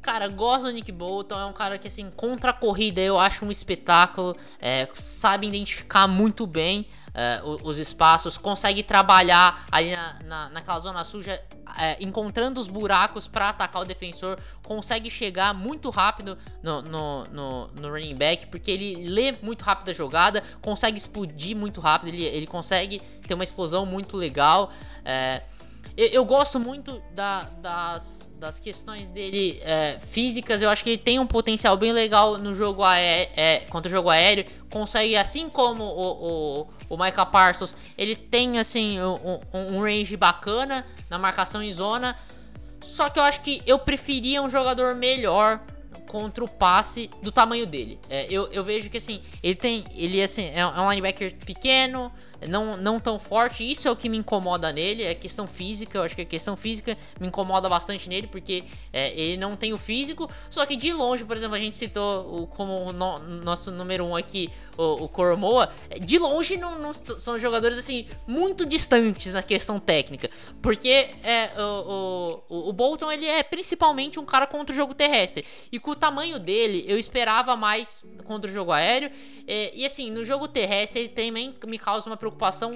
Cara, 0.00 0.28
gosto 0.28 0.64
do 0.64 0.72
Nick 0.72 0.90
Bolton, 0.90 1.38
é 1.38 1.44
um 1.44 1.52
cara 1.52 1.76
que, 1.76 1.86
assim, 1.86 2.10
contra 2.16 2.50
a 2.50 2.54
corrida 2.54 3.02
eu 3.02 3.18
acho 3.18 3.44
um 3.44 3.50
espetáculo, 3.50 4.34
é, 4.58 4.88
sabe 4.98 5.46
identificar 5.46 6.08
muito 6.08 6.46
bem 6.46 6.86
é, 7.14 7.40
os, 7.44 7.60
os, 7.62 7.78
espaços, 7.78 8.36
consegue 8.36 8.82
trabalhar 8.82 9.66
ali 9.70 9.94
na, 9.94 10.18
na, 10.24 10.48
naquela 10.50 10.78
zona 10.78 11.04
suja, 11.04 11.42
é, 11.78 11.96
encontrando 12.00 12.60
os 12.60 12.68
buracos 12.68 13.26
para 13.26 13.48
atacar 13.48 13.82
o 13.82 13.84
defensor, 13.84 14.38
consegue 14.62 15.10
chegar 15.10 15.52
muito 15.52 15.90
rápido 15.90 16.38
no, 16.62 16.82
no, 16.82 17.24
no, 17.24 17.66
no, 17.68 17.88
running 17.88 18.14
back, 18.14 18.46
porque 18.46 18.70
ele 18.70 19.08
lê 19.08 19.32
muito 19.42 19.62
rápido 19.62 19.90
a 19.90 19.92
jogada, 19.92 20.42
consegue 20.60 20.98
explodir 20.98 21.56
muito 21.56 21.80
rápido, 21.80 22.08
ele, 22.08 22.24
ele 22.24 22.46
consegue 22.46 23.00
ter 23.26 23.34
uma 23.34 23.44
explosão 23.44 23.84
muito 23.84 24.16
legal. 24.16 24.72
É, 25.04 25.42
eu, 25.96 26.08
eu, 26.08 26.24
gosto 26.24 26.60
muito 26.60 27.02
da, 27.14 27.42
das 27.60 28.19
das 28.40 28.58
questões 28.58 29.06
dele 29.08 29.60
é, 29.62 29.98
físicas, 30.00 30.62
eu 30.62 30.70
acho 30.70 30.82
que 30.82 30.90
ele 30.90 30.98
tem 30.98 31.18
um 31.18 31.26
potencial 31.26 31.76
bem 31.76 31.92
legal 31.92 32.38
no 32.38 32.54
jogo 32.54 32.82
é, 32.86 33.66
contra 33.68 33.88
o 33.88 33.94
jogo 33.94 34.08
aéreo. 34.08 34.46
Consegue, 34.70 35.14
assim 35.14 35.50
como 35.50 35.84
o, 35.84 36.62
o, 36.62 36.68
o 36.88 36.96
Micah 36.96 37.26
Parsons, 37.26 37.76
ele 37.98 38.16
tem 38.16 38.58
assim 38.58 38.98
um, 39.00 39.40
um 39.52 39.82
range 39.82 40.16
bacana 40.16 40.86
na 41.10 41.18
marcação 41.18 41.62
em 41.62 41.70
zona. 41.70 42.16
Só 42.82 43.10
que 43.10 43.18
eu 43.18 43.22
acho 43.22 43.42
que 43.42 43.62
eu 43.66 43.78
preferia 43.78 44.42
um 44.42 44.48
jogador 44.48 44.94
melhor 44.94 45.60
contra 46.06 46.42
o 46.42 46.48
passe 46.48 47.10
do 47.22 47.30
tamanho 47.30 47.66
dele. 47.66 47.98
É, 48.08 48.26
eu, 48.30 48.50
eu 48.50 48.64
vejo 48.64 48.88
que 48.88 48.96
assim, 48.96 49.22
ele 49.42 49.54
tem. 49.54 49.84
Ele 49.94 50.20
assim, 50.22 50.50
é 50.54 50.66
um 50.66 50.90
é 50.90 50.94
linebacker 50.94 51.36
pequeno, 51.44 52.10
não, 52.48 52.76
não 52.76 52.98
tão 52.98 53.18
forte. 53.18 53.68
Isso 53.68 53.88
é 53.88 53.90
o 53.90 53.96
que 53.96 54.08
me 54.08 54.16
incomoda 54.16 54.72
nele. 54.72 55.02
É 55.02 55.14
questão 55.14 55.46
física. 55.46 55.98
Eu 55.98 56.02
acho 56.02 56.14
que 56.14 56.22
a 56.22 56.26
questão 56.26 56.56
física 56.56 56.96
me 57.18 57.26
incomoda 57.28 57.68
bastante 57.68 58.08
nele, 58.08 58.26
porque 58.26 58.64
é, 58.92 59.12
ele 59.18 59.36
não 59.36 59.56
tem 59.56 59.72
o 59.72 59.78
físico. 59.78 60.30
Só 60.48 60.64
que 60.66 60.76
de 60.76 60.92
longe, 60.92 61.24
por 61.24 61.36
exemplo, 61.36 61.56
a 61.56 61.60
gente 61.60 61.76
citou 61.76 62.42
o, 62.42 62.46
como 62.46 62.92
no, 62.92 63.18
nosso 63.18 63.70
número 63.70 64.04
um 64.04 64.16
aqui, 64.16 64.50
o, 64.76 65.04
o 65.04 65.08
Koromoa. 65.08 65.72
De 66.00 66.18
longe 66.18 66.56
não, 66.56 66.78
não, 66.78 66.94
são 66.94 67.38
jogadores 67.38 67.78
assim 67.78 68.06
muito 68.26 68.64
distantes 68.64 69.32
na 69.32 69.42
questão 69.42 69.78
técnica, 69.78 70.30
porque 70.62 71.10
é, 71.22 71.50
o, 71.58 72.42
o, 72.48 72.68
o 72.68 72.72
Bolton 72.72 73.10
ele 73.12 73.26
é 73.26 73.42
principalmente 73.42 74.18
um 74.18 74.24
cara 74.24 74.46
contra 74.46 74.72
o 74.72 74.76
jogo 74.76 74.94
terrestre 74.94 75.44
e 75.70 75.78
com 75.78 75.90
o 75.90 75.96
tamanho 75.96 76.38
dele 76.38 76.84
eu 76.86 76.98
esperava 76.98 77.56
mais 77.56 78.04
contra 78.24 78.50
o 78.50 78.54
jogo 78.54 78.72
aéreo. 78.72 79.10
É, 79.46 79.74
e 79.74 79.84
assim, 79.84 80.10
no 80.10 80.24
jogo 80.24 80.46
terrestre 80.46 81.00
ele 81.00 81.08
também 81.08 81.54
me 81.66 81.78
causa 81.78 82.06
uma 82.06 82.16
preocupação 82.16 82.29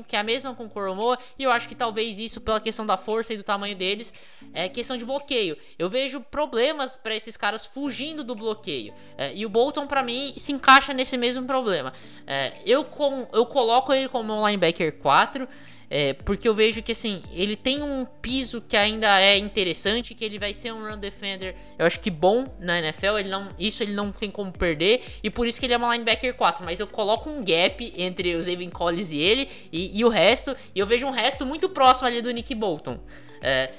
que 0.07 0.17
é 0.17 0.19
a 0.19 0.23
mesma 0.23 0.55
com 0.55 0.65
o 0.65 0.71
Koromoa, 0.71 1.19
e 1.39 1.43
eu 1.43 1.51
acho 1.51 1.69
que 1.69 1.75
talvez 1.75 2.19
isso, 2.19 2.41
pela 2.41 2.61
questão 2.61 2.87
da 2.87 2.97
força 2.97 3.35
e 3.35 3.37
do 3.37 3.43
tamanho 3.43 3.77
deles, 3.77 4.13
é 4.53 4.69
questão 4.69 4.97
de 4.97 5.05
bloqueio. 5.05 5.57
Eu 5.79 5.89
vejo 5.89 6.21
problemas 6.21 6.97
para 6.97 7.15
esses 7.15 7.37
caras 7.37 7.65
fugindo 7.65 8.23
do 8.23 8.35
bloqueio. 8.35 8.95
É, 9.17 9.35
e 9.35 9.45
o 9.45 9.49
Bolton, 9.49 9.87
para 9.87 10.03
mim, 10.03 10.35
se 10.37 10.53
encaixa 10.53 10.93
nesse 10.93 11.17
mesmo 11.17 11.47
problema. 11.47 11.93
É, 12.27 12.53
eu, 12.65 12.85
com, 12.85 13.29
eu 13.33 13.47
coloco 13.47 13.93
ele 13.93 14.09
como 14.09 14.33
um 14.33 14.47
linebacker 14.47 14.99
4. 14.99 15.49
É, 15.97 16.13
porque 16.13 16.49
eu 16.49 16.55
vejo 16.57 16.83
que 16.83 16.91
assim, 16.91 17.23
ele 17.31 17.55
tem 17.55 17.81
um 17.81 18.05
piso 18.05 18.61
que 18.61 18.77
ainda 18.77 19.21
é 19.21 19.39
interessante, 19.39 20.13
que 20.13 20.25
ele 20.25 20.41
vai 20.41 20.53
ser 20.53 20.73
um 20.73 20.85
run 20.85 20.99
defender, 20.99 21.55
eu 21.79 21.87
acho 21.87 22.01
que 22.01 22.11
bom 22.11 22.45
na 22.59 22.81
NFL, 22.81 23.17
ele 23.17 23.29
não, 23.29 23.51
isso 23.57 23.81
ele 23.81 23.93
não 23.93 24.11
tem 24.11 24.29
como 24.29 24.51
perder, 24.51 25.05
e 25.23 25.31
por 25.31 25.47
isso 25.47 25.61
que 25.61 25.67
ele 25.67 25.73
é 25.73 25.77
uma 25.77 25.93
linebacker 25.95 26.35
4, 26.35 26.65
mas 26.65 26.81
eu 26.81 26.89
coloco 26.89 27.31
um 27.31 27.45
gap 27.45 27.95
entre 27.97 28.35
o 28.35 28.43
Zayvon 28.43 28.71
Collins 28.71 29.13
e 29.13 29.19
ele, 29.19 29.49
e, 29.71 29.97
e, 29.97 30.05
o 30.05 30.09
resto, 30.09 30.57
e 30.75 30.81
eu 30.81 30.85
vejo 30.85 31.07
um 31.07 31.13
resto 31.13 31.47
muito 31.47 31.69
próximo 31.69 32.09
ali 32.09 32.21
do 32.21 32.33
Nick 32.33 32.53
Bolton. 32.57 32.99
É, 33.41 33.73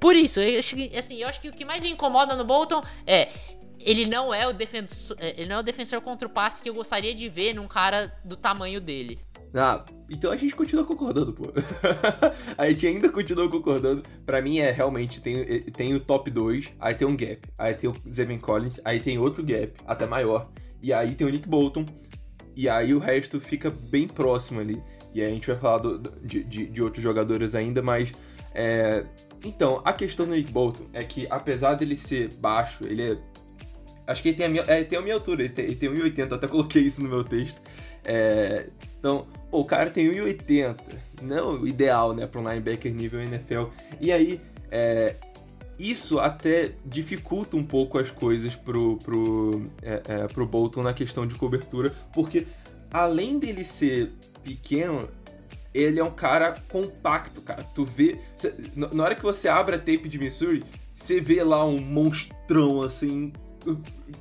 por 0.00 0.16
isso, 0.16 0.40
eu 0.40 0.58
acho, 0.58 0.74
que, 0.74 0.98
assim, 0.98 1.18
eu 1.18 1.28
acho 1.28 1.40
que 1.40 1.50
o 1.50 1.52
que 1.52 1.64
mais 1.64 1.84
me 1.84 1.90
incomoda 1.90 2.34
no 2.34 2.44
Bolton 2.44 2.82
é 3.06 3.28
ele 3.78 4.06
não 4.06 4.34
é 4.34 4.46
o 4.46 4.52
defensor, 4.52 5.16
é, 5.20 5.34
ele 5.38 5.48
não 5.48 5.56
é 5.56 5.60
o 5.60 5.62
defensor 5.62 6.00
contra 6.00 6.26
o 6.26 6.30
passe 6.30 6.60
que 6.60 6.68
eu 6.68 6.74
gostaria 6.74 7.14
de 7.14 7.28
ver 7.28 7.54
num 7.54 7.68
cara 7.68 8.12
do 8.24 8.36
tamanho 8.36 8.80
dele. 8.80 9.20
Ah, 9.54 9.84
então 10.08 10.30
a 10.30 10.36
gente 10.36 10.54
continua 10.54 10.84
concordando, 10.84 11.32
pô. 11.32 11.44
a 12.56 12.68
gente 12.68 12.86
ainda 12.86 13.08
continua 13.08 13.48
concordando. 13.50 14.02
Pra 14.24 14.40
mim 14.40 14.58
é 14.58 14.70
realmente, 14.70 15.20
tem, 15.20 15.40
eh, 15.40 15.70
tem 15.72 15.94
o 15.94 16.00
top 16.00 16.30
2, 16.30 16.72
aí 16.78 16.94
tem 16.94 17.06
um 17.06 17.16
gap, 17.16 17.40
aí 17.58 17.74
tem 17.74 17.90
o 17.90 17.94
Zevin 18.12 18.38
Collins, 18.38 18.80
aí 18.84 19.00
tem 19.00 19.18
outro 19.18 19.44
gap, 19.44 19.72
até 19.86 20.06
maior, 20.06 20.50
e 20.82 20.92
aí 20.92 21.14
tem 21.14 21.26
o 21.26 21.30
Nick 21.30 21.48
Bolton, 21.48 21.84
e 22.54 22.68
aí 22.68 22.94
o 22.94 22.98
resto 22.98 23.40
fica 23.40 23.70
bem 23.70 24.06
próximo 24.06 24.60
ali. 24.60 24.82
E 25.14 25.20
aí 25.20 25.28
a 25.28 25.30
gente 25.30 25.46
vai 25.46 25.56
falar 25.56 25.78
do, 25.78 25.98
de, 26.22 26.44
de, 26.44 26.66
de, 26.66 26.82
outros 26.82 27.02
jogadores 27.02 27.54
ainda, 27.54 27.82
mas. 27.82 28.12
É... 28.54 29.04
Então, 29.44 29.80
a 29.84 29.92
questão 29.92 30.26
do 30.26 30.34
Nick 30.34 30.52
Bolton 30.52 30.84
é 30.92 31.02
que, 31.02 31.26
apesar 31.30 31.74
dele 31.74 31.96
ser 31.96 32.32
baixo, 32.34 32.84
ele 32.84 33.12
é. 33.12 33.18
Acho 34.06 34.22
que 34.22 34.28
ele 34.28 34.36
tem 34.36 34.46
a 34.46 34.48
minha, 34.48 34.62
é, 34.66 34.84
tem 34.84 34.98
a 34.98 35.02
minha 35.02 35.14
altura, 35.14 35.42
ele 35.42 35.48
tem, 35.48 35.64
ele 35.64 35.76
tem 35.76 35.88
1,80, 35.88 36.32
até 36.32 36.48
coloquei 36.48 36.82
isso 36.82 37.02
no 37.02 37.08
meu 37.08 37.24
texto. 37.24 37.60
É... 38.04 38.66
Então, 38.98 39.26
Pô, 39.50 39.60
o 39.60 39.64
cara 39.64 39.90
tem 39.90 40.10
1,80. 40.10 40.76
Não 41.22 41.60
o 41.60 41.68
ideal, 41.68 42.14
né, 42.14 42.26
para 42.26 42.40
um 42.40 42.48
linebacker 42.48 42.92
nível 42.92 43.20
NFL. 43.20 43.64
E 44.00 44.12
aí, 44.12 44.40
é, 44.70 45.16
isso 45.78 46.18
até 46.18 46.72
dificulta 46.84 47.56
um 47.56 47.64
pouco 47.64 47.98
as 47.98 48.10
coisas 48.10 48.54
pro, 48.54 48.98
pro, 48.98 49.66
é, 49.82 50.02
é, 50.06 50.26
pro 50.28 50.46
Bolton 50.46 50.82
na 50.82 50.92
questão 50.92 51.26
de 51.26 51.34
cobertura, 51.34 51.94
porque 52.12 52.46
além 52.90 53.38
dele 53.38 53.64
ser 53.64 54.12
pequeno, 54.44 55.08
ele 55.72 55.98
é 55.98 56.04
um 56.04 56.10
cara 56.10 56.60
compacto, 56.68 57.40
cara. 57.40 57.62
Tu 57.62 57.84
vê. 57.84 58.18
Cê, 58.36 58.52
na 58.74 59.04
hora 59.04 59.14
que 59.14 59.22
você 59.22 59.48
abre 59.48 59.76
a 59.76 59.78
tape 59.78 60.08
de 60.08 60.18
Missouri, 60.18 60.64
você 60.92 61.20
vê 61.20 61.42
lá 61.42 61.64
um 61.64 61.80
monstrão 61.80 62.82
assim. 62.82 63.32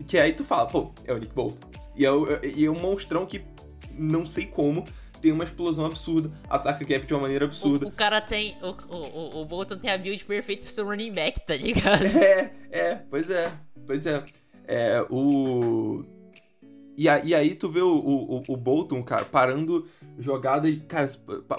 Que 0.08 0.18
aí 0.18 0.34
tu 0.34 0.44
fala, 0.44 0.68
pô, 0.68 0.92
é 1.06 1.13
o 1.13 1.18
Nick 1.18 1.34
Bolton. 1.34 1.68
E 1.96 2.06
é, 2.06 2.10
e 2.56 2.65
é 2.65 2.70
um 2.70 2.80
monstrão 2.80 3.26
que 3.26 3.42
não 3.98 4.26
sei 4.26 4.46
como 4.46 4.86
tem 5.20 5.32
uma 5.32 5.44
explosão 5.44 5.86
absurda, 5.86 6.32
ataca 6.50 6.86
cap 6.86 7.06
de 7.06 7.14
uma 7.14 7.22
maneira 7.22 7.46
absurda. 7.46 7.86
O, 7.86 7.90
o 7.90 7.92
cara 7.92 8.22
tem. 8.22 8.58
O, 8.62 8.96
o, 8.96 9.42
o 9.42 9.46
Bolton 9.46 9.78
tem 9.78 9.92
a 9.92 9.98
build 9.98 10.24
perfeita 10.26 10.64
pro 10.64 10.72
seu 10.72 10.86
running 10.86 11.12
back, 11.12 11.40
tá 11.46 11.56
ligado? 11.56 12.06
É, 12.20 12.52
é, 12.72 12.96
pois 13.10 13.30
é, 13.30 13.52
pois 13.86 14.06
é. 14.06 14.24
É, 14.68 15.04
o. 15.10 16.04
E, 16.96 17.08
a, 17.08 17.24
e 17.24 17.34
aí 17.34 17.56
tu 17.56 17.70
vê 17.70 17.82
o, 17.82 17.96
o, 17.96 18.44
o 18.48 18.58
Bolton, 18.58 19.02
cara, 19.02 19.26
parando 19.26 19.88
jogada. 20.20 20.70
Cara, 20.88 21.10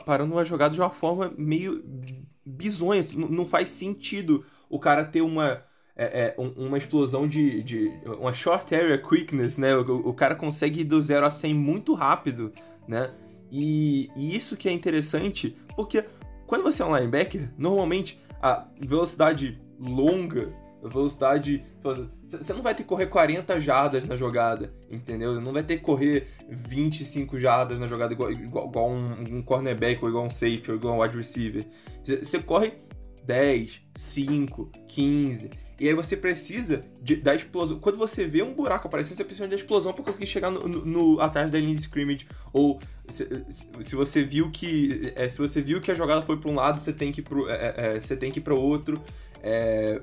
parando 0.04 0.34
uma 0.34 0.44
jogada 0.44 0.74
de 0.74 0.80
uma 0.80 0.90
forma 0.90 1.32
meio 1.36 1.82
bizonha. 2.44 3.04
Não 3.16 3.44
faz 3.44 3.70
sentido 3.70 4.44
o 4.68 4.78
cara 4.78 5.04
ter 5.04 5.22
uma. 5.22 5.64
É, 5.96 6.34
é, 6.34 6.34
uma 6.38 6.78
explosão 6.78 7.26
de, 7.26 7.62
de. 7.62 7.90
Uma 8.20 8.32
short 8.32 8.72
area 8.74 8.96
quickness, 8.96 9.58
né? 9.58 9.74
O, 9.74 10.10
o 10.10 10.14
cara 10.14 10.34
consegue 10.34 10.82
ir 10.82 10.84
do 10.84 11.00
0 11.02 11.26
a 11.26 11.30
100 11.30 11.52
muito 11.52 11.94
rápido, 11.94 12.52
né? 12.86 13.10
E, 13.50 14.10
e 14.16 14.36
isso 14.36 14.56
que 14.56 14.68
é 14.68 14.72
interessante, 14.72 15.56
porque 15.74 16.04
quando 16.46 16.62
você 16.62 16.82
é 16.82 16.86
um 16.86 16.96
linebacker, 16.96 17.50
normalmente 17.56 18.18
a 18.40 18.66
velocidade 18.80 19.60
longa, 19.78 20.52
a 20.84 20.88
velocidade. 20.88 21.62
Você 22.24 22.52
não 22.52 22.62
vai 22.62 22.74
ter 22.74 22.82
que 22.82 22.88
correr 22.88 23.06
40 23.06 23.60
jardas 23.60 24.04
na 24.04 24.16
jogada, 24.16 24.72
entendeu? 24.90 25.40
Não 25.40 25.52
vai 25.52 25.62
ter 25.62 25.76
que 25.76 25.82
correr 25.82 26.26
25 26.48 27.38
jardas 27.38 27.78
na 27.78 27.86
jogada 27.86 28.12
igual, 28.12 28.30
igual, 28.30 28.68
igual 28.68 28.90
um, 28.90 29.38
um, 29.38 29.42
cornerback, 29.42 30.02
ou 30.02 30.08
igual 30.08 30.24
um 30.24 30.30
safety, 30.30 30.70
ou 30.70 30.76
igual 30.76 30.96
um 30.96 31.02
wide 31.02 31.16
receiver. 31.16 31.66
Você 32.02 32.38
corre 32.40 32.72
10, 33.24 33.82
5, 33.94 34.70
15. 34.88 35.50
E 35.80 35.88
aí 35.88 35.94
você 35.94 36.14
precisa 36.14 36.82
de, 37.00 37.16
da 37.16 37.34
explosão. 37.34 37.80
Quando 37.80 37.96
você 37.96 38.26
vê 38.26 38.42
um 38.42 38.52
buraco 38.52 38.86
aparecendo, 38.86 39.16
você 39.16 39.24
precisa 39.24 39.48
da 39.48 39.54
explosão 39.54 39.94
para 39.94 40.04
conseguir 40.04 40.26
chegar 40.26 40.50
no, 40.50 40.68
no, 40.68 40.84
no, 40.84 41.20
atrás 41.22 41.50
da 41.50 41.58
linha 41.58 41.74
de 41.74 41.80
scrimmage. 41.80 42.26
Ou 42.52 42.78
se, 43.08 43.26
se, 43.80 43.96
você 43.96 44.22
viu 44.22 44.50
que. 44.50 45.10
É, 45.16 45.26
se 45.30 45.38
você 45.38 45.62
viu 45.62 45.80
que 45.80 45.90
a 45.90 45.94
jogada 45.94 46.20
foi 46.20 46.36
para 46.36 46.50
um 46.50 46.54
lado, 46.54 46.78
você 46.78 46.92
tem 46.92 47.10
que 47.10 47.20
ir 47.20 47.24
pro, 47.24 47.48
é, 47.48 47.54
é, 47.54 47.74
é, 47.96 48.00
você 48.00 48.14
tem 48.14 48.30
que 48.30 48.40
ir 48.40 48.42
para 48.42 48.54
o 48.54 48.60
outro. 48.60 49.02
É, 49.42 50.02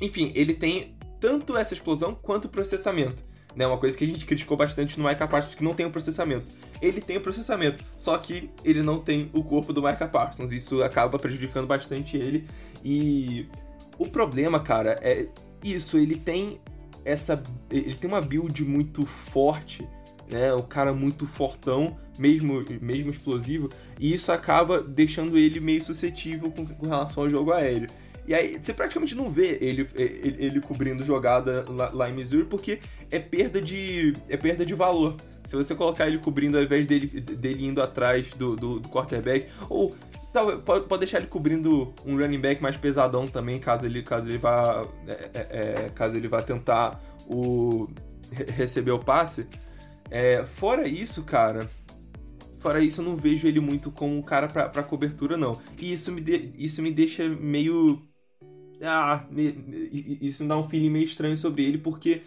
enfim, 0.00 0.32
ele 0.34 0.54
tem 0.54 0.96
tanto 1.20 1.58
essa 1.58 1.74
explosão 1.74 2.14
quanto 2.14 2.46
o 2.46 2.48
processamento. 2.48 3.22
né? 3.54 3.66
Uma 3.66 3.76
coisa 3.76 3.94
que 3.94 4.04
a 4.04 4.06
gente 4.06 4.24
criticou 4.24 4.56
bastante 4.56 4.98
no 4.98 5.06
Micah 5.06 5.28
Parsons, 5.28 5.54
que 5.54 5.62
não 5.62 5.74
tem 5.74 5.84
o 5.84 5.90
processamento. 5.90 6.46
Ele 6.80 7.02
tem 7.02 7.18
o 7.18 7.20
processamento, 7.20 7.84
só 7.98 8.16
que 8.16 8.48
ele 8.64 8.82
não 8.82 8.98
tem 8.98 9.30
o 9.34 9.44
corpo 9.44 9.74
do 9.74 9.82
Micah 9.82 10.08
Parsons. 10.08 10.52
Isso 10.52 10.82
acaba 10.82 11.18
prejudicando 11.18 11.66
bastante 11.66 12.16
ele. 12.16 12.48
E 12.82 13.46
o 14.02 14.08
problema, 14.08 14.60
cara, 14.60 14.98
é 15.02 15.28
isso. 15.62 15.96
Ele 15.96 16.16
tem 16.16 16.60
essa. 17.04 17.42
Ele 17.70 17.94
tem 17.94 18.08
uma 18.08 18.20
build 18.20 18.64
muito 18.64 19.06
forte, 19.06 19.86
né? 20.30 20.52
O 20.52 20.62
cara 20.62 20.92
muito 20.92 21.26
fortão, 21.26 21.96
mesmo, 22.18 22.64
mesmo 22.80 23.10
explosivo. 23.10 23.70
E 23.98 24.12
isso 24.12 24.32
acaba 24.32 24.80
deixando 24.80 25.38
ele 25.38 25.60
meio 25.60 25.82
suscetível 25.82 26.50
com, 26.50 26.66
com 26.66 26.86
relação 26.86 27.22
ao 27.22 27.28
jogo 27.28 27.52
aéreo. 27.52 27.88
E 28.26 28.34
aí 28.34 28.56
você 28.60 28.72
praticamente 28.72 29.16
não 29.16 29.28
vê 29.28 29.58
ele, 29.60 29.88
ele, 29.96 30.36
ele 30.38 30.60
cobrindo 30.60 31.02
jogada 31.02 31.64
lá, 31.68 31.90
lá, 31.92 32.08
em 32.08 32.12
Missouri 32.12 32.44
porque 32.44 32.78
é 33.10 33.18
perda 33.18 33.60
de 33.60 34.12
é 34.28 34.36
perda 34.36 34.64
de 34.64 34.74
valor. 34.74 35.16
Se 35.42 35.56
você 35.56 35.74
colocar 35.74 36.06
ele 36.06 36.18
cobrindo 36.18 36.56
ao 36.56 36.62
invés 36.62 36.86
dele, 36.86 37.08
dele 37.08 37.66
indo 37.66 37.82
atrás 37.82 38.28
do, 38.30 38.54
do, 38.54 38.78
do 38.78 38.88
quarterback, 38.88 39.48
ou 39.68 39.92
pode, 40.64 40.98
deixar 40.98 41.18
ele 41.18 41.26
cobrindo 41.26 41.92
um 42.04 42.16
running 42.16 42.40
back 42.40 42.62
mais 42.62 42.76
pesadão 42.76 43.26
também, 43.26 43.58
caso 43.58 43.86
ele, 43.86 44.02
caso 44.02 44.30
ele 44.30 44.38
vá 44.38 44.86
é, 45.06 45.30
é, 45.34 45.84
é 45.86 45.90
caso 45.94 46.16
ele 46.16 46.28
vá 46.28 46.40
tentar 46.40 47.00
o, 47.26 47.88
receber 48.30 48.92
o 48.92 48.98
passe. 48.98 49.46
É, 50.10 50.44
fora 50.44 50.86
isso, 50.86 51.24
cara, 51.24 51.68
fora 52.58 52.80
isso 52.82 53.00
eu 53.00 53.04
não 53.04 53.16
vejo 53.16 53.46
ele 53.46 53.60
muito 53.60 53.90
como 53.90 54.16
um 54.16 54.22
cara 54.22 54.48
pra, 54.48 54.68
pra 54.68 54.82
cobertura, 54.82 55.36
não. 55.36 55.60
E 55.78 55.92
isso 55.92 56.10
me, 56.12 56.20
de, 56.20 56.52
isso 56.56 56.82
me 56.82 56.90
deixa 56.90 57.28
meio 57.28 58.02
ah, 58.82 59.24
isso 60.20 60.42
me 60.42 60.48
dá 60.48 60.58
um 60.58 60.68
feeling 60.68 60.90
meio 60.90 61.04
estranho 61.04 61.36
sobre 61.36 61.64
ele, 61.64 61.78
porque 61.78 62.22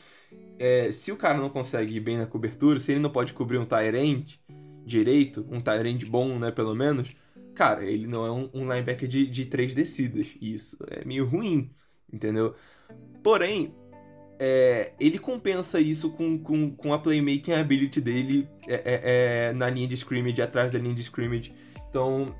é, 0.58 0.91
se 0.91 1.12
o 1.12 1.18
cara 1.18 1.38
não 1.38 1.49
consegue 1.49 1.97
ir 1.97 1.99
bem 1.99 2.18
na 2.18 2.26
cobertura, 2.26 2.80
se 2.80 2.91
ele 2.91 3.01
não 3.01 3.10
pode 3.10 3.34
cobrir 3.34 3.58
um 3.58 3.66
Tyrant 3.66 4.36
direito, 4.86 5.45
um 5.49 5.60
Tyrant 5.60 6.06
bom, 6.06 6.39
né, 6.39 6.51
pelo 6.51 6.74
menos, 6.74 7.16
cara, 7.56 7.84
ele 7.84 8.06
não 8.06 8.26
é 8.26 8.32
um, 8.32 8.49
um 8.53 8.72
linebacker 8.72 9.08
de, 9.08 9.26
de 9.26 9.45
três 9.45 9.74
descidas. 9.74 10.28
Isso 10.41 10.78
é 10.91 11.03
meio 11.06 11.26
ruim, 11.26 11.72
entendeu? 12.12 12.53
Porém, 13.24 13.74
é, 14.38 14.91
ele 14.99 15.18
compensa 15.18 15.80
isso 15.80 16.12
com, 16.12 16.38
com, 16.38 16.72
com 16.72 16.93
a 16.93 16.99
playmaking 16.99 17.53
ability 17.53 18.01
dele 18.01 18.47
é, 18.68 18.76
é, 18.76 19.01
é 19.49 19.53
na 19.53 19.70
linha 19.70 19.88
de 19.88 19.95
scrimmage, 19.95 20.41
atrás 20.41 20.72
da 20.72 20.78
linha 20.80 20.93
de 20.93 21.01
scrimmage. 21.01 21.53
Então, 21.89 22.36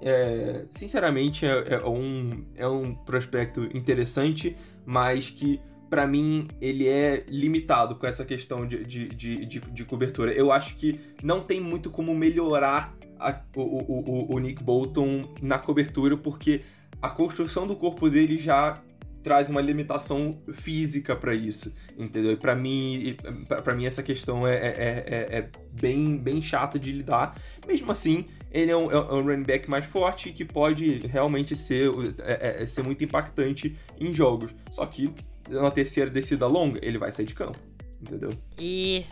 é, 0.00 0.66
sinceramente, 0.70 1.44
é, 1.44 1.74
é, 1.74 1.86
um, 1.86 2.44
é 2.54 2.68
um 2.68 2.94
prospecto 2.94 3.64
interessante, 3.76 4.56
mas 4.84 5.28
que, 5.28 5.60
para 5.90 6.06
mim, 6.06 6.48
ele 6.60 6.86
é 6.86 7.24
limitado 7.28 7.96
com 7.96 8.06
essa 8.06 8.24
questão 8.24 8.66
de, 8.66 8.84
de, 8.84 9.08
de, 9.08 9.46
de, 9.46 9.60
de 9.60 9.84
cobertura. 9.84 10.32
Eu 10.32 10.52
acho 10.52 10.76
que 10.76 11.00
não 11.22 11.40
tem 11.40 11.60
muito 11.60 11.90
como 11.90 12.14
melhorar 12.14 12.95
a, 13.18 13.40
o, 13.56 13.60
o, 13.60 14.34
o, 14.36 14.38
Nick 14.38 14.62
Bolton 14.62 15.34
na 15.40 15.58
cobertura, 15.58 16.16
porque 16.16 16.62
a 17.00 17.10
construção 17.10 17.66
do 17.66 17.76
corpo 17.76 18.08
dele 18.08 18.38
já 18.38 18.74
traz 19.26 19.50
uma 19.50 19.60
limitação 19.60 20.40
física 20.52 21.16
para 21.16 21.34
isso, 21.34 21.74
entendeu? 21.98 22.30
E 22.30 22.36
para 22.36 22.54
mim, 22.54 23.16
para 23.64 23.74
mim 23.74 23.84
essa 23.84 24.00
questão 24.00 24.46
é, 24.46 24.54
é, 24.54 24.68
é, 24.68 25.38
é, 25.38 25.50
bem, 25.72 26.16
bem 26.16 26.40
chata 26.40 26.78
de 26.78 26.92
lidar. 26.92 27.36
Mesmo 27.66 27.90
assim, 27.90 28.26
ele 28.52 28.70
é 28.70 28.76
um, 28.76 28.88
é 28.88 28.96
um 28.96 29.22
running 29.22 29.42
back 29.42 29.68
mais 29.68 29.84
forte 29.84 30.30
que 30.30 30.44
pode 30.44 30.98
realmente 31.08 31.56
ser, 31.56 31.90
é, 32.20 32.62
é, 32.62 32.66
ser 32.68 32.84
muito 32.84 33.02
impactante 33.02 33.76
em 33.98 34.14
jogos. 34.14 34.54
Só 34.70 34.86
que 34.86 35.12
na 35.50 35.72
terceira 35.72 36.08
descida 36.08 36.46
longa, 36.46 36.78
ele 36.80 36.96
vai 36.96 37.10
sair 37.10 37.26
de 37.26 37.34
campo, 37.34 37.58
entendeu? 38.00 38.32
E 38.56 39.04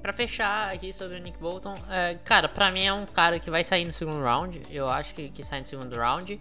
para 0.00 0.12
fechar 0.12 0.72
aqui 0.72 0.92
sobre 0.92 1.16
o 1.16 1.20
Nick 1.20 1.38
Bolton, 1.38 1.74
é, 1.90 2.16
cara, 2.24 2.48
para 2.48 2.70
mim 2.70 2.84
é 2.84 2.92
um 2.92 3.06
cara 3.06 3.38
que 3.38 3.50
vai 3.50 3.64
sair 3.64 3.84
no 3.84 3.92
segundo 3.92 4.22
round. 4.22 4.62
Eu 4.70 4.88
acho 4.88 5.14
que, 5.14 5.28
que 5.30 5.44
sai 5.44 5.60
no 5.60 5.66
segundo 5.66 5.94
round. 5.96 6.40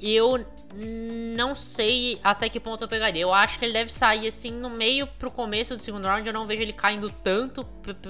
Eu 0.00 0.46
não 1.34 1.56
sei 1.56 2.20
até 2.22 2.48
que 2.48 2.60
ponto 2.60 2.84
eu 2.84 2.88
pegaria. 2.88 3.22
Eu 3.22 3.34
acho 3.34 3.58
que 3.58 3.64
ele 3.64 3.72
deve 3.72 3.92
sair 3.92 4.28
assim 4.28 4.52
no 4.52 4.70
meio 4.70 5.08
pro 5.08 5.28
começo 5.28 5.76
do 5.76 5.82
segundo 5.82 6.06
round. 6.06 6.24
Eu 6.24 6.32
não 6.32 6.46
vejo 6.46 6.62
ele 6.62 6.72
caindo 6.72 7.10
tanto. 7.10 7.66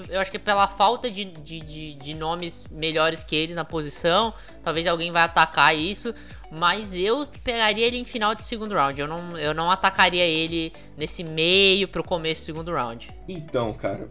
Eu 0.07 0.21
acho 0.21 0.29
que 0.29 0.37
pela 0.37 0.67
falta 0.67 1.09
de, 1.09 1.25
de, 1.25 1.59
de, 1.59 1.93
de 1.95 2.13
nomes 2.13 2.63
melhores 2.69 3.23
que 3.23 3.35
ele 3.35 3.55
na 3.55 3.65
posição. 3.65 4.31
Talvez 4.63 4.85
alguém 4.85 5.11
vai 5.11 5.23
atacar 5.23 5.75
isso. 5.75 6.13
Mas 6.51 6.95
eu 6.95 7.27
pegaria 7.43 7.87
ele 7.87 7.97
em 7.97 8.05
final 8.05 8.35
de 8.35 8.45
segundo 8.45 8.75
round. 8.75 9.01
Eu 9.01 9.07
não, 9.07 9.35
eu 9.35 9.55
não 9.55 9.71
atacaria 9.71 10.25
ele 10.25 10.71
nesse 10.95 11.23
meio 11.23 11.87
pro 11.87 12.03
começo 12.03 12.41
do 12.43 12.45
segundo 12.45 12.71
round. 12.71 13.09
Então, 13.27 13.73
cara. 13.73 14.07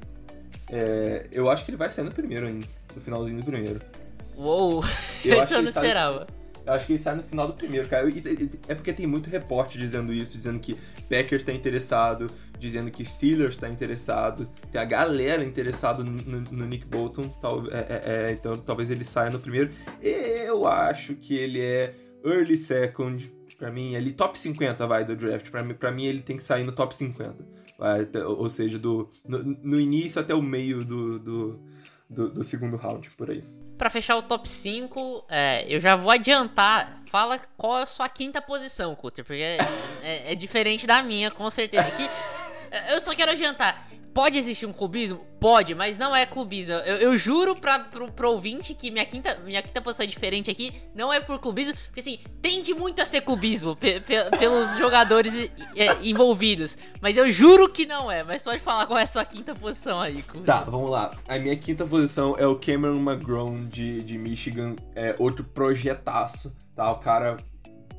É, 0.71 1.27
eu 1.33 1.51
acho 1.51 1.65
que 1.65 1.71
ele 1.71 1.79
vai 1.79 1.91
sair 1.91 2.05
no 2.05 2.13
primeiro 2.13 2.47
ainda. 2.47 2.67
No 2.95 3.01
finalzinho 3.01 3.39
do 3.39 3.45
primeiro. 3.45 3.81
Uou! 4.37 4.85
Eu 5.25 5.37
eu 5.45 5.63
não 5.63 5.69
esperava. 5.69 6.27
Sai 6.27 6.39
eu 6.69 6.75
acho 6.75 6.85
que 6.85 6.93
ele 6.93 6.99
sai 6.99 7.15
no 7.15 7.23
final 7.23 7.47
do 7.47 7.55
primeiro, 7.55 7.89
cara. 7.89 8.07
é 8.69 8.75
porque 8.75 8.93
tem 8.93 9.07
muito 9.07 9.31
reporte 9.31 9.79
dizendo 9.79 10.13
isso, 10.13 10.37
dizendo 10.37 10.61
que 10.61 10.77
Packers 11.09 11.43
tá 11.43 11.51
interessado, 11.51 12.27
dizendo 12.59 12.91
que 12.91 13.03
Steelers 13.07 13.57
tá 13.57 13.71
interessado, 13.71 14.47
tem 14.71 14.79
a 14.79 14.85
galera 14.85 15.43
interessada 15.43 16.05
no, 16.05 16.11
no, 16.11 16.41
no, 16.41 16.67
Nick 16.67 16.85
Bolton, 16.85 17.27
tal, 17.41 17.67
é, 17.69 17.79
é, 17.79 18.03
é, 18.05 18.33
então 18.33 18.55
talvez 18.55 18.91
ele 18.91 19.03
saia 19.03 19.31
no 19.31 19.39
primeiro. 19.39 19.71
Eu 20.03 20.67
acho 20.67 21.15
que 21.15 21.35
ele 21.35 21.59
é 21.59 21.95
early 22.23 22.59
second, 22.59 23.33
pra 23.57 23.71
mim, 23.71 23.97
ali 23.97 24.13
top 24.13 24.39
50 24.39 24.87
vai 24.87 25.07
do 25.07 25.17
draft. 25.17 25.51
Pra 25.51 25.63
mim, 25.63 25.73
pra 25.73 25.91
mim 25.91 26.05
ele 26.05 26.21
tem 26.21 26.37
que 26.37 26.45
sair 26.45 26.65
no 26.65 26.73
top 26.73 26.95
50. 26.95 27.35
Ou 28.27 28.49
seja, 28.49 28.79
do, 28.79 29.09
no, 29.25 29.43
no 29.63 29.81
início 29.81 30.21
até 30.21 30.35
o 30.35 30.43
meio 30.43 30.85
do, 30.85 31.19
do, 31.19 31.61
do, 32.11 32.31
do 32.31 32.45
segundo 32.45 32.77
round, 32.77 33.11
por 33.13 33.31
aí 33.31 33.43
para 33.79 33.89
fechar 33.89 34.17
o 34.17 34.23
top 34.23 34.49
5, 34.49 35.25
é, 35.29 35.65
eu 35.69 35.79
já 35.79 35.95
vou 35.95 36.11
adiantar. 36.11 37.01
Fala 37.09 37.39
qual 37.57 37.79
é 37.79 37.83
a 37.85 37.87
sua 37.87 38.09
quinta 38.09 38.43
posição, 38.43 38.95
Cutter, 38.95 39.25
porque 39.25 39.41
é, 39.41 39.57
é, 40.03 40.33
é 40.33 40.35
diferente 40.35 40.87
da 40.87 41.03
minha, 41.03 41.31
com 41.31 41.49
certeza. 41.49 41.87
Aqui, 41.87 42.07
eu 42.91 43.01
só 43.01 43.15
quero 43.15 43.33
adiantar. 43.33 43.89
Pode 44.19 44.37
existir 44.37 44.67
um 44.67 44.73
clubismo? 44.73 45.21
Pode, 45.39 45.77
mas 45.77 45.97
não 45.97 46.17
é 46.17 46.27
clubismo. 46.27 46.73
Eu, 46.73 46.97
eu 46.97 47.17
juro 47.17 47.55
pra, 47.55 47.79
pro, 47.79 48.11
pro 48.11 48.31
ouvinte 48.33 48.75
que 48.75 48.91
minha 48.91 49.05
quinta, 49.05 49.39
minha 49.45 49.63
quinta 49.63 49.81
posição 49.81 50.03
é 50.03 50.09
diferente 50.09 50.51
aqui. 50.51 50.73
Não 50.93 51.13
é 51.13 51.21
por 51.21 51.39
clubismo, 51.39 51.75
porque 51.87 52.01
assim, 52.01 52.19
tende 52.43 52.75
muito 52.75 53.01
a 53.01 53.07
ser 53.07 53.21
clubismo 53.21 53.77
pe, 53.77 54.01
pe, 54.01 54.17
pelos 54.37 54.77
jogadores 54.77 55.49
é, 55.77 56.03
envolvidos. 56.03 56.77
Mas 57.01 57.17
eu 57.17 57.31
juro 57.31 57.69
que 57.69 57.87
não 57.87 58.11
é. 58.11 58.25
Mas 58.25 58.43
pode 58.43 58.61
falar 58.61 58.87
qual 58.87 58.99
é 58.99 59.05
a 59.05 59.07
sua 59.07 59.25
quinta 59.25 59.55
posição 59.55 60.01
aí, 60.01 60.21
Cutter. 60.23 60.43
Tá, 60.43 60.63
vamos 60.63 60.91
lá. 60.91 61.13
A 61.29 61.39
minha 61.39 61.57
quinta 61.57 61.85
posição 61.87 62.35
é 62.37 62.47
o 62.47 62.57
Cameron 62.57 62.99
McGrone 62.99 63.67
de, 63.67 64.03
de 64.03 64.19
Michigan. 64.19 64.75
É 64.97 65.15
outro 65.19 65.45
projetaço, 65.45 66.53
tá? 66.75 66.91
O 66.91 66.99
cara 66.99 67.37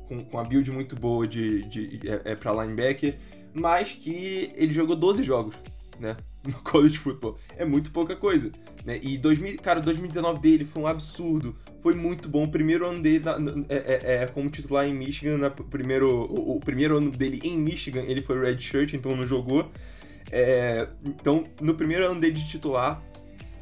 com, 0.06 0.22
com 0.22 0.36
uma 0.36 0.44
build 0.44 0.70
muito 0.70 0.94
boa 0.96 1.26
de, 1.26 1.62
de, 1.62 2.00
é, 2.06 2.32
é 2.32 2.34
pra 2.34 2.52
linebacker. 2.52 3.16
Mas 3.52 3.92
que 3.92 4.52
ele 4.54 4.72
jogou 4.72 4.96
12 4.96 5.22
jogos 5.22 5.54
né? 6.00 6.16
No 6.42 6.54
college 6.54 6.98
football. 6.98 7.36
É 7.58 7.66
muito 7.66 7.90
pouca 7.90 8.16
coisa. 8.16 8.50
Né? 8.82 8.98
E 9.02 9.18
2000, 9.18 9.58
cara, 9.58 9.78
2019 9.78 10.40
dele 10.40 10.64
foi 10.64 10.82
um 10.82 10.86
absurdo. 10.86 11.54
Foi 11.82 11.94
muito 11.94 12.30
bom. 12.30 12.44
O 12.44 12.50
primeiro 12.50 12.86
ano 12.88 13.02
dele 13.02 13.22
na, 13.22 13.36
é, 13.68 13.76
é, 13.76 14.22
é, 14.22 14.26
como 14.26 14.48
titular 14.48 14.86
em 14.86 14.94
Michigan. 14.94 15.36
Na, 15.36 15.50
primeiro, 15.50 16.08
o, 16.08 16.56
o, 16.56 16.60
primeiro 16.60 16.96
ano 16.96 17.10
dele 17.10 17.42
em 17.44 17.58
Michigan, 17.58 18.00
ele 18.00 18.22
foi 18.22 18.40
red 18.40 18.58
shirt, 18.58 18.94
então 18.94 19.14
não 19.14 19.26
jogou. 19.26 19.70
É, 20.32 20.88
então, 21.04 21.44
no 21.60 21.74
primeiro 21.74 22.10
ano 22.10 22.18
dele 22.18 22.32
de 22.32 22.48
titular, 22.48 23.02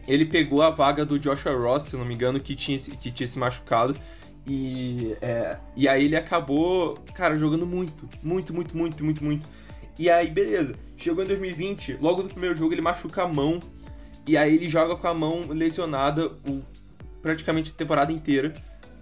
ele 0.06 0.24
pegou 0.24 0.62
a 0.62 0.70
vaga 0.70 1.04
do 1.04 1.18
Joshua 1.18 1.52
Ross, 1.58 1.84
se 1.84 1.96
não 1.96 2.04
me 2.04 2.14
engano, 2.14 2.38
que 2.38 2.54
tinha, 2.54 2.78
que 2.78 3.10
tinha 3.10 3.26
se 3.26 3.38
machucado. 3.40 3.96
E, 4.46 5.16
é, 5.20 5.56
e 5.76 5.88
aí 5.88 6.04
ele 6.04 6.14
acabou, 6.14 6.94
cara, 7.12 7.34
jogando 7.34 7.66
muito. 7.66 8.08
Muito, 8.22 8.54
muito, 8.54 8.76
muito, 8.76 9.04
muito, 9.04 9.24
muito. 9.24 9.48
E 9.98 10.08
aí, 10.08 10.30
beleza. 10.30 10.74
Chegou 10.96 11.24
em 11.24 11.26
2020, 11.26 11.98
logo 12.00 12.22
no 12.22 12.28
primeiro 12.28 12.56
jogo 12.56 12.72
ele 12.72 12.80
machuca 12.80 13.22
a 13.22 13.28
mão. 13.28 13.58
E 14.26 14.36
aí 14.36 14.54
ele 14.54 14.68
joga 14.68 14.94
com 14.94 15.08
a 15.08 15.14
mão 15.14 15.46
lesionada 15.48 16.26
o, 16.46 16.62
praticamente 17.22 17.72
a 17.72 17.74
temporada 17.74 18.12
inteira. 18.12 18.52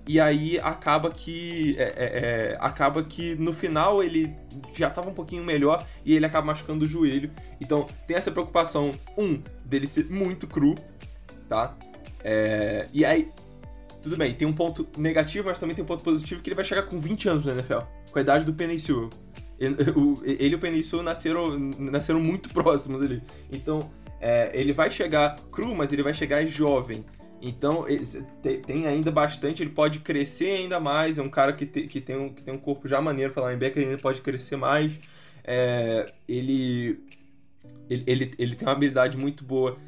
E 0.06 0.20
aí 0.20 0.58
acaba 0.60 1.10
que. 1.10 1.74
É, 1.78 1.82
é, 1.82 1.94
é, 1.96 2.56
acaba 2.60 3.02
que 3.02 3.34
no 3.34 3.52
final 3.52 4.02
ele 4.02 4.32
já 4.72 4.88
tava 4.88 5.10
um 5.10 5.14
pouquinho 5.14 5.42
melhor 5.42 5.84
e 6.04 6.14
ele 6.14 6.24
acaba 6.24 6.46
machucando 6.46 6.84
o 6.84 6.88
joelho. 6.88 7.30
Então 7.60 7.86
tem 8.06 8.16
essa 8.16 8.30
preocupação, 8.30 8.92
um, 9.18 9.42
dele 9.64 9.86
ser 9.88 10.06
muito 10.06 10.46
cru, 10.46 10.76
tá? 11.48 11.76
É, 12.22 12.86
e 12.92 13.04
aí, 13.04 13.28
tudo 14.00 14.16
bem, 14.16 14.32
tem 14.32 14.46
um 14.46 14.52
ponto 14.52 14.86
negativo, 14.96 15.48
mas 15.48 15.58
também 15.58 15.74
tem 15.74 15.84
um 15.84 15.88
ponto 15.88 16.04
positivo 16.04 16.40
que 16.40 16.50
ele 16.50 16.56
vai 16.56 16.64
chegar 16.64 16.82
com 16.82 16.98
20 16.98 17.28
anos 17.28 17.44
na 17.44 17.52
NFL, 17.52 17.80
com 18.12 18.18
a 18.18 18.22
idade 18.22 18.44
do 18.44 18.52
Penny 18.54 18.78
Sewell. 18.78 19.10
Ele 20.22 20.52
e 20.52 20.54
o 20.54 20.58
Península 20.58 21.02
nasceram, 21.02 21.58
nasceram 21.78 22.20
muito 22.20 22.48
próximos 22.54 23.02
ali. 23.02 23.22
Então, 23.50 23.90
é, 24.20 24.50
ele 24.54 24.72
vai 24.72 24.90
chegar 24.90 25.36
cru, 25.50 25.74
mas 25.74 25.92
ele 25.92 26.02
vai 26.02 26.12
chegar 26.12 26.44
jovem. 26.46 27.04
Então, 27.40 27.84
tem 28.66 28.86
ainda 28.86 29.10
bastante, 29.10 29.62
ele 29.62 29.70
pode 29.70 30.00
crescer 30.00 30.50
ainda 30.50 30.80
mais. 30.80 31.18
É 31.18 31.22
um 31.22 31.28
cara 31.28 31.52
que, 31.52 31.66
te, 31.66 31.86
que, 31.86 32.00
tem, 32.00 32.16
um, 32.16 32.32
que 32.32 32.42
tem 32.42 32.52
um 32.52 32.58
corpo 32.58 32.88
já 32.88 33.00
maneiro 33.00 33.32
para 33.32 33.46
linebacker, 33.46 33.82
ele 33.82 33.90
ainda 33.90 34.02
pode 34.02 34.20
crescer 34.20 34.56
mais. 34.56 34.92
É, 35.44 36.06
ele 36.26 36.98
ele, 37.88 38.04
ele, 38.06 38.30
ele 38.38 38.54
tem 38.54 38.66
uma 38.66 38.72
habilidade 38.72 39.16
muito 39.16 39.44
boa, 39.44 39.78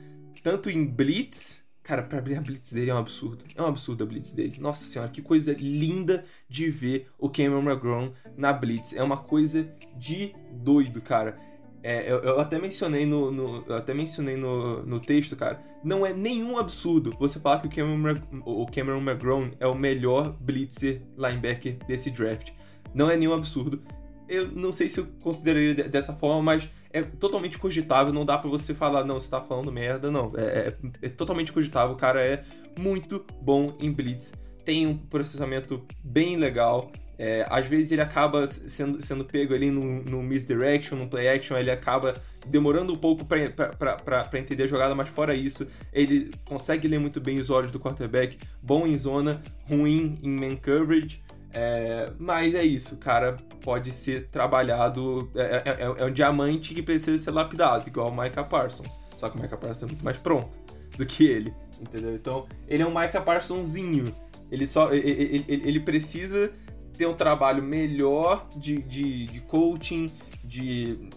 tanto 0.43 0.71
em 0.71 0.85
Blitz. 0.85 1.65
Cara, 1.89 2.03
pra 2.03 2.19
abrir 2.19 2.37
a 2.37 2.41
Blitz 2.43 2.71
dele 2.71 2.91
é 2.91 2.95
um 2.95 2.99
absurdo. 2.99 3.47
É 3.57 3.63
um 3.63 3.65
absurdo 3.65 4.05
a 4.05 4.07
Blitz 4.07 4.33
dele. 4.33 4.59
Nossa 4.61 4.85
senhora, 4.85 5.11
que 5.11 5.23
coisa 5.23 5.57
linda 5.59 6.23
de 6.47 6.69
ver 6.69 7.09
o 7.19 7.31
Cameron 7.31 7.63
McGrone 7.63 8.13
na 8.37 8.53
Blitz. 8.53 8.93
É 8.93 9.03
uma 9.03 9.17
coisa 9.17 9.67
de 9.97 10.35
doido, 10.53 11.01
cara. 11.01 11.39
É, 11.83 12.13
eu, 12.13 12.19
eu, 12.19 12.41
até 12.41 12.59
mencionei 12.59 13.07
no, 13.07 13.31
no, 13.31 13.65
eu 13.67 13.75
até 13.75 13.95
mencionei 13.95 14.37
no, 14.37 14.85
no 14.85 15.01
texto, 15.01 15.35
cara. 15.35 15.63
Não 15.83 16.05
é 16.05 16.13
nenhum 16.13 16.59
absurdo 16.59 17.17
você 17.19 17.41
falar 17.41 17.61
que 17.61 17.69
o 17.69 17.71
Cameron, 17.71 18.21
o 18.45 18.67
Cameron 18.67 19.01
McGrone 19.01 19.53
é 19.59 19.67
o 19.67 19.75
melhor 19.75 20.37
blitzer 20.39 21.01
linebacker 21.17 21.79
desse 21.87 22.11
draft. 22.11 22.51
Não 22.93 23.11
é 23.11 23.17
nenhum 23.17 23.33
absurdo. 23.33 23.81
Eu 24.29 24.49
não 24.49 24.73
sei 24.73 24.91
se 24.91 25.01
eu 25.01 25.07
consideraria 25.23 25.89
dessa 25.89 26.13
forma, 26.13 26.43
mas 26.43 26.69
é 26.93 27.03
totalmente 27.03 27.59
cogitável. 27.59 28.13
Não 28.13 28.25
dá 28.25 28.39
para 28.39 28.51
você 28.51 28.75
falar, 28.75 29.05
não, 29.05 29.21
você 29.21 29.31
tá 29.31 29.41
falando 29.41 29.73
merda, 29.73 30.11
não. 30.11 30.33
É, 30.37 30.69
é, 30.69 30.77
é 31.03 31.09
totalmente 31.09 31.53
cogitável. 31.53 31.95
O 31.95 31.99
cara 31.99 32.23
é 32.25 32.45
muito 32.79 33.25
bom 33.41 33.77
em 33.81 33.93
blitz. 33.93 34.33
Tem 34.65 34.87
um 34.87 34.97
processamento 34.97 35.83
bem 36.03 36.37
legal. 36.37 36.91
É, 37.19 37.45
às 37.51 37.67
vezes 37.67 37.91
ele 37.91 38.01
acaba 38.01 38.47
sendo, 38.47 39.05
sendo 39.05 39.25
pego 39.25 39.53
ali 39.53 39.71
no, 39.73 40.05
no 40.05 40.23
misdirection, 40.23 40.97
no 40.97 41.09
play 41.09 41.29
action, 41.29 41.57
ele 41.57 41.71
acaba 41.71 42.15
demorando 42.47 42.93
um 42.93 42.97
pouco 42.97 43.25
para 43.25 44.39
entender 44.39 44.63
a 44.63 44.67
jogada, 44.67 44.95
mas 44.95 45.09
fora 45.09 45.35
isso, 45.35 45.67
ele 45.93 46.31
consegue 46.45 46.87
ler 46.87 47.01
muito 47.01 47.21
bem 47.21 47.41
os 47.41 47.51
olhos 47.51 47.73
do 47.73 47.81
quarterback, 47.81 48.39
bom 48.63 48.87
em 48.87 48.97
zona, 48.97 49.43
ruim 49.69 50.17
em 50.23 50.31
man 50.31 50.57
coverage. 50.57 51.21
É, 51.61 52.13
mas 52.21 52.55
é 52.55 52.63
isso, 52.63 52.97
cara 52.99 53.35
pode 53.65 53.91
ser 53.91 54.29
trabalhado. 54.29 55.29
É, 55.35 55.41
é, 55.43 55.63
é, 55.67 56.03
é, 56.03 56.05
um 56.05 56.13
diamante 56.13 56.73
que 56.73 56.81
precisa 56.81 57.19
ser 57.19 57.33
lapidado, 57.33 57.89
igual 57.89 58.11
o 58.11 58.17
Micah 58.17 58.45
Parsons. 58.45 58.89
Só 59.19 59.29
que 59.29 59.37
o 59.37 59.43
Micah 59.43 59.57
Parsons 59.57 59.83
é 59.83 59.87
muito 59.87 60.05
mais 60.05 60.17
pronto 60.17 60.57
do 60.97 61.05
que 61.05 61.27
ele, 61.27 61.53
entendeu? 61.81 62.15
Então, 62.15 62.47
ele 62.69 62.85
é 62.85 62.87
um 62.87 62.97
Micah 62.97 63.21
Parsonzinho. 63.21 64.15
Ele 64.53 64.69
só. 64.69 64.93
Ele, 64.95 65.45
ele, 65.49 65.69
ele 65.69 65.81
precisa 65.81 66.53
ter 66.97 67.07
um 67.07 67.15
trabalho 67.15 67.61
melhor 67.61 68.47
de, 68.55 68.81
de, 68.81 69.27
de 69.27 69.41
coaching, 69.41 70.09
de 70.45 71.09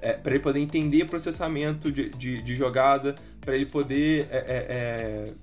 é, 0.00 0.12
para 0.12 0.30
ele 0.30 0.42
poder 0.42 0.60
entender 0.60 1.06
processamento 1.06 1.90
de, 1.90 2.08
de, 2.10 2.40
de 2.40 2.54
jogada, 2.54 3.16
para 3.40 3.56
ele 3.56 3.66
poder 3.66 4.28
é, 4.30 4.36
é, 4.36 4.66
é 4.70 5.34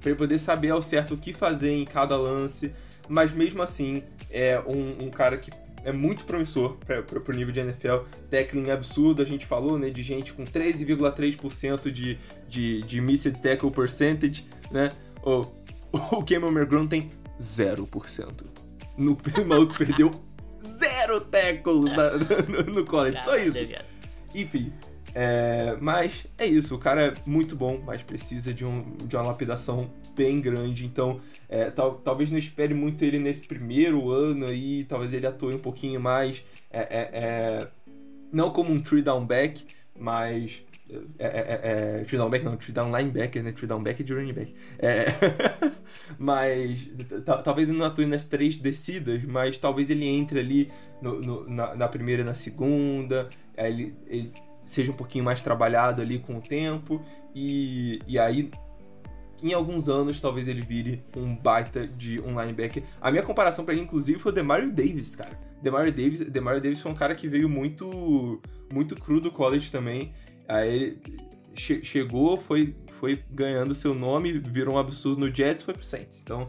para 0.00 0.10
ele 0.10 0.18
poder 0.18 0.38
saber 0.38 0.70
ao 0.70 0.80
certo 0.80 1.14
o 1.14 1.16
que 1.16 1.32
fazer 1.32 1.72
em 1.72 1.84
cada 1.84 2.16
lance, 2.16 2.72
mas 3.08 3.32
mesmo 3.32 3.62
assim 3.62 4.02
é 4.30 4.60
um, 4.60 5.06
um 5.06 5.10
cara 5.10 5.36
que 5.36 5.50
é 5.84 5.92
muito 5.92 6.24
promissor 6.24 6.76
para 6.76 7.32
o 7.32 7.36
nível 7.36 7.52
de 7.52 7.60
NFL. 7.60 8.04
Tackling 8.30 8.70
absurdo, 8.70 9.22
a 9.22 9.24
gente 9.24 9.46
falou, 9.46 9.78
né? 9.78 9.90
De 9.90 10.02
gente 10.02 10.32
com 10.32 10.44
13,3% 10.44 11.90
de, 11.90 12.18
de, 12.48 12.80
de 12.82 13.00
missed 13.00 13.38
tackle 13.40 13.70
percentage, 13.70 14.44
né? 14.70 14.90
O, 15.22 15.46
o 16.16 16.22
Cameron 16.24 16.52
McGrone 16.52 16.88
tem 16.88 17.10
0% 17.40 18.46
no, 18.98 19.12
o 19.40 19.46
maluco 19.46 19.78
perdeu 19.78 20.10
zero 20.78 21.20
tackles 21.20 21.96
na, 21.96 22.10
no, 22.64 22.74
no 22.74 22.84
college. 22.84 23.22
Só 23.24 23.36
isso. 23.36 23.56
Enfim. 24.34 24.72
É, 25.14 25.76
mas 25.80 26.26
é 26.36 26.46
isso, 26.46 26.74
o 26.74 26.78
cara 26.78 27.06
é 27.06 27.14
muito 27.24 27.56
bom, 27.56 27.80
mas 27.84 28.02
precisa 28.02 28.52
de, 28.52 28.64
um, 28.64 28.94
de 29.04 29.16
uma 29.16 29.24
lapidação 29.24 29.90
bem 30.18 30.40
grande. 30.40 30.84
Então, 30.84 31.20
é, 31.48 31.70
tal, 31.70 31.94
talvez 31.94 32.30
não 32.30 32.38
espere 32.38 32.74
muito 32.74 33.04
ele 33.04 33.20
nesse 33.20 33.46
primeiro 33.46 34.10
ano 34.10 34.46
aí, 34.46 34.84
talvez 34.84 35.14
ele 35.14 35.26
atue 35.26 35.54
um 35.54 35.60
pouquinho 35.60 36.00
mais. 36.00 36.44
É, 36.70 36.80
é, 36.80 37.10
é 37.12 37.68
não 38.32 38.50
como 38.50 38.70
um 38.72 38.80
three 38.80 39.00
down 39.00 39.24
back, 39.24 39.64
mas 39.98 40.62
é, 41.18 41.26
é, 41.26 42.00
é, 42.00 42.06
é 42.06 42.16
down 42.16 42.30
back 42.30 42.44
não, 42.44 42.56
tree 42.56 42.72
down 42.72 42.90
linebacker, 42.96 43.42
né? 43.42 43.52
Tree 43.52 43.68
down 43.68 43.82
back 43.82 44.02
de 44.02 44.14
running 44.14 44.32
back. 44.32 44.54
É, 44.78 45.06
mas 46.18 46.90
talvez 47.44 47.68
ele 47.68 47.78
não 47.78 47.86
atue 47.86 48.06
nas 48.06 48.24
três 48.24 48.58
descidas, 48.58 49.22
mas 49.24 49.58
talvez 49.58 49.90
ele 49.90 50.06
entre 50.06 50.40
ali 50.40 50.70
no, 51.02 51.20
no, 51.20 51.48
na, 51.48 51.74
na, 51.74 51.88
primeira 51.88 52.22
e 52.22 52.24
na 52.24 52.34
segunda, 52.34 53.28
ele, 53.56 53.94
ele, 54.06 54.32
seja 54.64 54.90
um 54.90 54.96
pouquinho 54.96 55.24
mais 55.24 55.42
trabalhado 55.42 56.00
ali 56.00 56.18
com 56.18 56.38
o 56.38 56.40
tempo, 56.40 57.04
e, 57.34 58.00
e 58.06 58.18
aí 58.18 58.50
em 59.42 59.52
alguns 59.52 59.88
anos 59.88 60.20
talvez 60.20 60.48
ele 60.48 60.62
vire 60.62 61.02
um 61.16 61.36
baita 61.36 61.86
de 61.86 62.20
um 62.20 62.40
linebacker. 62.40 62.82
A 63.00 63.10
minha 63.10 63.22
comparação 63.22 63.64
para 63.64 63.74
ele, 63.74 63.82
inclusive, 63.82 64.18
foi 64.18 64.32
o 64.32 64.34
Demario 64.34 64.70
Davis, 64.70 65.14
cara. 65.16 65.38
Demario 65.62 65.92
Davis, 65.92 66.20
Demario 66.20 66.60
Davis 66.60 66.80
foi 66.80 66.92
um 66.92 66.94
cara 66.94 67.14
que 67.14 67.28
veio 67.28 67.48
muito 67.48 68.40
muito 68.72 68.94
cru 68.94 69.20
do 69.20 69.30
college 69.30 69.70
também. 69.70 70.12
Aí 70.46 70.98
che 71.58 71.82
chegou, 71.82 72.36
foi, 72.36 72.74
foi 72.92 73.22
ganhando 73.30 73.74
seu 73.74 73.92
nome, 73.94 74.38
virou 74.38 74.76
um 74.76 74.78
absurdo 74.78 75.20
no 75.20 75.34
Jets 75.34 75.64
foi 75.64 75.74
pro 75.74 75.82
Saints. 75.82 76.20
Então, 76.22 76.48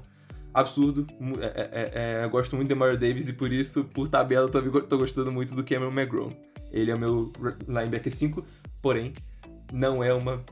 absurdo. 0.53 1.05
É, 1.41 1.45
é, 1.45 1.91
é, 2.21 2.23
eu 2.23 2.29
gosto 2.29 2.55
muito 2.55 2.69
de 2.69 2.75
Mario 2.75 2.97
Davis 2.97 3.27
e 3.27 3.33
por 3.33 3.51
isso, 3.51 3.83
por 3.85 4.07
tabela, 4.07 4.47
também 4.49 4.71
tô 4.83 4.97
gostando 4.97 5.31
muito 5.31 5.55
do 5.55 5.63
Cameron 5.63 5.91
McGrone. 5.91 6.37
Ele 6.71 6.91
é 6.91 6.95
meu 6.95 7.31
linebacker 7.67 8.13
5, 8.13 8.45
porém, 8.81 9.13
não 9.73 10.03
é 10.03 10.13
uma. 10.13 10.43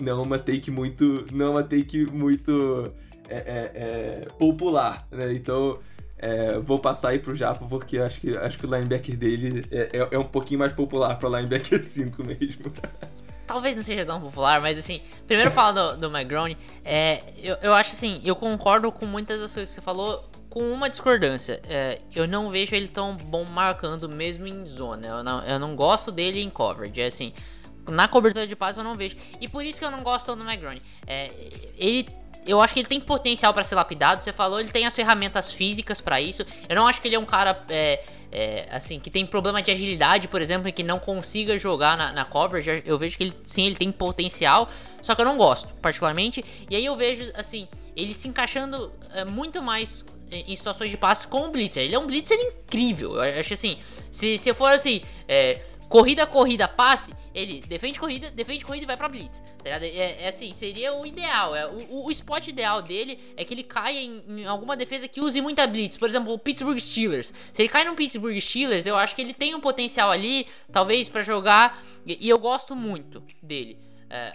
Não 0.00 0.12
é 0.12 0.14
uma 0.14 0.38
take 0.38 0.70
muito. 0.70 1.24
Não 1.32 1.46
é 1.46 1.50
uma 1.50 1.62
take 1.62 2.06
muito 2.06 2.92
é, 3.28 3.36
é, 3.36 3.72
é 3.74 4.28
popular, 4.38 5.06
né? 5.10 5.32
Então. 5.32 5.78
É, 6.20 6.58
vou 6.58 6.80
passar 6.80 7.10
aí 7.10 7.20
pro 7.20 7.32
Japa 7.32 7.64
porque 7.68 7.96
acho 7.96 8.20
que, 8.20 8.36
acho 8.36 8.58
que 8.58 8.66
o 8.66 8.74
linebacker 8.74 9.16
dele 9.16 9.64
é, 9.70 9.98
é, 9.98 10.08
é 10.10 10.18
um 10.18 10.24
pouquinho 10.24 10.58
mais 10.58 10.72
popular 10.72 11.16
pra 11.16 11.28
linebacker 11.28 11.78
5 11.84 12.24
mesmo. 12.24 12.72
Talvez 13.46 13.76
não 13.76 13.84
seja 13.84 14.04
tão 14.04 14.20
popular, 14.20 14.60
mas 14.60 14.76
assim, 14.76 15.00
primeiro 15.28 15.52
falar 15.52 15.92
do, 15.92 15.96
do 15.96 16.06
McGrone, 16.08 16.58
é, 16.84 17.22
eu, 17.40 17.56
eu 17.62 17.72
acho 17.72 17.92
assim, 17.92 18.20
eu 18.24 18.34
concordo 18.34 18.90
com 18.90 19.06
muitas 19.06 19.40
das 19.40 19.54
coisas 19.54 19.68
que 19.72 19.76
você 19.76 19.80
falou, 19.80 20.28
com 20.50 20.72
uma 20.72 20.90
discordância. 20.90 21.60
É, 21.68 22.00
eu 22.14 22.26
não 22.26 22.50
vejo 22.50 22.74
ele 22.74 22.88
tão 22.88 23.16
bom 23.16 23.44
marcando 23.44 24.08
mesmo 24.08 24.46
em 24.46 24.66
zona. 24.66 25.06
Eu 25.06 25.24
não, 25.24 25.44
eu 25.44 25.58
não 25.58 25.76
gosto 25.76 26.10
dele 26.10 26.42
em 26.42 26.50
coverage. 26.50 27.00
É 27.00 27.06
assim, 27.06 27.32
na 27.90 28.08
cobertura 28.08 28.46
de 28.46 28.56
passe 28.56 28.78
eu 28.78 28.84
não 28.84 28.94
vejo. 28.94 29.16
E 29.40 29.48
por 29.48 29.64
isso 29.64 29.78
que 29.78 29.84
eu 29.84 29.90
não 29.90 30.02
gosto 30.02 30.34
do 30.34 30.42
McGrone. 30.44 30.80
É, 31.06 31.30
ele 31.76 32.06
eu 32.46 32.62
acho 32.62 32.72
que 32.72 32.80
ele 32.80 32.88
tem 32.88 32.98
potencial 32.98 33.52
para 33.52 33.62
ser 33.62 33.74
lapidado. 33.74 34.22
Você 34.22 34.32
falou, 34.32 34.58
ele 34.58 34.70
tem 34.70 34.86
as 34.86 34.94
ferramentas 34.94 35.52
físicas 35.52 36.00
para 36.00 36.18
isso. 36.18 36.46
Eu 36.66 36.76
não 36.76 36.88
acho 36.88 37.00
que 37.00 37.06
ele 37.06 37.14
é 37.14 37.18
um 37.18 37.26
cara 37.26 37.62
é, 37.68 38.02
é, 38.32 38.66
assim 38.70 38.98
que 38.98 39.10
tem 39.10 39.26
problema 39.26 39.60
de 39.62 39.70
agilidade, 39.70 40.28
por 40.28 40.40
exemplo, 40.40 40.66
e 40.66 40.72
que 40.72 40.82
não 40.82 40.98
consiga 40.98 41.58
jogar 41.58 41.96
na, 41.98 42.10
na 42.10 42.24
coverage. 42.24 42.82
Eu 42.86 42.98
vejo 42.98 43.18
que 43.18 43.24
ele 43.24 43.34
sim, 43.44 43.66
ele 43.66 43.76
tem 43.76 43.92
potencial, 43.92 44.70
só 45.02 45.14
que 45.14 45.20
eu 45.20 45.26
não 45.26 45.36
gosto, 45.36 45.68
particularmente. 45.82 46.42
E 46.70 46.74
aí 46.74 46.86
eu 46.86 46.94
vejo 46.94 47.30
assim, 47.34 47.68
ele 47.94 48.14
se 48.14 48.26
encaixando 48.26 48.90
é, 49.12 49.26
muito 49.26 49.62
mais 49.62 50.04
em 50.30 50.54
situações 50.54 50.90
de 50.90 50.96
passe 50.96 51.26
com 51.26 51.48
o 51.48 51.50
Blitzer. 51.50 51.84
Ele 51.84 51.94
é 51.94 51.98
um 51.98 52.06
Blitzer 52.06 52.38
incrível. 52.38 53.22
Eu 53.22 53.40
acho 53.40 53.54
assim, 53.54 53.78
se, 54.10 54.38
se 54.38 54.52
for 54.54 54.72
assim, 54.72 55.02
é, 55.26 55.60
corrida, 55.88 56.26
corrida, 56.26 56.68
passe, 56.68 57.12
ele 57.34 57.62
defende 57.66 57.98
corrida, 57.98 58.30
defende 58.30 58.64
corrida 58.64 58.84
e 58.84 58.86
vai 58.86 58.96
pra 58.96 59.08
blitz. 59.08 59.40
Tá 59.62 59.70
é, 59.70 60.24
é, 60.24 60.28
assim, 60.28 60.52
seria 60.52 60.94
o 60.94 61.06
ideal. 61.06 61.54
É, 61.54 61.66
o, 61.66 62.06
o 62.06 62.10
spot 62.10 62.48
ideal 62.48 62.82
dele 62.82 63.18
é 63.36 63.44
que 63.44 63.54
ele 63.54 63.62
caia 63.62 64.00
em, 64.00 64.22
em, 64.28 64.46
alguma 64.46 64.76
defesa 64.76 65.08
que 65.08 65.20
use 65.20 65.40
muita 65.40 65.66
blitz. 65.66 65.96
Por 65.96 66.08
exemplo, 66.08 66.32
o 66.32 66.38
Pittsburgh 66.38 66.78
Steelers. 66.78 67.32
Se 67.52 67.62
ele 67.62 67.68
cai 67.68 67.84
no 67.84 67.94
Pittsburgh 67.94 68.38
Steelers, 68.40 68.86
eu 68.86 68.96
acho 68.96 69.14
que 69.14 69.22
ele 69.22 69.34
tem 69.34 69.54
um 69.54 69.60
potencial 69.60 70.10
ali, 70.10 70.46
talvez 70.72 71.08
para 71.08 71.22
jogar. 71.22 71.82
E, 72.06 72.26
e, 72.26 72.28
eu 72.28 72.38
gosto 72.38 72.74
muito 72.76 73.22
dele. 73.42 73.78
É, 74.10 74.32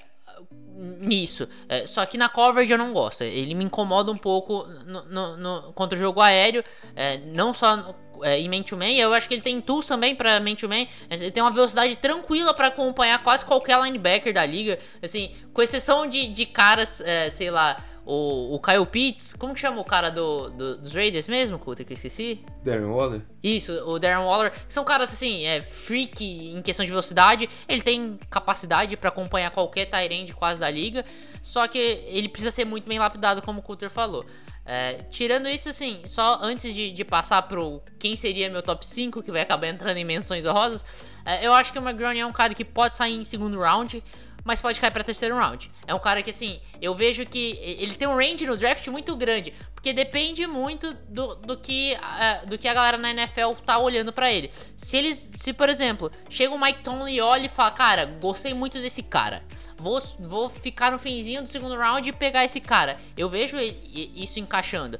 nisso. 0.77 1.47
É, 1.69 1.85
só 1.85 2.05
que 2.05 2.17
na 2.17 2.29
coverage 2.29 2.71
eu 2.71 2.77
não 2.77 2.93
gosto. 2.93 3.21
Ele 3.21 3.53
me 3.53 3.65
incomoda 3.65 4.11
um 4.11 4.17
pouco 4.17 4.65
no, 4.85 5.03
no, 5.05 5.37
no 5.37 5.73
contra 5.73 5.97
o 5.97 5.99
jogo 5.99 6.21
aéreo. 6.21 6.63
É, 6.95 7.17
não 7.17 7.53
só 7.53 7.95
é, 8.23 8.39
em 8.39 8.49
man-to-man. 8.49 8.91
Eu 8.91 9.13
acho 9.13 9.27
que 9.27 9.33
ele 9.33 9.41
tem 9.41 9.61
tools 9.61 9.87
também 9.87 10.15
para 10.15 10.39
man-to-man. 10.39 10.87
Ele 11.09 11.31
tem 11.31 11.43
uma 11.43 11.51
velocidade 11.51 11.95
tranquila 11.97 12.53
para 12.53 12.67
acompanhar 12.67 13.23
quase 13.23 13.45
qualquer 13.45 13.81
linebacker 13.81 14.33
da 14.33 14.45
liga. 14.45 14.79
Assim, 15.01 15.35
com 15.53 15.61
exceção 15.61 16.07
de, 16.07 16.27
de 16.27 16.45
caras, 16.45 17.01
é, 17.01 17.29
sei 17.29 17.51
lá, 17.51 17.77
o, 18.05 18.55
o 18.55 18.59
Kyle 18.59 18.85
Pitts, 18.85 19.33
como 19.33 19.53
que 19.53 19.59
chama 19.59 19.79
o 19.79 19.85
cara 19.85 20.09
do, 20.09 20.49
do 20.49 20.77
dos 20.77 20.93
Raiders 20.93 21.27
mesmo, 21.27 21.57
Cutter, 21.57 21.85
que 21.85 21.93
eu 21.93 21.95
esqueci? 21.95 22.43
Darren 22.63 22.85
Waller? 22.85 23.21
Isso, 23.41 23.71
o 23.85 23.97
Darren 23.97 24.25
Waller, 24.25 24.51
que 24.51 24.73
são 24.73 24.83
caras 24.83 25.11
assim, 25.13 25.45
é 25.45 25.61
freak 25.61 26.23
em 26.23 26.61
questão 26.61 26.85
de 26.85 26.91
velocidade, 26.91 27.49
ele 27.67 27.81
tem 27.81 28.17
capacidade 28.29 28.97
para 28.97 29.09
acompanhar 29.09 29.51
qualquer 29.51 29.85
Tyrande 29.85 30.33
quase 30.33 30.59
da 30.59 30.69
liga, 30.69 31.05
só 31.41 31.67
que 31.67 31.77
ele 31.77 32.27
precisa 32.27 32.51
ser 32.51 32.65
muito 32.65 32.87
bem 32.87 32.99
lapidado, 32.99 33.41
como 33.41 33.59
o 33.59 33.63
Cutter 33.63 33.89
falou. 33.89 34.25
É, 34.65 35.03
tirando 35.11 35.49
isso, 35.49 35.67
assim, 35.67 36.01
só 36.05 36.39
antes 36.41 36.73
de, 36.73 36.91
de, 36.91 37.03
passar 37.03 37.41
pro 37.43 37.81
quem 37.99 38.15
seria 38.15 38.49
meu 38.49 38.63
top 38.63 38.85
5, 38.87 39.21
que 39.21 39.31
vai 39.31 39.41
acabar 39.41 39.67
entrando 39.67 39.97
em 39.97 40.05
menções 40.05 40.45
rosas, 40.45 40.85
é, 41.25 41.45
eu 41.45 41.53
acho 41.53 41.73
que 41.73 41.79
o 41.79 41.81
McGrone 41.81 42.19
é 42.19 42.25
um 42.25 42.31
cara 42.31 42.53
que 42.53 42.63
pode 42.63 42.95
sair 42.95 43.13
em 43.13 43.25
segundo 43.25 43.59
round, 43.59 44.01
mas 44.43 44.61
pode 44.61 44.79
cair 44.79 44.91
pra 44.91 45.03
terceiro 45.03 45.35
round. 45.35 45.69
É 45.87 45.93
um 45.93 45.99
cara 45.99 46.21
que, 46.21 46.29
assim, 46.29 46.59
eu 46.81 46.93
vejo 46.93 47.25
que 47.25 47.57
ele 47.61 47.95
tem 47.95 48.07
um 48.07 48.15
range 48.15 48.45
no 48.45 48.57
draft 48.57 48.87
muito 48.87 49.15
grande, 49.15 49.53
porque 49.73 49.93
depende 49.93 50.45
muito 50.47 50.93
do, 51.09 51.35
do, 51.35 51.57
que, 51.57 51.97
uh, 51.97 52.47
do 52.47 52.57
que 52.57 52.67
a 52.67 52.73
galera 52.73 52.97
na 52.97 53.11
NFL 53.11 53.51
tá 53.65 53.77
olhando 53.77 54.11
para 54.11 54.31
ele. 54.31 54.51
Se 54.77 54.97
eles, 54.97 55.31
se 55.37 55.53
por 55.53 55.69
exemplo, 55.69 56.11
chega 56.29 56.53
o 56.53 56.59
Mike 56.59 56.83
Tomlin 56.83 57.13
e 57.13 57.21
olha 57.21 57.45
e 57.45 57.49
fala, 57.49 57.71
cara, 57.71 58.05
gostei 58.05 58.53
muito 58.53 58.79
desse 58.79 59.03
cara. 59.03 59.43
Vou, 59.83 60.01
vou 60.17 60.49
ficar 60.49 60.93
no 60.93 60.97
finzinho 60.97 61.43
do 61.43 61.49
segundo 61.49 61.75
round 61.75 62.07
e 62.07 62.13
pegar 62.13 62.45
esse 62.45 62.61
cara. 62.61 62.97
Eu 63.17 63.27
vejo 63.27 63.57
isso 63.59 64.39
encaixando. 64.39 64.97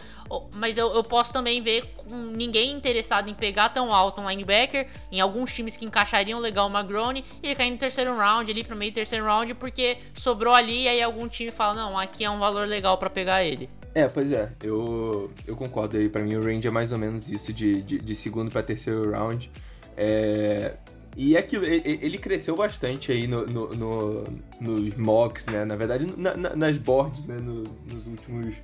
Mas 0.55 0.77
eu, 0.77 0.93
eu 0.93 1.01
posso 1.03 1.31
também 1.31 1.61
ver 1.61 1.85
ninguém 2.35 2.73
interessado 2.73 3.29
em 3.29 3.33
pegar 3.33 3.69
tão 3.69 3.93
alto 3.93 4.21
um 4.21 4.29
linebacker. 4.29 4.87
Em 5.09 5.21
alguns 5.21 5.53
times 5.53 5.77
que 5.77 5.85
encaixariam 5.85 6.37
legal 6.37 6.67
o 6.67 6.69
Magrone. 6.69 7.23
E 7.41 7.47
ele 7.47 7.55
cair 7.55 7.71
no 7.71 7.77
terceiro 7.77 8.13
round, 8.17 8.51
ali 8.51 8.61
pro 8.61 8.75
meio 8.75 8.91
do 8.91 8.95
terceiro 8.95 9.23
round, 9.23 9.53
porque 9.53 9.95
sobrou 10.15 10.53
ali. 10.53 10.83
E 10.83 10.87
aí 10.89 11.01
algum 11.01 11.29
time 11.29 11.49
fala: 11.49 11.75
Não, 11.75 11.97
aqui 11.97 12.25
é 12.25 12.29
um 12.29 12.39
valor 12.39 12.67
legal 12.67 12.97
para 12.97 13.09
pegar 13.09 13.41
ele. 13.41 13.69
É, 13.95 14.09
pois 14.09 14.33
é, 14.33 14.51
eu, 14.61 15.31
eu 15.47 15.55
concordo 15.55 15.95
aí. 15.95 16.09
Pra 16.09 16.21
mim, 16.21 16.35
o 16.35 16.43
range 16.43 16.67
é 16.67 16.71
mais 16.71 16.91
ou 16.91 16.97
menos 16.97 17.29
isso, 17.29 17.53
de, 17.53 17.81
de, 17.81 17.99
de 17.99 18.15
segundo 18.15 18.51
para 18.51 18.61
terceiro 18.61 19.11
round. 19.11 19.49
É, 19.95 20.75
e 21.15 21.35
é 21.35 21.39
aquilo, 21.39 21.63
ele 21.65 22.17
cresceu 22.17 22.55
bastante 22.55 23.11
aí 23.11 23.27
no, 23.27 23.45
no, 23.45 23.75
no 23.75 24.23
nos 24.59 24.95
mocks, 24.95 25.45
né? 25.45 25.63
Na 25.63 25.75
verdade, 25.75 26.07
na, 26.17 26.35
na, 26.35 26.55
nas 26.55 26.77
boards, 26.77 27.25
né? 27.25 27.35
No, 27.35 27.63
nos 27.63 28.07
últimos 28.07 28.55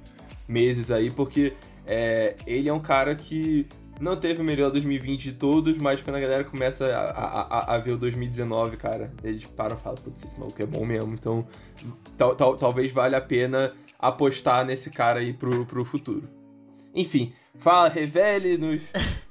meses 0.47 0.89
aí, 0.89 1.11
porque 1.11 1.53
é, 1.85 2.35
ele 2.47 2.67
é 2.67 2.73
um 2.73 2.79
cara 2.79 3.15
que 3.15 3.67
não 3.99 4.15
teve 4.15 4.41
o 4.41 4.43
melhor 4.43 4.71
2020 4.71 5.23
de 5.23 5.31
todos, 5.33 5.77
mas 5.77 6.01
quando 6.01 6.15
a 6.15 6.19
galera 6.19 6.43
começa 6.43 6.87
a, 6.87 7.71
a, 7.71 7.75
a 7.75 7.77
ver 7.77 7.91
o 7.91 7.97
2019, 7.97 8.77
cara, 8.77 9.11
eles 9.23 9.43
param 9.45 9.75
e 9.75 9.79
falam, 9.79 10.01
putz, 10.01 10.23
esse 10.23 10.39
maluco 10.39 10.61
é 10.61 10.65
bom 10.65 10.85
mesmo. 10.85 11.13
Então, 11.13 11.45
tal, 12.17 12.35
tal, 12.35 12.55
talvez 12.55 12.91
valha 12.91 13.17
a 13.17 13.21
pena 13.21 13.73
apostar 13.99 14.65
nesse 14.65 14.89
cara 14.89 15.19
aí 15.19 15.33
pro, 15.33 15.65
pro 15.65 15.83
futuro. 15.83 16.27
Enfim, 16.95 17.33
fala, 17.55 17.89
revele-nos 17.89 18.81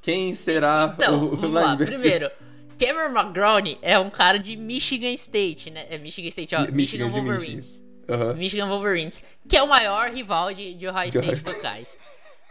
quem 0.01 0.33
será 0.35 0.95
então, 0.99 1.25
o, 1.25 1.33
o 1.33 1.37
vamos 1.37 1.55
lá. 1.55 1.77
Primeiro, 1.77 2.31
Cameron 2.79 3.19
McGrone 3.19 3.79
é 3.83 3.99
um 3.99 4.11
cara 4.11 4.39
de 4.39 4.57
Michigan 4.57 5.13
State, 5.13 5.71
né? 5.71 5.87
É 5.91 5.99
Michigan 5.99 6.29
State, 6.29 6.55
ó. 6.55 6.61
Michigan, 6.61 6.77
Michigan 6.77 7.09
Wolverines. 7.09 7.67
Michigan. 7.67 7.89
Uhum. 8.09 8.35
Michigan 8.35 8.69
Wolverines, 8.69 9.25
que 9.47 9.57
é 9.57 9.63
o 9.63 9.69
maior 9.69 10.09
rival 10.11 10.55
de, 10.55 10.75
de 10.75 10.87
Ohio 10.87 11.09
State 11.09 11.45
Buckeyes. 11.45 11.99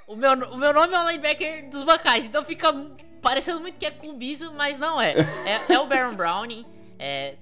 O 0.07 0.15
meu, 0.15 0.34
o 0.34 0.57
meu 0.57 0.71
nome 0.71 0.93
é 0.93 0.99
o 0.99 1.07
linebacker 1.09 1.69
dos 1.69 1.84
Buckeyes, 1.84 2.25
então 2.25 2.45
fica 2.45 2.71
parecendo 3.21 3.59
muito 3.59 3.78
que 3.78 3.86
é 3.86 3.91
Cubizo, 3.91 4.53
mas 4.53 4.78
não 4.78 5.01
é. 5.01 5.13
É, 5.45 5.73
é 5.73 5.80
o 5.80 5.88
Baron 5.88 6.13
Browning. 6.13 6.65
É, 6.99 7.36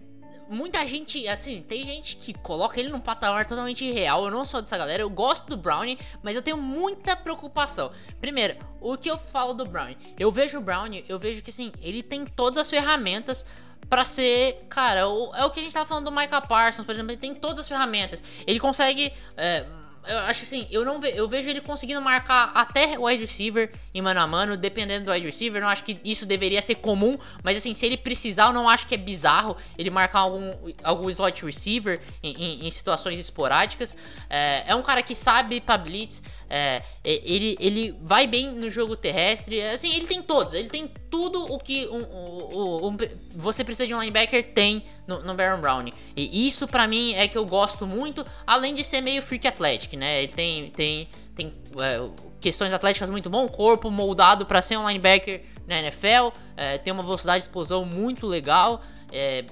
muita 0.50 0.86
gente, 0.86 1.28
assim, 1.28 1.62
tem 1.62 1.84
gente 1.84 2.16
que 2.18 2.34
coloca 2.34 2.80
ele 2.80 2.90
num 2.90 3.00
patamar 3.00 3.46
totalmente 3.46 3.84
irreal. 3.84 4.26
Eu 4.26 4.32
não 4.32 4.46
sou 4.46 4.62
dessa 4.62 4.78
galera, 4.78 5.02
eu 5.02 5.10
gosto 5.10 5.48
do 5.48 5.58
Brownie, 5.58 5.98
mas 6.22 6.36
eu 6.36 6.42
tenho 6.42 6.58
muita 6.58 7.16
preocupação. 7.16 7.92
Primeiro, 8.20 8.58
o 8.80 8.98
que 8.98 9.10
eu 9.10 9.18
falo 9.18 9.54
do 9.54 9.66
Brownie? 9.66 9.98
Eu 10.20 10.32
vejo 10.32 10.58
o 10.58 10.62
Brownie, 10.62 11.06
eu 11.08 11.20
vejo 11.20 11.42
que 11.42 11.50
assim, 11.50 11.72
ele 11.82 12.04
tem 12.04 12.26
todas 12.26 12.58
as 12.58 12.70
ferramentas 12.70 13.46
para 13.90 14.04
ser, 14.04 14.66
cara, 14.68 15.08
o, 15.08 15.34
é 15.36 15.46
o 15.46 15.52
que 15.52 15.60
a 15.60 15.64
gente 15.64 15.74
tava 15.74 15.86
falando 15.86 16.06
do 16.06 16.12
Micah 16.12 16.42
Parsons, 16.42 16.86
por 16.86 16.94
exemplo, 16.94 17.12
ele 17.12 17.20
tem 17.20 17.36
todas 17.36 17.60
as 17.60 17.68
ferramentas. 17.68 18.24
Ele 18.48 18.60
consegue 18.60 19.14
é, 19.38 19.66
eu 20.08 20.20
acho 20.20 20.44
assim, 20.44 20.68
eu 20.72 20.86
não 20.86 21.00
ve, 21.00 21.12
eu 21.16 21.28
vejo 21.28 21.50
ele 21.50 21.62
conseguindo 21.62 22.02
marcar 22.02 22.52
até 22.54 22.98
o 22.98 23.04
wide 23.04 23.26
receiver 23.26 23.72
em 23.94 24.02
mano 24.02 24.20
a 24.20 24.28
mano, 24.28 24.58
dependendo 24.58 25.06
do 25.06 25.12
wide 25.12 25.26
receiver. 25.26 25.62
Não 25.62 25.68
acho 25.68 25.84
que 25.84 26.00
isso 26.04 26.26
deveria 26.26 26.62
ser 26.62 26.76
comum, 26.76 27.18
mas 27.44 27.58
assim, 27.58 27.74
se 27.74 27.86
ele 27.86 27.98
precisar, 27.98 28.48
eu 28.48 28.54
não 28.54 28.70
acho 28.70 28.88
que 28.88 28.96
é 28.96 28.98
bizarro 28.98 29.56
ele 29.78 29.90
marcar 29.90 30.20
algum, 30.20 30.52
algum 30.84 31.10
slot 31.10 31.46
receiver 31.46 32.02
em, 32.22 32.34
em, 32.34 32.68
em 32.68 32.72
situações 32.72 33.20
esporádicas. 33.20 33.96
É, 34.30 34.64
é, 34.68 34.76
um 34.76 34.82
cara 34.82 35.02
que 35.02 35.16
sabe 35.16 35.62
pra 35.62 35.78
blitz, 35.78 36.22
é, 36.50 36.84
ele, 37.04 37.58
ele 37.60 37.96
vai 38.02 38.28
bem 38.28 38.52
no 38.52 38.70
jogo 38.70 38.96
terrestre. 38.96 39.62
Assim, 39.62 39.94
ele 39.94 40.08
tem 40.08 40.22
todos, 40.22 40.54
ele 40.54 40.70
tem 40.70 40.88
tudo 41.10 41.44
o 41.44 41.60
que 41.60 41.88
um, 41.88 42.02
um, 42.02 42.88
um, 42.88 42.98
você 43.36 43.64
precisa 43.64 43.88
de 43.88 43.94
um 43.94 44.00
linebacker 44.00 44.54
tem 44.54 44.84
no, 45.08 45.22
no 45.24 45.34
Baron 45.34 45.60
Brown. 45.60 45.86
E 46.16 46.48
isso 46.48 46.68
para 46.68 46.88
mim 46.88 47.14
é 47.14 47.28
que 47.28 47.38
eu 47.38 47.46
gosto 47.46 47.86
muito, 47.86 48.26
além 48.46 48.74
de 48.74 48.84
ser 48.84 49.02
meio 49.02 49.22
freak 49.22 49.48
athletic, 49.48 49.94
né? 49.94 50.24
Ele 50.24 50.32
tem, 50.32 50.70
tem, 50.72 51.10
tem 51.36 51.54
é, 51.80 52.10
questões 52.40 52.74
atléticas 52.74 53.10
muito 53.10 53.30
bom, 53.30 53.48
corpo 53.48 53.90
moldado 53.90 54.46
para 54.46 54.62
ser 54.62 54.78
um 54.78 54.88
linebacker 54.88 55.42
na 55.68 55.80
NFL, 55.80 56.30
é, 56.56 56.78
tem 56.78 56.94
uma 56.94 57.02
velocidade 57.02 57.40
de 57.40 57.48
explosão 57.48 57.84
muito 57.86 58.28
legal, 58.28 58.84
é, 59.12 59.46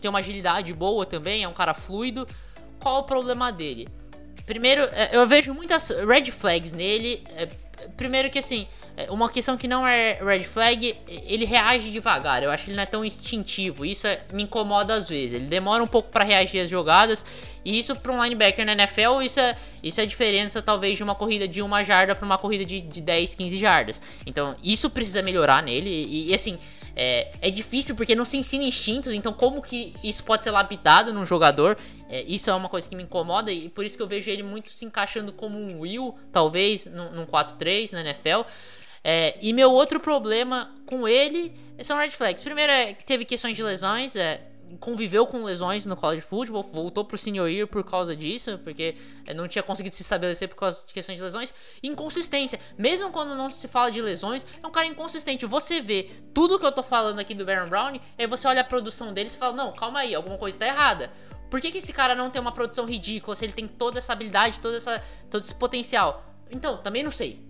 tem 0.00 0.08
uma 0.08 0.18
agilidade 0.20 0.72
boa 0.72 1.04
também, 1.04 1.44
é 1.44 1.48
um 1.48 1.52
cara 1.52 1.74
fluido. 1.74 2.26
Qual 2.78 3.00
o 3.00 3.04
problema 3.04 3.52
dele? 3.52 3.86
Primeiro, 4.50 4.82
é, 4.92 5.10
eu 5.12 5.24
vejo 5.28 5.54
muitas 5.54 5.90
red 5.90 6.28
flags 6.32 6.72
nele. 6.72 7.22
É, 7.36 7.46
primeiro 7.96 8.28
que 8.28 8.40
assim, 8.40 8.66
é, 8.96 9.08
uma 9.08 9.30
questão 9.30 9.56
que 9.56 9.68
não 9.68 9.86
é 9.86 10.18
red 10.20 10.42
flag, 10.42 10.96
ele 11.06 11.44
reage 11.44 11.88
devagar. 11.92 12.42
Eu 12.42 12.50
acho 12.50 12.64
que 12.64 12.70
ele 12.70 12.76
não 12.76 12.82
é 12.82 12.86
tão 12.86 13.04
instintivo. 13.04 13.84
Isso 13.84 14.08
me 14.32 14.42
incomoda 14.42 14.92
às 14.94 15.08
vezes. 15.08 15.34
Ele 15.34 15.46
demora 15.46 15.84
um 15.84 15.86
pouco 15.86 16.10
para 16.10 16.24
reagir 16.24 16.62
às 16.62 16.68
jogadas. 16.68 17.24
E 17.64 17.78
isso 17.78 17.94
para 17.94 18.10
um 18.10 18.20
linebacker 18.20 18.66
na 18.66 18.72
NFL, 18.72 19.22
isso 19.22 19.38
é, 19.38 19.56
isso 19.84 20.00
é 20.00 20.02
a 20.02 20.06
diferença 20.06 20.60
talvez 20.60 20.96
de 20.96 21.04
uma 21.04 21.14
corrida 21.14 21.46
de 21.46 21.62
uma 21.62 21.84
jarda 21.84 22.16
para 22.16 22.26
uma 22.26 22.36
corrida 22.36 22.64
de, 22.64 22.80
de 22.80 23.00
10, 23.00 23.36
15 23.36 23.56
jardas. 23.56 24.00
Então, 24.26 24.56
isso 24.64 24.90
precisa 24.90 25.22
melhorar 25.22 25.62
nele. 25.62 25.90
E, 25.90 26.30
e 26.30 26.34
assim, 26.34 26.58
é, 27.02 27.32
é, 27.40 27.50
difícil 27.50 27.96
porque 27.96 28.14
não 28.14 28.26
se 28.26 28.36
ensina 28.36 28.62
instintos, 28.62 29.14
então 29.14 29.32
como 29.32 29.62
que 29.62 29.94
isso 30.04 30.22
pode 30.22 30.44
ser 30.44 30.50
lapidado 30.50 31.14
num 31.14 31.24
jogador? 31.24 31.78
É, 32.10 32.20
isso 32.28 32.50
é 32.50 32.54
uma 32.54 32.68
coisa 32.68 32.86
que 32.86 32.94
me 32.94 33.02
incomoda 33.02 33.50
e 33.50 33.70
por 33.70 33.86
isso 33.86 33.96
que 33.96 34.02
eu 34.02 34.06
vejo 34.06 34.30
ele 34.30 34.42
muito 34.42 34.70
se 34.70 34.84
encaixando 34.84 35.32
como 35.32 35.58
um 35.58 35.80
Will, 35.80 36.14
talvez, 36.30 36.84
num, 36.84 37.10
num 37.12 37.24
4-3 37.24 37.92
na 37.92 38.02
NFL. 38.02 38.42
É, 39.02 39.38
e 39.40 39.50
meu 39.54 39.70
outro 39.70 39.98
problema 39.98 40.74
com 40.84 41.08
ele 41.08 41.54
são 41.82 41.96
red 41.96 42.10
flags. 42.10 42.42
Primeiro 42.42 42.70
é 42.70 42.92
que 42.92 43.02
teve 43.02 43.24
questões 43.24 43.56
de 43.56 43.62
lesões, 43.62 44.14
é, 44.14 44.42
conviveu 44.78 45.26
com 45.26 45.42
lesões 45.42 45.84
no 45.86 45.96
college 45.96 46.20
football, 46.20 46.62
voltou 46.62 47.04
pro 47.04 47.18
senior 47.18 47.48
year 47.48 47.66
por 47.66 47.82
causa 47.82 48.14
disso, 48.14 48.58
porque 48.62 48.96
é, 49.26 49.34
não 49.34 49.48
tinha 49.48 49.62
conseguido 49.62 49.94
se 49.94 50.02
estabelecer 50.02 50.48
por 50.48 50.56
causa 50.56 50.82
de 50.86 50.92
questões 50.92 51.18
de 51.18 51.24
lesões. 51.24 51.54
Inconsistência, 51.82 52.60
mesmo 52.78 53.10
quando 53.10 53.34
não 53.34 53.48
se 53.48 53.66
fala 53.66 53.90
de 53.90 54.00
lesões, 54.00 54.46
é 54.62 54.66
um 54.66 54.70
cara 54.70 54.86
inconsistente. 54.86 55.46
Você 55.46 55.80
vê 55.80 56.10
tudo 56.32 56.58
que 56.58 56.66
eu 56.66 56.72
tô 56.72 56.82
falando 56.82 57.18
aqui 57.18 57.34
do 57.34 57.44
Baron 57.44 57.68
Brown, 57.68 57.98
aí 58.18 58.26
você 58.26 58.46
olha 58.46 58.60
a 58.60 58.64
produção 58.64 59.12
dele 59.12 59.28
e 59.28 59.36
fala: 59.36 59.54
Não, 59.54 59.72
calma 59.72 60.00
aí, 60.00 60.14
alguma 60.14 60.38
coisa 60.38 60.58
tá 60.58 60.66
errada. 60.66 61.10
Por 61.50 61.60
que, 61.60 61.72
que 61.72 61.78
esse 61.78 61.92
cara 61.92 62.14
não 62.14 62.30
tem 62.30 62.40
uma 62.40 62.52
produção 62.52 62.86
ridícula 62.86 63.34
se 63.34 63.44
ele 63.44 63.52
tem 63.52 63.66
toda 63.66 63.98
essa 63.98 64.12
habilidade, 64.12 64.60
toda 64.60 64.76
essa, 64.76 65.02
todo 65.28 65.42
esse 65.42 65.54
potencial? 65.54 66.24
Então, 66.48 66.78
também 66.78 67.02
não 67.02 67.10
sei. 67.10 67.44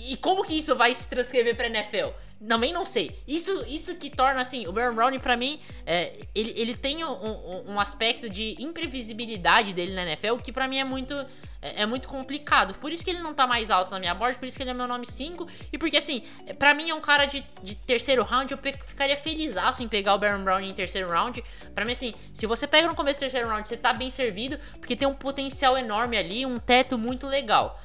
E 0.00 0.16
como 0.16 0.44
que 0.44 0.56
isso 0.56 0.74
vai 0.74 0.94
se 0.94 1.06
transcrever 1.06 1.54
pra 1.54 1.66
NFL? 1.66 2.10
Também 2.46 2.72
não 2.72 2.84
sei. 2.84 3.18
Isso, 3.26 3.64
isso 3.66 3.94
que 3.94 4.10
torna, 4.10 4.40
assim, 4.40 4.66
o 4.66 4.72
Baron 4.72 4.94
Browning, 4.94 5.18
pra 5.18 5.36
mim, 5.36 5.58
é, 5.86 6.12
ele, 6.34 6.52
ele 6.56 6.74
tem 6.74 7.02
um, 7.02 7.72
um, 7.72 7.80
aspecto 7.80 8.28
de 8.28 8.54
imprevisibilidade 8.58 9.72
dele 9.72 9.94
na 9.94 10.02
NFL 10.02 10.36
que 10.44 10.52
pra 10.52 10.68
mim 10.68 10.76
é 10.76 10.84
muito, 10.84 11.14
é, 11.62 11.82
é, 11.82 11.86
muito 11.86 12.06
complicado. 12.08 12.74
Por 12.74 12.92
isso 12.92 13.02
que 13.02 13.08
ele 13.08 13.20
não 13.20 13.32
tá 13.32 13.46
mais 13.46 13.70
alto 13.70 13.90
na 13.90 13.98
minha 13.98 14.14
board, 14.14 14.38
por 14.38 14.46
isso 14.46 14.56
que 14.56 14.62
ele 14.62 14.70
é 14.70 14.74
meu 14.74 14.86
nome 14.86 15.06
5. 15.06 15.48
E 15.72 15.78
porque, 15.78 15.96
assim, 15.96 16.24
pra 16.58 16.74
mim 16.74 16.90
é 16.90 16.94
um 16.94 17.00
cara 17.00 17.24
de, 17.24 17.42
de 17.62 17.74
terceiro 17.74 18.22
round, 18.22 18.52
eu 18.52 18.58
ficaria 18.58 19.16
feliz 19.16 19.54
em 19.80 19.88
pegar 19.88 20.14
o 20.14 20.18
Baron 20.18 20.44
Browning 20.44 20.68
em 20.68 20.74
terceiro 20.74 21.08
round. 21.08 21.42
Pra 21.74 21.86
mim, 21.86 21.92
assim, 21.92 22.14
se 22.34 22.46
você 22.46 22.66
pega 22.66 22.86
no 22.86 22.94
começo 22.94 23.18
do 23.18 23.20
terceiro 23.20 23.48
round, 23.48 23.66
você 23.66 23.78
tá 23.78 23.94
bem 23.94 24.10
servido, 24.10 24.58
porque 24.78 24.94
tem 24.94 25.08
um 25.08 25.14
potencial 25.14 25.78
enorme 25.78 26.18
ali, 26.18 26.44
um 26.44 26.58
teto 26.58 26.98
muito 26.98 27.26
legal. 27.26 27.80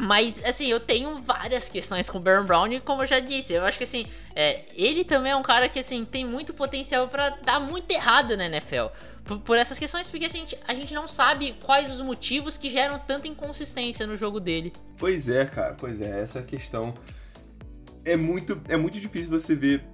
Mas, 0.00 0.42
assim, 0.44 0.66
eu 0.66 0.78
tenho 0.78 1.16
várias 1.16 1.68
questões 1.68 2.08
com 2.08 2.18
o 2.18 2.20
Baron 2.20 2.44
Brown 2.44 2.68
e 2.68 2.80
como 2.80 3.02
eu 3.02 3.06
já 3.06 3.18
disse, 3.18 3.52
eu 3.52 3.64
acho 3.64 3.76
que, 3.76 3.84
assim, 3.84 4.06
é, 4.34 4.62
ele 4.74 5.04
também 5.04 5.32
é 5.32 5.36
um 5.36 5.42
cara 5.42 5.68
que, 5.68 5.80
assim, 5.80 6.04
tem 6.04 6.24
muito 6.24 6.54
potencial 6.54 7.08
para 7.08 7.30
dar 7.30 7.58
muito 7.58 7.90
errado 7.90 8.36
na 8.36 8.46
NFL. 8.46 8.86
Por, 9.24 9.40
por, 9.40 9.58
essas 9.58 9.78
questões, 9.78 10.08
porque 10.08 10.24
assim, 10.24 10.46
a 10.66 10.72
gente 10.72 10.94
não 10.94 11.06
sabe 11.06 11.54
quais 11.62 11.90
os 11.90 12.00
motivos 12.00 12.56
que 12.56 12.70
geram 12.70 12.98
tanta 12.98 13.28
inconsistência 13.28 14.06
no 14.06 14.16
jogo 14.16 14.40
dele. 14.40 14.72
Pois 14.96 15.28
é, 15.28 15.44
cara, 15.44 15.74
pois 15.74 16.00
é, 16.00 16.22
essa 16.22 16.40
questão 16.40 16.94
é 18.06 18.16
muito, 18.16 18.58
é 18.68 18.76
muito 18.78 18.98
difícil 18.98 19.28
você 19.28 19.54
ver 19.54 19.84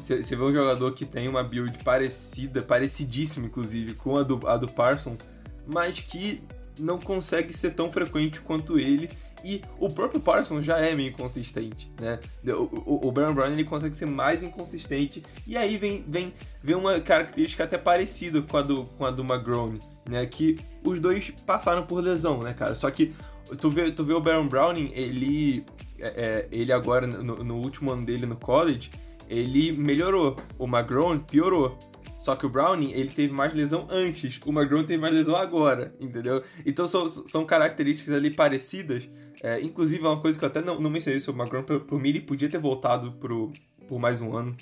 você 0.00 0.36
vê 0.36 0.42
um 0.42 0.52
jogador 0.52 0.92
que 0.92 1.04
tem 1.04 1.26
uma 1.26 1.42
build 1.42 1.76
parecida, 1.82 2.62
parecidíssima, 2.62 3.46
inclusive, 3.46 3.94
com 3.94 4.16
a 4.16 4.22
do, 4.22 4.46
a 4.46 4.56
do 4.56 4.68
Parsons, 4.68 5.20
mas 5.66 5.98
que 5.98 6.40
não 6.78 7.00
consegue 7.00 7.52
ser 7.52 7.72
tão 7.72 7.90
frequente 7.90 8.40
quanto 8.40 8.78
ele 8.78 9.10
e 9.44 9.62
o 9.78 9.88
próprio 9.88 10.20
Parsons 10.20 10.64
já 10.64 10.78
é 10.78 10.94
meio 10.94 11.10
inconsistente, 11.10 11.90
né? 12.00 12.18
O, 12.46 13.04
o, 13.06 13.08
o 13.08 13.12
Baron 13.12 13.34
Brown 13.34 13.52
ele 13.52 13.64
consegue 13.64 13.94
ser 13.94 14.06
mais 14.06 14.42
inconsistente 14.42 15.22
e 15.46 15.56
aí 15.56 15.76
vem, 15.76 16.04
vem, 16.06 16.32
vem 16.62 16.76
uma 16.76 17.00
característica 17.00 17.64
até 17.64 17.78
parecida 17.78 18.42
com 18.42 18.56
a 18.56 18.62
do, 18.62 18.84
com 18.84 19.06
a 19.06 19.10
do 19.10 19.22
McGrone, 19.22 19.78
né? 20.08 20.24
Que 20.26 20.58
os 20.84 21.00
dois 21.00 21.30
passaram 21.46 21.84
por 21.84 22.02
lesão, 22.02 22.40
né, 22.40 22.52
cara? 22.52 22.74
Só 22.74 22.90
que 22.90 23.14
tu 23.56 23.70
vê, 23.70 23.90
tu 23.90 24.04
vê 24.04 24.12
o 24.12 24.20
Baron 24.20 24.46
Browning, 24.46 24.90
ele, 24.94 25.64
é, 25.98 26.08
é, 26.08 26.48
ele 26.50 26.72
agora, 26.72 27.06
no, 27.06 27.42
no, 27.42 27.56
último 27.56 27.92
ano 27.92 28.04
dele 28.04 28.26
no 28.26 28.36
college, 28.36 28.90
ele 29.28 29.72
melhorou. 29.72 30.36
O 30.58 30.66
McGrone 30.66 31.20
piorou. 31.20 31.78
Só 32.18 32.34
que 32.34 32.44
o 32.44 32.48
Browning, 32.48 32.90
ele 32.92 33.10
teve 33.10 33.32
mais 33.32 33.54
lesão 33.54 33.86
antes, 33.88 34.40
o 34.44 34.50
McGrone 34.50 34.84
teve 34.84 35.00
mais 35.00 35.14
lesão 35.14 35.36
agora, 35.36 35.94
entendeu? 36.00 36.42
Então 36.66 36.84
são, 36.84 37.06
são 37.08 37.46
características 37.46 38.12
ali 38.12 38.34
parecidas. 38.34 39.08
É, 39.40 39.60
inclusive, 39.60 40.04
é 40.04 40.08
uma 40.08 40.20
coisa 40.20 40.36
que 40.36 40.44
eu 40.44 40.48
até 40.48 40.60
não, 40.60 40.80
não 40.80 40.90
mencionei 40.90 41.20
sobre 41.20 41.40
o 41.40 41.42
McGrone, 41.44 41.64
por, 41.64 41.80
por 41.80 42.00
mim 42.00 42.08
ele 42.08 42.20
podia 42.20 42.48
ter 42.48 42.58
voltado 42.58 43.12
pro, 43.12 43.52
por 43.86 44.00
mais 44.00 44.20
um 44.20 44.36
ano. 44.36 44.56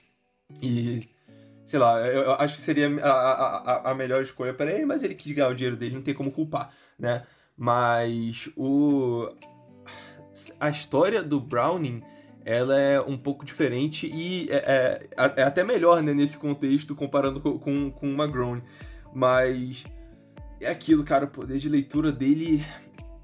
E, 0.63 1.09
sei 1.65 1.79
lá, 1.79 1.99
eu, 2.07 2.23
eu 2.25 2.33
acho 2.33 2.57
que 2.57 2.63
seria 2.63 2.89
a, 3.03 3.11
a, 3.11 3.91
a 3.91 3.95
melhor 3.95 4.23
escolha 4.23 4.53
para 4.53 4.71
ele, 4.71 4.85
mas 4.85 5.03
ele 5.03 5.15
quis 5.15 5.33
ganhar 5.33 5.49
o 5.49 5.55
dinheiro 5.55 5.77
dele, 5.77 5.95
não 5.95 6.03
tem 6.03 6.15
como 6.15 6.31
culpar, 6.31 6.71
né? 6.99 7.25
Mas 7.57 8.51
o... 8.55 9.31
A 10.61 10.69
história 10.69 11.23
do 11.23 11.41
Browning 11.41 12.03
ela 12.47 12.79
é 12.79 13.01
um 13.01 13.19
pouco 13.19 13.45
diferente 13.45 14.07
e 14.07 14.49
é, 14.49 15.09
é, 15.19 15.33
é 15.37 15.43
até 15.43 15.65
melhor 15.65 16.01
né, 16.01 16.15
nesse 16.15 16.39
contexto 16.39 16.95
comparando 16.95 17.41
com, 17.41 17.59
com, 17.59 17.91
com 17.91 18.09
o 18.09 18.17
Magrone. 18.17 18.63
Mas 19.13 19.85
é 20.61 20.71
aquilo, 20.71 21.03
cara, 21.03 21.25
o 21.25 21.29
poder 21.29 21.59
de 21.59 21.69
leitura 21.69 22.13
dele 22.13 22.65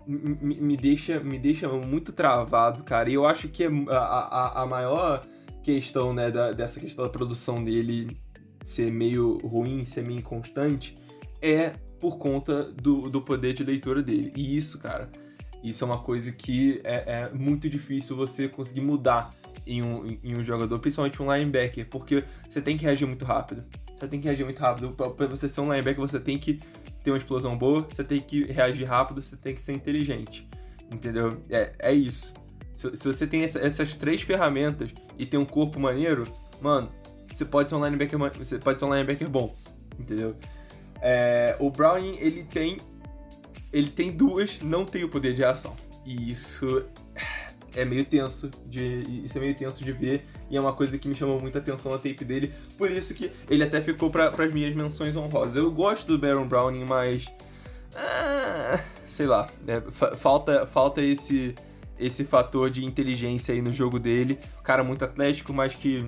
me, 0.04 0.56
me, 0.56 0.76
deixa, 0.76 1.20
me 1.20 1.38
deixa 1.38 1.68
muito 1.68 2.12
travado, 2.12 2.82
cara. 2.82 3.08
E 3.08 3.14
eu 3.14 3.24
acho 3.24 3.48
que 3.48 3.62
é 3.62 3.68
a, 3.90 3.96
a, 3.96 4.62
a 4.62 4.66
maior 4.66 5.24
questão 5.62 6.12
né, 6.12 6.28
da, 6.28 6.50
dessa 6.50 6.80
questão 6.80 7.04
da 7.04 7.10
produção 7.10 7.62
dele 7.62 8.20
ser 8.64 8.90
meio 8.90 9.38
ruim, 9.38 9.84
ser 9.84 10.02
meio 10.02 10.18
inconstante, 10.18 10.96
é 11.40 11.74
por 12.00 12.18
conta 12.18 12.64
do, 12.64 13.02
do 13.08 13.22
poder 13.22 13.52
de 13.52 13.62
leitura 13.62 14.02
dele. 14.02 14.32
E 14.36 14.56
isso, 14.56 14.80
cara, 14.80 15.08
isso 15.62 15.84
é 15.84 15.86
uma 15.86 15.98
coisa 15.98 16.32
que 16.32 16.80
é, 16.84 17.28
é 17.30 17.30
muito 17.32 17.68
difícil 17.68 18.16
você 18.16 18.48
conseguir 18.48 18.80
mudar 18.80 19.32
em 19.66 19.82
um, 19.82 20.18
em 20.22 20.36
um 20.36 20.44
jogador, 20.44 20.78
principalmente 20.78 21.22
um 21.22 21.32
linebacker, 21.32 21.86
porque 21.88 22.24
você 22.48 22.60
tem 22.60 22.76
que 22.76 22.84
reagir 22.84 23.06
muito 23.06 23.24
rápido. 23.24 23.64
Você 23.96 24.08
tem 24.08 24.20
que 24.20 24.26
reagir 24.26 24.44
muito 24.44 24.58
rápido. 24.58 24.90
Para 24.90 25.26
você 25.26 25.48
ser 25.48 25.60
um 25.60 25.70
linebacker, 25.70 26.00
você 26.00 26.18
tem 26.18 26.36
que 26.38 26.60
ter 27.04 27.10
uma 27.10 27.16
explosão 27.16 27.56
boa, 27.56 27.86
você 27.88 28.02
tem 28.02 28.20
que 28.20 28.44
reagir 28.44 28.84
rápido, 28.84 29.22
você 29.22 29.36
tem 29.36 29.54
que 29.54 29.62
ser 29.62 29.72
inteligente. 29.72 30.48
Entendeu? 30.92 31.40
É, 31.48 31.72
é 31.78 31.92
isso. 31.92 32.34
Se, 32.74 32.94
se 32.94 33.06
você 33.06 33.26
tem 33.26 33.42
essa, 33.42 33.60
essas 33.60 33.94
três 33.94 34.22
ferramentas 34.22 34.90
e 35.16 35.24
tem 35.24 35.38
um 35.38 35.44
corpo 35.44 35.78
maneiro, 35.78 36.26
mano, 36.60 36.90
você 37.32 37.44
pode 37.44 37.70
ser 37.70 37.76
um 37.76 37.84
linebacker, 37.84 38.18
você 38.36 38.58
pode 38.58 38.78
ser 38.78 38.84
um 38.84 38.92
linebacker 38.92 39.28
bom. 39.28 39.54
Entendeu? 39.98 40.36
É, 41.00 41.56
o 41.58 41.70
Browning, 41.70 42.16
ele 42.18 42.42
tem 42.42 42.78
ele 43.72 43.88
tem 43.88 44.10
duas, 44.10 44.60
não 44.60 44.84
tem 44.84 45.04
o 45.04 45.08
poder 45.08 45.34
de 45.34 45.40
reação. 45.40 45.74
E 46.04 46.30
isso 46.30 46.84
é 47.74 47.84
meio 47.84 48.04
tenso 48.04 48.50
de 48.66 49.02
isso 49.24 49.38
é 49.38 49.40
meio 49.40 49.54
tenso 49.54 49.82
de 49.82 49.92
ver 49.92 50.26
e 50.50 50.56
é 50.56 50.60
uma 50.60 50.72
coisa 50.72 50.98
que 50.98 51.08
me 51.08 51.14
chamou 51.14 51.40
muita 51.40 51.58
atenção 51.58 51.92
na 51.92 51.98
tape 51.98 52.24
dele. 52.24 52.52
Por 52.76 52.90
isso 52.90 53.14
que 53.14 53.30
ele 53.48 53.62
até 53.62 53.80
ficou 53.80 54.10
para 54.10 54.26
as 54.26 54.52
minhas 54.52 54.74
menções 54.74 55.16
honrosas. 55.16 55.56
Eu 55.56 55.70
gosto 55.70 56.06
do 56.06 56.18
Baron 56.18 56.46
Browning 56.46 56.84
mas 56.84 57.26
ah, 57.94 58.80
sei 59.06 59.26
lá 59.26 59.48
é, 59.66 59.80
falta 60.16 60.66
falta 60.66 61.00
esse 61.00 61.54
esse 61.98 62.24
fator 62.24 62.70
de 62.70 62.84
inteligência 62.84 63.54
aí 63.54 63.62
no 63.62 63.72
jogo 63.72 63.98
dele. 63.98 64.38
Cara 64.62 64.84
muito 64.84 65.04
atlético 65.04 65.52
mas 65.52 65.74
que 65.74 66.04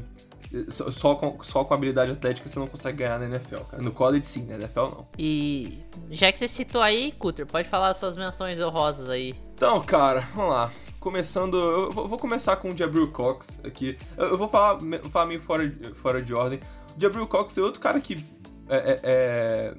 só, 0.69 0.91
só, 0.91 1.15
com, 1.15 1.43
só 1.43 1.65
com 1.65 1.75
habilidade 1.75 2.13
atlética 2.13 2.49
você 2.49 2.59
não 2.59 2.67
consegue 2.67 2.99
ganhar 2.99 3.19
na 3.19 3.27
NFL, 3.27 3.63
cara. 3.71 3.83
No 3.83 3.93
college 3.93 4.27
sim, 4.27 4.47
na 4.47 4.55
NFL 4.55 4.81
não. 4.81 5.09
E 5.19 5.79
já 6.11 6.33
que 6.33 6.39
você 6.39 6.49
citou 6.49 6.81
aí, 6.81 7.13
Cutter, 7.13 7.47
pode 7.47 7.69
falar 7.69 7.91
as 7.91 7.97
suas 7.97 8.17
menções 8.17 8.61
honrosas 8.61 9.09
aí. 9.09 9.35
Então, 9.55 9.81
cara, 9.83 10.29
vamos 10.35 10.53
lá. 10.53 10.71
Começando, 11.01 11.57
eu 11.57 11.93
vou 11.93 12.19
começar 12.19 12.57
com 12.57 12.71
o 12.71 12.77
Jabril 12.77 13.11
Cox 13.11 13.61
aqui. 13.65 13.99
Eu 14.17 14.39
vou 14.39 14.49
falar, 14.49 14.79
vou 14.79 15.11
falar 15.11 15.27
meio 15.27 15.41
fora, 15.41 15.73
fora 15.95 16.23
de 16.23 16.33
ordem. 16.33 16.61
O 16.97 17.01
Jabril 17.01 17.27
Cox 17.27 17.57
é 17.59 17.63
outro 17.63 17.81
cara 17.81 18.01
que 18.01 18.25
é, 18.69 19.01
é, 19.03 19.75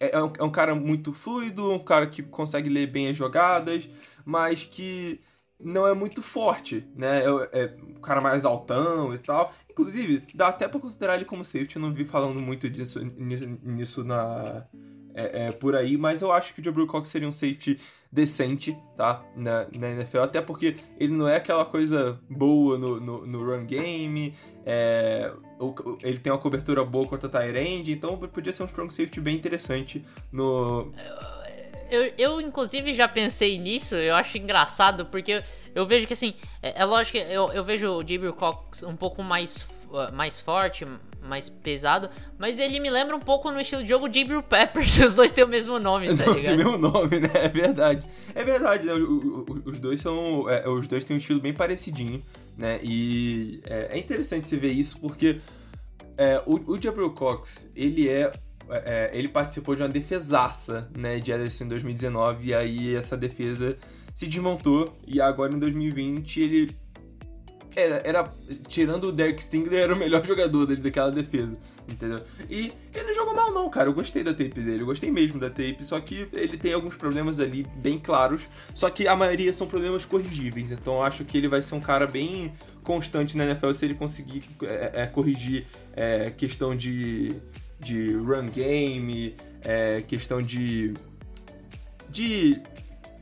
é, 0.00 0.10
é, 0.12 0.22
um, 0.22 0.32
é 0.38 0.42
um 0.44 0.50
cara 0.50 0.74
muito 0.74 1.12
fluido, 1.12 1.72
um 1.72 1.78
cara 1.78 2.06
que 2.06 2.22
consegue 2.22 2.68
ler 2.68 2.86
bem 2.86 3.08
as 3.08 3.16
jogadas, 3.16 3.88
mas 4.24 4.64
que 4.64 5.20
não 5.64 5.86
é 5.86 5.94
muito 5.94 6.22
forte, 6.22 6.86
né? 6.94 7.22
É, 7.52 7.62
é 7.62 7.76
um 7.82 8.00
cara 8.00 8.20
mais 8.20 8.44
altão 8.44 9.14
e 9.14 9.18
tal. 9.18 9.52
Inclusive, 9.70 10.22
dá 10.34 10.48
até 10.48 10.68
pra 10.68 10.80
considerar 10.80 11.16
ele 11.16 11.24
como 11.24 11.44
safety, 11.44 11.76
eu 11.76 11.82
não 11.82 11.92
vi 11.92 12.04
falando 12.04 12.40
muito 12.40 12.68
disso 12.68 13.04
nisso, 13.04 13.58
nisso 13.62 14.04
na. 14.04 14.66
É, 15.14 15.48
é, 15.48 15.52
por 15.52 15.76
aí, 15.76 15.98
mas 15.98 16.22
eu 16.22 16.32
acho 16.32 16.54
que 16.54 16.62
o 16.62 16.64
Jabril 16.64 16.86
Cox 16.86 17.10
seria 17.10 17.28
um 17.28 17.32
safety 17.32 17.78
decente, 18.10 18.74
tá? 18.96 19.22
Na, 19.36 19.66
na 19.78 19.90
NFL, 19.90 20.20
até 20.20 20.40
porque 20.40 20.76
ele 20.98 21.12
não 21.12 21.28
é 21.28 21.36
aquela 21.36 21.66
coisa 21.66 22.18
boa 22.30 22.78
no, 22.78 22.98
no, 22.98 23.26
no 23.26 23.44
run 23.44 23.66
game, 23.66 24.34
é, 24.64 25.30
ele 26.02 26.18
tem 26.18 26.32
uma 26.32 26.38
cobertura 26.38 26.82
boa 26.84 27.06
contra 27.06 27.28
a 27.28 27.30
Tyrande, 27.30 27.92
então 27.92 28.16
podia 28.16 28.52
ser 28.52 28.62
um 28.62 28.66
strong 28.66 28.90
safety 28.90 29.20
bem 29.20 29.36
interessante 29.36 30.04
no. 30.30 30.90
Eu, 31.92 32.10
eu, 32.16 32.40
inclusive, 32.40 32.94
já 32.94 33.06
pensei 33.06 33.58
nisso, 33.58 33.94
eu 33.94 34.14
acho 34.14 34.38
engraçado, 34.38 35.04
porque 35.04 35.44
eu 35.74 35.86
vejo 35.86 36.06
que 36.06 36.14
assim, 36.14 36.32
é, 36.62 36.80
é 36.80 36.84
lógico 36.86 37.18
que 37.18 37.24
eu, 37.24 37.52
eu 37.52 37.62
vejo 37.62 37.86
o 37.86 38.00
Jabril 38.00 38.32
Cox 38.32 38.82
um 38.82 38.96
pouco 38.96 39.22
mais, 39.22 39.58
uh, 39.90 40.10
mais 40.10 40.40
forte, 40.40 40.86
mais 41.22 41.50
pesado, 41.50 42.08
mas 42.38 42.58
ele 42.58 42.80
me 42.80 42.88
lembra 42.88 43.14
um 43.14 43.20
pouco 43.20 43.50
no 43.50 43.60
estilo 43.60 43.82
de 43.82 43.90
jogo 43.90 44.10
Jabril 44.10 44.42
Peppers, 44.42 44.98
os 45.04 45.14
dois 45.16 45.32
têm 45.32 45.44
o 45.44 45.48
mesmo 45.48 45.78
nome, 45.78 46.16
tá 46.16 46.24
Não, 46.24 46.32
ligado? 46.32 46.56
Tem 46.56 46.64
o 46.64 46.70
mesmo 46.70 46.78
nome, 46.78 47.20
né? 47.20 47.30
É 47.34 47.48
verdade. 47.48 48.06
É 48.34 48.42
verdade, 48.42 48.86
né? 48.86 48.94
Os 48.94 49.78
dois 49.78 50.00
são. 50.00 50.48
É, 50.48 50.66
os 50.66 50.86
dois 50.86 51.04
têm 51.04 51.14
um 51.14 51.18
estilo 51.18 51.40
bem 51.40 51.52
parecidinho, 51.52 52.22
né? 52.56 52.80
E 52.82 53.60
é, 53.66 53.90
é 53.92 53.98
interessante 53.98 54.48
você 54.48 54.56
ver 54.56 54.72
isso 54.72 54.98
porque 54.98 55.40
é, 56.16 56.42
o, 56.46 56.54
o 56.54 57.10
Cox, 57.10 57.70
ele 57.76 58.08
é 58.08 58.32
é, 58.70 59.10
ele 59.12 59.28
participou 59.28 59.74
de 59.74 59.82
uma 59.82 59.88
defesaça, 59.88 60.88
né, 60.96 61.18
de 61.18 61.32
LSU 61.32 61.64
em 61.64 61.68
2019, 61.68 62.48
e 62.48 62.54
aí 62.54 62.94
essa 62.94 63.16
defesa 63.16 63.76
se 64.14 64.26
desmontou 64.26 64.96
e 65.06 65.20
agora 65.20 65.52
em 65.52 65.58
2020 65.58 66.40
ele 66.40 66.82
era, 67.74 68.02
era 68.04 68.32
tirando 68.68 69.04
o 69.04 69.12
Derek 69.12 69.42
Stingler, 69.42 69.80
era 69.80 69.94
o 69.94 69.96
melhor 69.96 70.24
jogador 70.26 70.66
dele 70.66 70.82
daquela 70.82 71.10
defesa, 71.10 71.56
entendeu? 71.88 72.20
E 72.48 72.72
ele 72.94 73.06
não 73.06 73.14
jogou 73.14 73.34
mal 73.34 73.52
não, 73.52 73.70
cara, 73.70 73.88
eu 73.88 73.94
gostei 73.94 74.22
da 74.22 74.32
tape 74.32 74.60
dele, 74.60 74.82
eu 74.82 74.86
gostei 74.86 75.10
mesmo 75.10 75.40
da 75.40 75.48
tape, 75.48 75.78
só 75.82 75.98
que 76.00 76.28
ele 76.32 76.56
tem 76.56 76.72
alguns 76.72 76.94
problemas 76.94 77.40
ali 77.40 77.66
bem 77.76 77.98
claros, 77.98 78.42
só 78.74 78.90
que 78.90 79.08
a 79.08 79.16
maioria 79.16 79.52
são 79.52 79.66
problemas 79.66 80.04
corrigíveis, 80.04 80.72
então 80.72 80.96
eu 80.96 81.02
acho 81.02 81.24
que 81.24 81.38
ele 81.38 81.48
vai 81.48 81.62
ser 81.62 81.74
um 81.74 81.80
cara 81.80 82.06
bem 82.06 82.52
constante 82.82 83.36
na 83.36 83.44
NFL 83.44 83.72
se 83.72 83.84
ele 83.84 83.94
conseguir 83.94 84.42
é, 84.62 85.02
é, 85.02 85.06
corrigir 85.06 85.64
é, 85.94 86.30
questão 86.30 86.74
de, 86.74 87.34
de 87.82 88.14
run 88.14 88.46
game, 88.46 89.34
é, 89.62 90.02
questão 90.02 90.40
de 90.40 90.94
de 92.08 92.60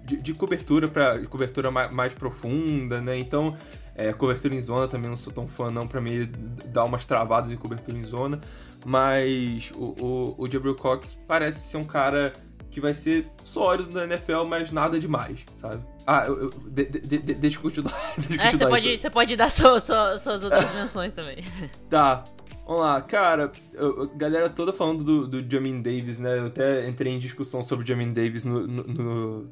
de, 0.05 0.17
de 0.17 0.35
cobertura 0.35 0.89
para 0.89 1.25
cobertura 1.27 1.71
mais, 1.71 1.93
mais, 1.93 2.15
profunda, 2.15 3.01
né? 3.01 3.19
Então, 3.19 3.57
é, 3.95 4.13
cobertura 4.13 4.55
em 4.55 4.61
zona 4.61 4.89
também 4.89 5.09
não 5.09 5.17
sou 5.17 5.33
tão 5.33 5.47
fã 5.47 5.71
não, 5.71 5.87
para 5.87 6.01
mim 6.01 6.31
dar 6.67 6.85
umas 6.85 7.05
travadas 7.05 7.51
de 7.51 7.57
cobertura 7.57 7.97
em 7.97 8.03
zona, 8.03 8.41
mas 8.85 9.71
o, 9.75 9.95
o, 10.01 10.35
o 10.39 10.51
Jabril 10.51 10.75
Cox 10.75 11.15
parece 11.29 11.61
ser 11.61 11.77
um 11.77 11.85
cara 11.85 12.33
que 12.71 12.81
vai 12.81 12.95
ser 12.95 13.27
sólido 13.45 13.93
na 13.93 14.05
NFL, 14.05 14.45
mas 14.49 14.71
nada 14.71 14.99
demais, 14.99 15.45
sabe? 15.55 15.85
Ah, 16.07 16.25
eu, 16.27 16.45
eu 16.45 16.51
de, 16.51 16.85
de, 16.85 17.19
de, 17.19 17.35
deixa 17.35 17.59
eu 17.59 17.63
continuar. 17.63 17.95
Deixa 18.17 18.43
é, 18.43 18.51
você 18.51 18.67
pode, 18.67 18.87
então. 18.87 18.99
você 18.99 19.11
pode 19.11 19.37
dar 19.37 19.51
so, 19.51 19.81
so, 19.81 20.19
suas 20.19 20.45
outras 20.45 20.75
menções 20.75 21.13
também. 21.13 21.45
Tá. 21.89 22.25
Vamos 22.71 22.85
lá, 22.85 23.03
cara, 23.03 23.51
eu, 23.73 24.09
galera 24.17 24.49
toda 24.49 24.73
falando 24.73 25.03
do, 25.03 25.27
do 25.27 25.51
Jamin 25.51 25.83
Davis, 25.83 26.21
né? 26.21 26.39
Eu 26.39 26.47
até 26.47 26.89
entrei 26.89 27.13
em 27.13 27.19
discussão 27.19 27.65
sobre 27.65 27.85
o 27.85 27.89
Jamin 27.89 28.13
Davis 28.13 28.45
no, 28.45 28.65
no, 28.65 28.85
no 28.85 29.51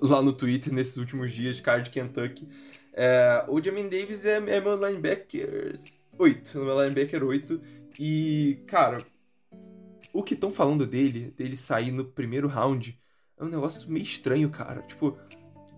lá 0.00 0.22
no 0.22 0.32
Twitter 0.32 0.72
nesses 0.72 0.96
últimos 0.96 1.30
dias, 1.30 1.60
cara 1.60 1.80
de 1.80 1.90
Kentucky. 1.90 2.48
É, 2.94 3.44
o 3.48 3.62
Jamin 3.62 3.90
Davis 3.90 4.24
é, 4.24 4.36
é 4.36 4.60
meu 4.62 4.76
linebacker 4.76 5.74
8, 6.18 6.58
meu 6.58 6.80
linebacker 6.80 7.22
8. 7.22 7.60
E, 8.00 8.62
cara, 8.66 8.96
o 10.10 10.22
que 10.22 10.32
estão 10.32 10.50
falando 10.50 10.86
dele, 10.86 11.34
dele 11.36 11.56
sair 11.58 11.90
no 11.90 12.02
primeiro 12.02 12.48
round, 12.48 12.98
é 13.38 13.44
um 13.44 13.48
negócio 13.48 13.90
meio 13.90 14.04
estranho, 14.04 14.48
cara. 14.48 14.80
Tipo, 14.84 15.18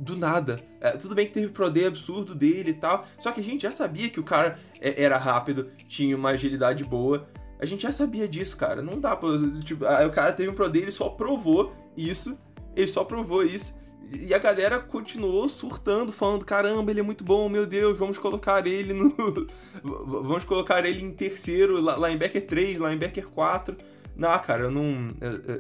do 0.01 0.17
nada. 0.17 0.57
É, 0.81 0.93
tudo 0.93 1.15
bem 1.15 1.27
que 1.27 1.33
teve 1.33 1.49
Pro 1.49 1.71
Day 1.71 1.87
absurdo 1.87 2.35
dele 2.35 2.71
e 2.71 2.75
tal, 2.75 3.07
só 3.19 3.31
que 3.31 3.41
a 3.41 3.45
gente 3.45 3.63
já 3.63 3.71
sabia 3.71 4.09
que 4.09 4.19
o 4.19 4.25
cara 4.25 4.59
é, 4.81 5.03
era 5.03 5.19
rápido, 5.19 5.71
tinha 5.87 6.17
uma 6.17 6.31
agilidade 6.31 6.83
boa. 6.83 7.29
A 7.61 7.67
gente 7.67 7.83
já 7.83 7.93
sabia 7.93 8.27
disso, 8.27 8.57
cara. 8.57 8.81
Não 8.81 8.99
dá 8.99 9.15
pra. 9.15 9.29
Tipo, 9.63 9.85
o 9.85 10.11
cara 10.11 10.33
teve 10.33 10.49
um 10.49 10.55
Pro 10.55 10.71
Day, 10.71 10.83
ele 10.83 10.93
só 10.93 11.11
provou 11.11 11.75
isso. 11.95 12.39
Ele 12.75 12.89
só 12.89 13.05
provou 13.05 13.45
isso. 13.45 13.79
E 14.13 14.33
a 14.33 14.39
galera 14.39 14.81
continuou 14.81 15.47
surtando, 15.49 16.11
falando: 16.11 16.45
caramba, 16.45 16.91
ele 16.91 17.01
é 17.01 17.03
muito 17.03 17.23
bom, 17.23 17.49
meu 17.51 17.67
Deus, 17.67 17.99
vamos 17.99 18.19
colocar 18.19 18.67
ele 18.67 18.95
no. 18.95 19.15
vamos 19.85 20.45
colocar 20.45 20.85
ele 20.85 21.05
em 21.05 21.13
terceiro, 21.13 21.77
linebacker 21.79 22.47
3, 22.47 22.79
linebacker 22.79 23.29
4. 23.29 23.77
Não, 24.21 24.39
cara, 24.39 24.65
eu 24.65 24.71
não. 24.71 25.09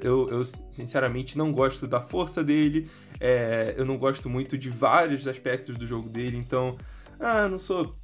Eu, 0.02 0.28
eu 0.28 0.44
sinceramente 0.44 1.38
não 1.38 1.50
gosto 1.50 1.86
da 1.86 2.02
força 2.02 2.44
dele. 2.44 2.90
É, 3.18 3.72
eu 3.74 3.86
não 3.86 3.96
gosto 3.96 4.28
muito 4.28 4.58
de 4.58 4.68
vários 4.68 5.26
aspectos 5.26 5.78
do 5.78 5.86
jogo 5.86 6.10
dele, 6.10 6.36
então. 6.36 6.76
Ah, 7.18 7.48
não 7.48 7.56
sou 7.56 7.96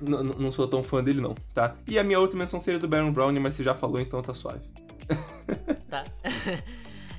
N- 0.00 0.16
n- 0.16 0.34
não 0.38 0.52
sou 0.52 0.68
tão 0.68 0.82
fã 0.82 1.02
dele, 1.02 1.22
não, 1.22 1.34
tá? 1.54 1.74
E 1.88 1.98
a 1.98 2.04
minha 2.04 2.20
outra 2.20 2.36
menção 2.38 2.60
seria 2.60 2.78
do 2.78 2.86
Baron 2.86 3.12
Brown, 3.12 3.32
mas 3.40 3.54
você 3.54 3.62
já 3.62 3.74
falou, 3.74 3.98
então 3.98 4.20
tá 4.20 4.34
suave. 4.34 4.60
tá? 5.88 6.04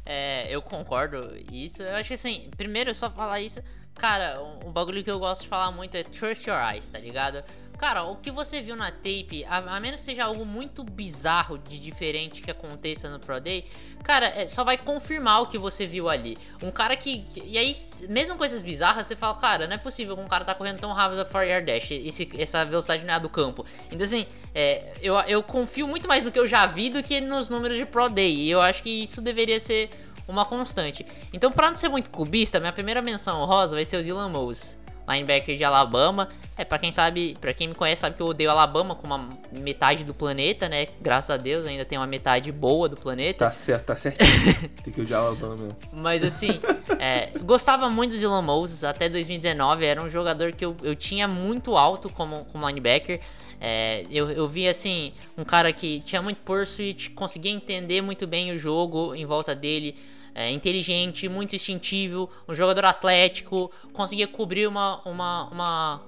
É, 0.07 0.53
eu 0.55 0.61
concordo 0.61 1.19
isso. 1.51 1.81
Eu 1.81 1.95
acho 1.95 2.09
que 2.09 2.13
assim, 2.13 2.47
primeiro 2.55 2.93
só 2.93 3.09
falar 3.09 3.41
isso, 3.41 3.59
cara, 3.95 4.39
um, 4.39 4.69
um 4.69 4.71
bagulho 4.71 5.03
que 5.03 5.09
eu 5.09 5.17
gosto 5.17 5.41
de 5.41 5.47
falar 5.47 5.71
muito 5.71 5.95
é 5.97 6.03
trust 6.03 6.47
your 6.47 6.59
eyes, 6.59 6.85
tá 6.87 6.99
ligado? 6.99 7.43
Cara, 7.77 8.05
o 8.05 8.15
que 8.15 8.31
você 8.31 8.61
viu 8.61 8.75
na 8.75 8.89
tape, 8.89 9.45
a, 9.47 9.57
a 9.75 9.79
menos 9.79 9.99
que 9.99 10.05
seja 10.05 10.25
algo 10.25 10.45
muito 10.45 10.83
bizarro 10.83 11.57
de 11.57 11.77
diferente 11.77 12.41
que 12.41 12.49
aconteça 12.49 13.09
no 13.09 13.19
Pro 13.19 13.39
Day, 13.41 13.65
cara, 14.03 14.27
é, 14.27 14.47
só 14.47 14.63
vai 14.63 14.77
confirmar 14.77 15.41
o 15.41 15.47
que 15.47 15.57
você 15.57 15.85
viu 15.85 16.07
ali. 16.09 16.37
Um 16.63 16.71
cara 16.71 16.95
que. 16.95 17.25
E 17.43 17.57
aí, 17.57 17.75
mesmo 18.07 18.37
coisas 18.37 18.61
bizarras, 18.61 19.07
você 19.07 19.15
fala, 19.15 19.35
cara, 19.35 19.67
não 19.67 19.75
é 19.75 19.77
possível 19.77 20.15
que 20.15 20.23
um 20.23 20.27
cara 20.27 20.45
tá 20.45 20.55
correndo 20.55 20.79
tão 20.79 20.93
rápido 20.93 21.19
a 21.19 21.25
4 21.25 21.49
yard 21.49 21.65
dash. 21.65 21.91
Esse, 21.91 22.29
essa 22.37 22.63
velocidade 22.63 23.03
não 23.03 23.13
é 23.13 23.17
a 23.17 23.19
do 23.19 23.29
campo. 23.29 23.65
Então, 23.91 24.05
assim, 24.05 24.25
é, 24.53 24.93
eu, 25.01 25.15
eu 25.21 25.43
confio 25.43 25.87
muito 25.87 26.07
mais 26.07 26.23
no 26.23 26.31
que 26.31 26.39
eu 26.39 26.47
já 26.47 26.65
vi 26.65 26.89
do 26.89 27.03
que 27.03 27.19
nos 27.19 27.49
números 27.49 27.77
de 27.77 27.85
Pro 27.85 28.07
Day. 28.09 28.35
E 28.35 28.49
eu 28.49 28.61
acho 28.61 28.81
que 28.83 28.89
isso 28.89 29.21
deveria 29.21 29.59
ser 29.59 29.89
uma 30.27 30.45
constante. 30.45 31.05
Então, 31.33 31.51
pra 31.51 31.69
não 31.69 31.77
ser 31.77 31.89
muito 31.89 32.09
cubista, 32.09 32.59
minha 32.59 32.73
primeira 32.73 33.01
menção 33.01 33.41
honrosa 33.41 33.75
vai 33.75 33.85
ser 33.85 33.97
o 33.97 34.03
Dylan 34.03 34.29
Mose, 34.29 34.74
linebacker 35.07 35.57
de 35.57 35.63
Alabama. 35.63 36.29
É, 36.57 36.63
pra 36.63 36.79
quem 36.79 36.91
sabe, 36.91 37.37
para 37.39 37.53
quem 37.53 37.67
me 37.67 37.75
conhece, 37.75 38.01
sabe 38.01 38.15
que 38.15 38.21
eu 38.21 38.27
odeio 38.27 38.49
Alabama 38.49 38.95
com 38.95 39.05
uma 39.05 39.29
metade 39.51 40.03
do 40.03 40.13
planeta, 40.13 40.69
né? 40.69 40.85
Graças 41.01 41.29
a 41.29 41.37
Deus 41.37 41.67
ainda 41.67 41.83
tem 41.83 41.97
uma 41.97 42.07
metade 42.07 42.51
boa 42.51 42.87
do 42.87 42.95
planeta. 42.95 43.45
Tá 43.45 43.51
certo, 43.51 43.87
tá 43.87 43.95
certíssimo. 43.95 44.69
Tem 44.83 44.93
que 44.93 45.01
odiar 45.01 45.21
Alabama 45.21 45.55
mesmo. 45.55 45.77
Mas 45.91 46.23
assim, 46.23 46.59
é, 46.97 47.37
gostava 47.39 47.89
muito 47.89 48.11
do 48.11 48.17
Dylan 48.17 48.41
Moses 48.41 48.83
até 48.83 49.09
2019. 49.09 49.85
Era 49.85 50.01
um 50.01 50.09
jogador 50.09 50.53
que 50.53 50.63
eu, 50.63 50.75
eu 50.81 50.95
tinha 50.95 51.27
muito 51.27 51.75
alto 51.75 52.09
como, 52.09 52.45
como 52.45 52.67
linebacker. 52.67 53.19
É, 53.59 54.05
eu, 54.09 54.29
eu 54.31 54.47
vi 54.47 54.67
assim, 54.67 55.13
um 55.37 55.43
cara 55.43 55.71
que 55.73 56.01
tinha 56.01 56.21
muito 56.21 56.37
pursuit, 56.41 57.09
conseguia 57.11 57.51
entender 57.51 58.01
muito 58.01 58.27
bem 58.27 58.51
o 58.51 58.57
jogo 58.57 59.13
em 59.15 59.25
volta 59.25 59.55
dele. 59.55 59.97
É, 60.35 60.51
inteligente, 60.51 61.29
muito 61.29 61.55
instintivo, 61.55 62.29
um 62.47 62.53
jogador 62.53 62.83
atlético, 62.85 63.71
conseguia 63.93 64.27
cobrir 64.27 64.67
uma, 64.67 65.01
uma, 65.05 65.49
uma- 65.49 66.01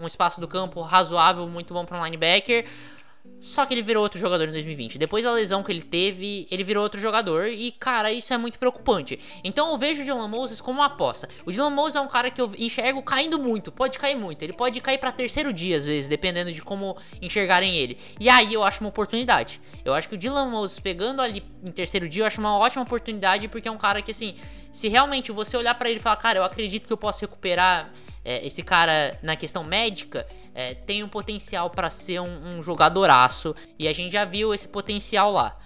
um, 0.00 0.06
espaço 0.06 0.40
do 0.40 0.46
campo 0.48 0.80
razoável, 0.82 1.46
muito 1.48 1.74
bom 1.74 1.84
para 1.84 2.00
um 2.00 2.04
linebacker. 2.04 2.64
Só 3.40 3.64
que 3.64 3.72
ele 3.72 3.80
virou 3.80 4.02
outro 4.02 4.18
jogador 4.18 4.48
em 4.48 4.52
2020. 4.52 4.98
Depois 4.98 5.24
da 5.24 5.32
lesão 5.32 5.62
que 5.62 5.72
ele 5.72 5.82
teve, 5.82 6.46
ele 6.50 6.62
virou 6.62 6.82
outro 6.82 7.00
jogador. 7.00 7.48
E, 7.48 7.72
cara, 7.72 8.12
isso 8.12 8.34
é 8.34 8.38
muito 8.38 8.58
preocupante. 8.58 9.18
Então 9.42 9.70
eu 9.70 9.78
vejo 9.78 10.02
o 10.02 10.04
Dylan 10.04 10.28
Moses 10.28 10.60
como 10.60 10.80
uma 10.80 10.86
aposta. 10.86 11.28
O 11.46 11.50
Dylan 11.50 11.70
Moses 11.70 11.96
é 11.96 12.00
um 12.00 12.08
cara 12.08 12.30
que 12.30 12.40
eu 12.40 12.52
enxergo 12.58 13.02
caindo 13.02 13.38
muito. 13.38 13.72
Pode 13.72 13.98
cair 13.98 14.14
muito. 14.14 14.42
Ele 14.42 14.52
pode 14.52 14.78
cair 14.82 14.98
pra 14.98 15.10
terceiro 15.10 15.54
dia, 15.54 15.78
às 15.78 15.86
vezes, 15.86 16.06
dependendo 16.06 16.52
de 16.52 16.60
como 16.60 16.98
enxergarem 17.22 17.74
ele. 17.76 17.96
E 18.18 18.28
aí 18.28 18.52
eu 18.52 18.62
acho 18.62 18.80
uma 18.80 18.90
oportunidade. 18.90 19.58
Eu 19.84 19.94
acho 19.94 20.06
que 20.06 20.14
o 20.14 20.18
Dylan 20.18 20.50
Moses 20.50 20.78
pegando 20.78 21.22
ali 21.22 21.42
em 21.64 21.72
terceiro 21.72 22.08
dia, 22.10 22.22
eu 22.22 22.26
acho 22.26 22.40
uma 22.40 22.58
ótima 22.58 22.82
oportunidade. 22.82 23.48
Porque 23.48 23.68
é 23.68 23.72
um 23.72 23.78
cara 23.78 24.02
que, 24.02 24.10
assim, 24.10 24.36
se 24.70 24.88
realmente 24.88 25.32
você 25.32 25.56
olhar 25.56 25.74
pra 25.74 25.88
ele 25.88 25.98
e 25.98 26.02
falar, 26.02 26.16
cara, 26.16 26.38
eu 26.38 26.44
acredito 26.44 26.86
que 26.86 26.92
eu 26.92 26.98
posso 26.98 27.22
recuperar 27.22 27.90
é, 28.22 28.46
esse 28.46 28.62
cara 28.62 29.18
na 29.22 29.34
questão 29.34 29.64
médica 29.64 30.26
é, 30.54 30.74
tem 30.74 31.02
um 31.02 31.08
potencial 31.08 31.70
pra 31.70 31.88
ser 31.90 32.20
um, 32.20 32.56
um 32.58 32.62
jogadoraço 32.62 33.54
e 33.78 33.86
a 33.88 33.92
gente 33.92 34.12
já 34.12 34.24
viu 34.24 34.52
esse 34.54 34.66
potencial 34.68 35.30
lá. 35.32 35.56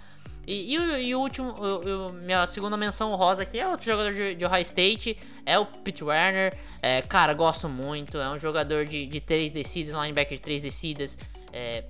E, 0.47 0.73
e 0.73 0.77
o- 0.77 0.97
e 0.97 1.15
o 1.15 1.19
último, 1.19 1.53
o- 1.57 2.07
o- 2.09 2.13
minha 2.13 2.45
segunda 2.45 2.77
menção 2.77 3.11
rosa 3.15 3.41
aqui 3.41 3.59
é 3.59 3.67
outro 3.67 3.85
jogador 3.85 4.13
de, 4.13 4.35
de 4.35 4.45
Ohio 4.45 4.61
State, 4.61 5.17
é 5.43 5.57
o 5.57 5.65
Pete 5.65 6.03
Werner. 6.03 6.55
É, 6.83 7.01
cara, 7.01 7.33
gosto 7.33 7.67
muito, 7.67 8.17
é 8.19 8.29
um 8.29 8.37
jogador 8.39 8.85
de, 8.85 9.07
de 9.07 9.19
três 9.19 9.51
descidas, 9.51 9.93
linebacker 9.95 10.37
de 10.37 10.41
três 10.43 10.61
descidas, 10.61 11.17
é, 11.51 11.83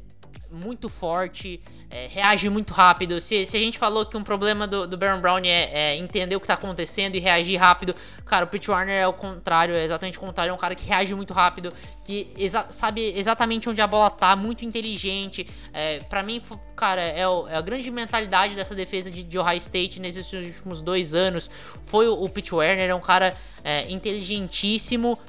muito 0.55 0.89
forte, 0.89 1.61
é, 1.89 2.07
reage 2.07 2.49
muito 2.49 2.73
rápido. 2.73 3.21
Se, 3.21 3.45
se 3.45 3.55
a 3.55 3.59
gente 3.59 3.77
falou 3.77 4.05
que 4.05 4.17
um 4.17 4.23
problema 4.23 4.65
do, 4.65 4.87
do 4.87 4.97
Baron 4.97 5.21
Brown 5.21 5.39
é, 5.45 5.91
é 5.91 5.97
entender 5.97 6.35
o 6.35 6.39
que 6.39 6.47
tá 6.47 6.55
acontecendo 6.55 7.15
e 7.15 7.19
reagir 7.19 7.57
rápido, 7.57 7.93
cara, 8.25 8.45
o 8.45 8.47
Pete 8.47 8.71
Warner 8.71 8.99
é 8.99 9.07
o 9.07 9.13
contrário, 9.13 9.75
é 9.75 9.83
exatamente 9.83 10.17
o 10.17 10.21
contrário, 10.21 10.51
é 10.51 10.53
um 10.53 10.57
cara 10.57 10.73
que 10.73 10.85
reage 10.87 11.13
muito 11.13 11.33
rápido, 11.33 11.71
que 12.05 12.31
exa- 12.37 12.67
sabe 12.71 13.13
exatamente 13.17 13.69
onde 13.69 13.81
a 13.81 13.87
bola 13.87 14.09
tá, 14.09 14.35
muito 14.35 14.65
inteligente. 14.65 15.47
É, 15.73 15.99
para 16.09 16.23
mim, 16.23 16.41
cara, 16.75 17.01
é, 17.03 17.27
o- 17.27 17.47
é 17.47 17.55
a 17.55 17.61
grande 17.61 17.91
mentalidade 17.91 18.55
dessa 18.55 18.73
defesa 18.73 19.11
de, 19.11 19.21
de 19.23 19.37
Ohio 19.37 19.57
State 19.57 19.99
nesses 19.99 20.31
últimos 20.33 20.81
dois 20.81 21.13
anos. 21.13 21.49
Foi 21.85 22.07
o, 22.07 22.13
o 22.23 22.29
Pete 22.29 22.55
Werner, 22.55 22.89
é 22.89 22.95
um 22.95 23.01
cara 23.01 23.35
é, 23.63 23.91
inteligentíssimo. 23.91 25.19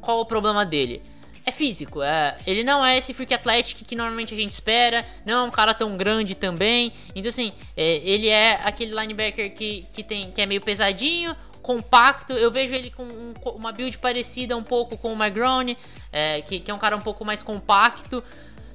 Qual 0.00 0.20
o 0.20 0.26
problema 0.26 0.66
dele? 0.66 1.00
É 1.44 1.50
físico, 1.50 2.02
é, 2.02 2.36
ele 2.46 2.62
não 2.62 2.84
é 2.84 2.96
esse 2.98 3.12
freak 3.12 3.34
athletic 3.34 3.84
que 3.84 3.96
normalmente 3.96 4.32
a 4.32 4.36
gente 4.36 4.52
espera, 4.52 5.04
não 5.26 5.40
é 5.40 5.42
um 5.42 5.50
cara 5.50 5.74
tão 5.74 5.96
grande 5.96 6.36
também. 6.36 6.92
Então, 7.16 7.28
assim, 7.30 7.52
é, 7.76 7.96
ele 7.96 8.28
é 8.28 8.60
aquele 8.62 8.92
linebacker 8.94 9.52
que, 9.52 9.84
que, 9.92 10.04
tem, 10.04 10.30
que 10.30 10.40
é 10.40 10.46
meio 10.46 10.60
pesadinho, 10.60 11.34
compacto. 11.60 12.32
Eu 12.32 12.50
vejo 12.50 12.72
ele 12.74 12.90
com 12.90 13.02
um- 13.02 13.34
uma 13.56 13.72
build 13.72 13.98
parecida 13.98 14.56
um 14.56 14.62
pouco 14.62 14.96
com 14.96 15.12
o 15.12 15.16
McGrone, 15.16 15.76
é, 16.12 16.42
que, 16.42 16.60
que 16.60 16.70
é 16.70 16.74
um 16.74 16.78
cara 16.78 16.96
um 16.96 17.00
pouco 17.00 17.24
mais 17.24 17.42
compacto. 17.42 18.22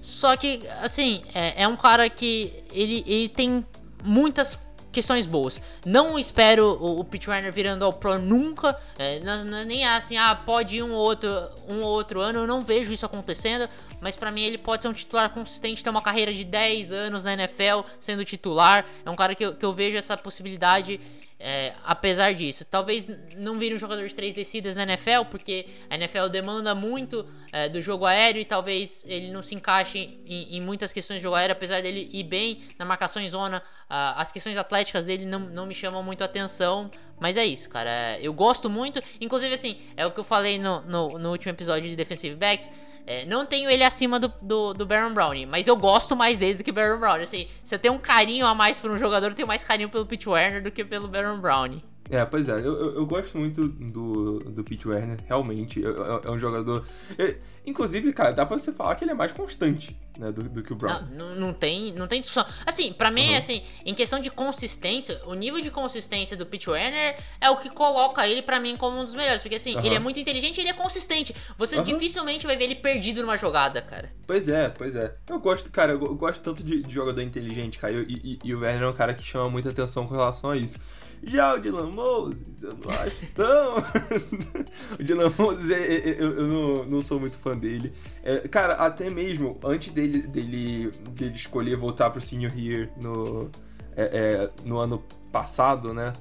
Só 0.02 0.36
que, 0.36 0.60
assim, 0.82 1.24
é, 1.34 1.64
é 1.64 1.68
um 1.68 1.76
cara 1.78 2.10
que 2.10 2.54
ele, 2.74 3.04
ele 3.08 3.30
tem 3.30 3.66
muitas 4.04 4.58
questões 4.98 5.28
boas. 5.28 5.62
Não 5.86 6.18
espero 6.18 6.76
o, 6.82 7.00
o 7.02 7.04
Pete 7.04 7.28
virando 7.54 7.86
ao 7.86 7.94
Pro 7.94 8.18
nunca. 8.18 8.76
é, 8.98 9.20
não- 9.20 9.46
não- 9.46 9.64
nem 9.64 9.86
é 9.86 9.96
assim, 9.96 10.18
ah, 10.18 10.34
pode 10.34 10.78
ir 10.78 10.84
um 10.84 10.92
ou 10.92 10.98
outro, 11.06 11.30
um 11.70 11.82
ou 11.84 11.90
outro 11.92 12.20
ano. 12.20 12.40
Eu 12.40 12.48
não 12.48 12.62
vejo 12.62 12.92
isso 12.92 13.06
acontecendo. 13.06 13.70
Mas 14.00 14.16
pra 14.16 14.32
mim 14.32 14.42
ele 14.44 14.58
pode 14.60 14.84
ser 14.84 14.88
um 14.90 14.94
titular 14.94 15.28
consistente, 15.32 15.84
ter 15.84 15.90
uma 15.90 16.02
carreira 16.04 16.32
de 16.32 16.44
10 16.44 16.92
anos 16.92 17.24
na 17.24 17.34
NFL 17.34 17.82
sendo 18.00 18.24
titular. 18.24 18.86
É 19.06 19.10
um 19.10 19.16
cara 19.16 19.34
que 19.34 19.44
eu, 19.44 19.56
que 19.56 19.66
eu 19.66 19.74
vejo 19.74 19.98
essa 19.98 20.16
possibilidade. 20.16 21.00
É, 21.40 21.74
apesar 21.84 22.34
disso, 22.34 22.66
talvez 22.66 23.08
não 23.36 23.60
vire 23.60 23.76
um 23.76 23.78
jogador 23.78 24.08
de 24.08 24.16
três 24.16 24.34
descidas 24.34 24.76
na 24.76 24.84
NFL, 24.84 25.26
porque 25.30 25.68
a 25.90 25.96
NFL 25.96 26.28
demanda 26.30 26.74
muito 26.74 27.28
é, 27.52 27.70
do 27.70 27.80
jogo 27.80 28.06
aéreo 28.06 28.42
e 28.42 28.46
talvez 28.46 29.04
ele 29.08 29.32
não 29.32 29.44
se 29.44 29.54
encaixe 29.54 30.00
em, 30.26 30.58
em 30.58 30.62
muitas 30.62 30.92
questões 30.92 31.18
de 31.18 31.24
jogo 31.24 31.36
aéreo, 31.36 31.54
apesar 31.54 31.82
dele 31.82 32.10
ir 32.12 32.24
bem 32.24 32.64
na 32.80 32.86
marcação 32.86 33.22
em 33.22 33.30
zona. 33.30 33.62
ah, 33.88 34.20
as 34.20 34.32
questões 34.32 34.58
atléticas 34.58 35.06
dele 35.06 35.26
não, 35.26 35.40
não 35.40 35.68
me 35.68 35.76
chamam 35.76 36.02
muito 36.02 36.24
atenção, 36.24 36.90
mas 37.20 37.38
é 37.38 37.46
isso, 37.46 37.70
cara. 37.70 37.90
é, 37.90 38.20
Eu 38.22 38.34
gosto 38.34 38.68
muito, 38.70 39.00
inclusive 39.22 39.54
assim, 39.54 39.78
é 39.96 40.06
o 40.08 40.12
que 40.12 40.20
eu 40.20 40.24
falei 40.24 40.58
no, 40.58 40.82
no, 40.82 41.08
no 41.20 41.30
último 41.32 41.52
episódio 41.52 41.88
de 41.88 41.96
Defensive 41.96 42.36
Backs. 42.36 42.70
É, 43.08 43.26
não 43.26 43.46
tenho 43.46 43.70
ele 43.70 43.86
acima 43.86 44.20
do, 44.20 44.32
do, 44.42 44.74
do 44.74 44.86
Baron 44.86 45.14
Browning, 45.14 45.46
mas 45.46 45.66
eu 45.66 45.78
gosto 45.78 46.14
mais 46.14 46.38
dele 46.38 46.56
do 46.56 46.64
que 46.64 46.74
Baron 46.74 47.00
Browning. 47.00 47.24
Assim, 47.24 47.48
se 47.64 47.74
eu 47.74 47.80
tenho 47.80 47.94
um 47.94 48.00
carinho 48.00 48.46
a 48.46 48.54
mais 48.54 48.80
por 48.80 48.92
um 48.92 48.98
jogador, 48.98 49.28
eu 49.28 49.34
tenho 49.34 49.48
mais 49.48 49.64
carinho 49.64 49.88
pelo 49.88 50.06
Pete 50.06 50.28
Werner 50.28 50.62
do 50.62 50.70
que 50.70 50.84
pelo 50.84 51.08
Baron 51.08 51.40
Browning. 51.40 51.82
É, 52.10 52.24
pois 52.26 52.48
é, 52.50 52.54
eu, 52.54 52.60
eu, 52.64 52.96
eu 52.96 53.06
gosto 53.06 53.38
muito 53.38 53.68
do, 53.68 54.40
do 54.40 54.64
Pete 54.64 54.88
Werner, 54.88 55.20
realmente. 55.28 55.84
É, 55.84 55.88
é- 55.90 56.28
é 56.28 56.32
um 56.32 56.40
jogador. 56.40 56.86
é, 57.18 57.36
inclusive, 57.66 58.14
cara, 58.14 58.32
dá 58.32 58.46
pra 58.46 58.58
você 58.58 58.72
falar 58.72 58.96
que 58.96 59.04
ele 59.04 59.12
é 59.12 59.14
mais 59.14 59.32
constante, 59.32 59.96
né, 60.18 60.32
do, 60.32 60.44
do 60.44 60.64
que 60.64 60.72
o 60.72 60.76
Brown. 60.76 61.02
Não, 61.18 61.36
não, 61.36 61.54
tem, 61.54 61.94
não 61.94 62.08
tem 62.08 62.22
discussão. 62.22 62.46
Assim, 62.66 62.94
pra 62.94 63.12
mim, 63.12 63.32
Uhum. 63.32 63.38
assim, 63.38 63.62
em 63.86 63.94
questão 63.94 64.20
de 64.20 64.30
consistência, 64.30 65.22
o 65.26 65.34
nível 65.34 65.60
de 65.62 65.70
consistência 65.70 66.38
do 66.38 66.46
Pete 66.46 66.70
Werner 66.70 67.18
é 67.42 67.50
o 67.50 67.58
que 67.58 67.70
coloca 67.70 68.26
ele 68.28 68.42
pra 68.42 68.60
mim 68.60 68.78
como 68.78 69.00
um 69.00 69.04
dos 69.06 69.14
melhores. 69.16 69.42
Porque 69.42 69.56
assim, 69.56 69.76
Aham. 69.76 69.86
ele 69.86 69.96
é 69.96 70.00
muito 70.00 70.20
inteligente 70.20 70.58
e 70.58 70.62
ele 70.62 70.70
é 70.70 70.74
consistente. 70.74 71.36
Você 71.58 71.76
Aham. 71.76 71.84
dificilmente 71.86 72.46
vai 72.46 72.56
ver 72.56 72.66
ele 72.66 72.76
perdido 72.76 73.22
numa 73.22 73.36
jogada, 73.38 73.82
cara. 73.82 74.12
Pois 74.26 74.48
é, 74.48 74.70
pois 74.70 74.96
é. 74.96 75.14
Eu 75.30 75.40
gosto, 75.40 75.70
cara, 75.72 75.92
eu 75.94 76.16
gosto 76.16 76.42
tanto 76.42 76.64
de, 76.64 76.82
de 76.82 76.94
jogador 76.94 77.22
inteligente, 77.22 77.78
cara. 77.78 77.94
E, 77.94 78.14
e- 78.24 78.40
e 78.44 78.56
o 78.56 78.60
Werner 78.60 78.84
é 78.84 78.88
um 78.90 78.94
cara 78.94 79.14
que 79.14 79.24
chama 79.24 79.50
muita 79.50 79.70
atenção 79.70 80.08
com 80.08 80.14
relação 80.16 80.50
a 80.52 80.58
isso. 80.58 80.80
Já 81.24 81.56
o 81.56 81.60
Dylan 81.60 81.90
Moses, 81.92 82.64
eu 82.64 82.78
não 82.84 82.92
acho 82.92 83.26
tão. 83.34 83.78
o 85.00 85.04
Dylan 85.04 85.34
Moses, 85.38 85.70
é- 85.72 85.74
é- 85.96 86.10
é- 86.10 86.16
eu, 86.20 86.38
eu 86.38 86.48
não, 86.48 86.86
não 86.86 87.02
sou 87.02 87.20
muito 87.20 87.38
fã 87.40 87.58
dele. 87.58 87.92
É, 88.24 88.48
cara, 88.48 88.76
até 88.76 89.10
mesmo 89.10 89.60
antes 89.64 89.92
dele, 89.92 90.22
dele, 90.22 90.92
dele 91.12 91.36
escolher 91.36 91.76
voltar 91.76 92.10
pro 92.10 92.22
Senior 92.22 92.58
Year 92.58 92.90
no, 93.02 93.50
é, 93.96 94.04
é, 94.04 94.50
no 94.66 94.78
ano 94.78 95.04
passado, 95.32 95.94
né? 95.94 96.14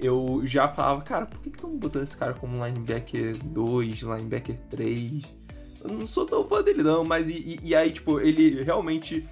Eu 0.00 0.42
já 0.44 0.66
falava, 0.68 1.00
cara, 1.02 1.26
por 1.26 1.40
que 1.40 1.48
estão 1.48 1.76
botando 1.76 2.02
esse 2.02 2.16
cara 2.16 2.34
como 2.34 2.64
linebacker 2.64 3.36
2, 3.44 4.00
linebacker 4.02 4.56
3? 4.70 5.22
Eu 5.84 5.90
não 5.90 6.06
sou 6.06 6.26
tão 6.26 6.44
fã 6.46 6.62
dele, 6.62 6.82
não, 6.82 7.04
mas 7.04 7.28
e, 7.28 7.32
e- 7.32 7.60
e 7.68 7.74
aí, 7.74 7.90
tipo, 7.90 8.20
ele 8.20 8.62
realmente 8.62 9.26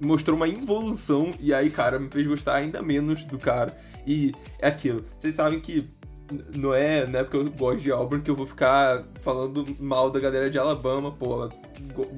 mostrou 0.00 0.36
uma 0.36 0.48
involução, 0.48 1.30
e 1.40 1.54
aí, 1.54 1.70
cara, 1.70 1.98
me 1.98 2.08
fez 2.10 2.26
gostar 2.26 2.56
ainda 2.56 2.82
menos 2.82 3.24
do 3.24 3.38
cara. 3.38 3.76
E 4.06 4.32
é 4.58 4.68
aquilo, 4.68 5.04
vocês 5.18 5.34
sabem 5.34 5.60
que 5.60 5.88
não 6.54 6.72
é, 6.72 7.06
não 7.06 7.20
é 7.20 7.24
porque 7.24 7.36
eu 7.36 7.50
gosto 7.50 7.80
de 7.80 7.92
Auburn 7.92 8.22
que 8.22 8.30
eu 8.30 8.36
vou 8.36 8.46
ficar 8.46 9.04
falando 9.20 9.66
mal 9.78 10.10
da 10.10 10.18
galera 10.18 10.48
de 10.48 10.58
Alabama, 10.58 11.12
pô, 11.12 11.48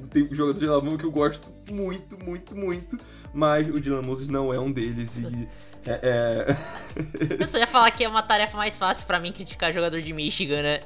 tem 0.09 0.27
jogador 0.33 0.59
de 0.59 0.67
Alabama 0.67 0.97
que 0.97 1.03
eu 1.03 1.11
gosto 1.11 1.51
muito, 1.69 2.17
muito, 2.23 2.55
muito, 2.55 2.97
mas 3.33 3.67
o 3.67 3.79
Dylan 3.79 4.01
Moses 4.03 4.29
não 4.29 4.53
é 4.53 4.59
um 4.59 4.71
deles, 4.71 5.17
e 5.17 5.47
é- 5.85 5.99
é... 6.01 6.57
Eu 7.39 7.45
só 7.47 7.57
ia 7.57 7.67
falar 7.67 7.91
que 7.91 8.03
é 8.03 8.09
uma 8.09 8.23
tarefa 8.23 8.57
mais 8.57 8.77
fácil 8.77 9.05
pra 9.05 9.19
mim 9.19 9.31
criticar 9.31 9.73
jogador 9.73 10.01
de 10.01 10.13
Michigan, 10.13 10.61
né? 10.61 10.79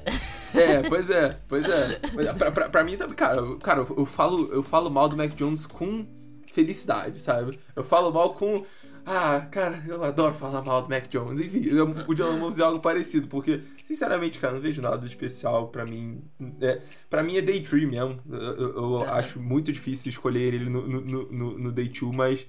É, 0.54 0.82
pois 0.90 1.10
é, 1.10 1.38
pois 1.48 1.66
é. 1.66 2.00
Mas 2.14 2.32
Pra, 2.34 2.52
pra, 2.52 2.70
pra 2.70 2.84
mim 2.84 2.98
também, 2.98 3.16
cara, 3.16 3.42
cara, 3.58 3.86
eu 3.96 4.06
falo, 4.06 4.52
eu 4.52 4.64
falo 4.64 4.90
mal 4.90 5.08
do 5.08 5.16
Mac 5.16 5.34
Jones 5.36 5.66
com 5.66 6.06
felicidade, 6.52 7.20
sabe? 7.20 7.58
Eu 7.76 7.84
falo 7.84 8.12
mal 8.12 8.34
com. 8.34 8.66
Ah, 9.12 9.48
cara, 9.50 9.84
eu 9.88 10.04
adoro 10.04 10.36
falar 10.36 10.62
mal 10.62 10.84
do 10.84 10.90
Mac 10.90 11.08
Jones. 11.10 11.42
Enfim, 11.42 11.64
eu 11.66 11.88
podia 12.06 12.26
fazer 12.40 12.62
algo 12.62 12.80
parecido, 12.80 13.28
porque, 13.28 13.60
sinceramente, 13.88 14.38
cara, 14.38 14.54
não 14.54 14.62
vejo 14.62 14.84
nada 14.84 15.00
de 15.00 15.08
especial 15.08 15.70
pra 15.70 15.84
mim. 15.84 16.22
É, 16.62 16.80
pra 17.10 17.24
mim 17.24 17.36
é 17.38 17.42
Day 17.42 17.60
3 17.62 17.90
mesmo. 17.90 18.20
Eu, 18.30 18.38
eu- 18.40 18.76
eu 18.94 19.00
Tá. 19.00 19.16
acho 19.16 19.40
muito 19.40 19.72
difícil 19.72 20.10
escolher 20.12 20.54
ele 20.54 20.70
no, 20.70 20.88
no, 20.88 21.02
no- 21.02 21.58
no, 21.58 21.72
Day 21.72 21.90
2, 21.90 22.16
mas. 22.16 22.46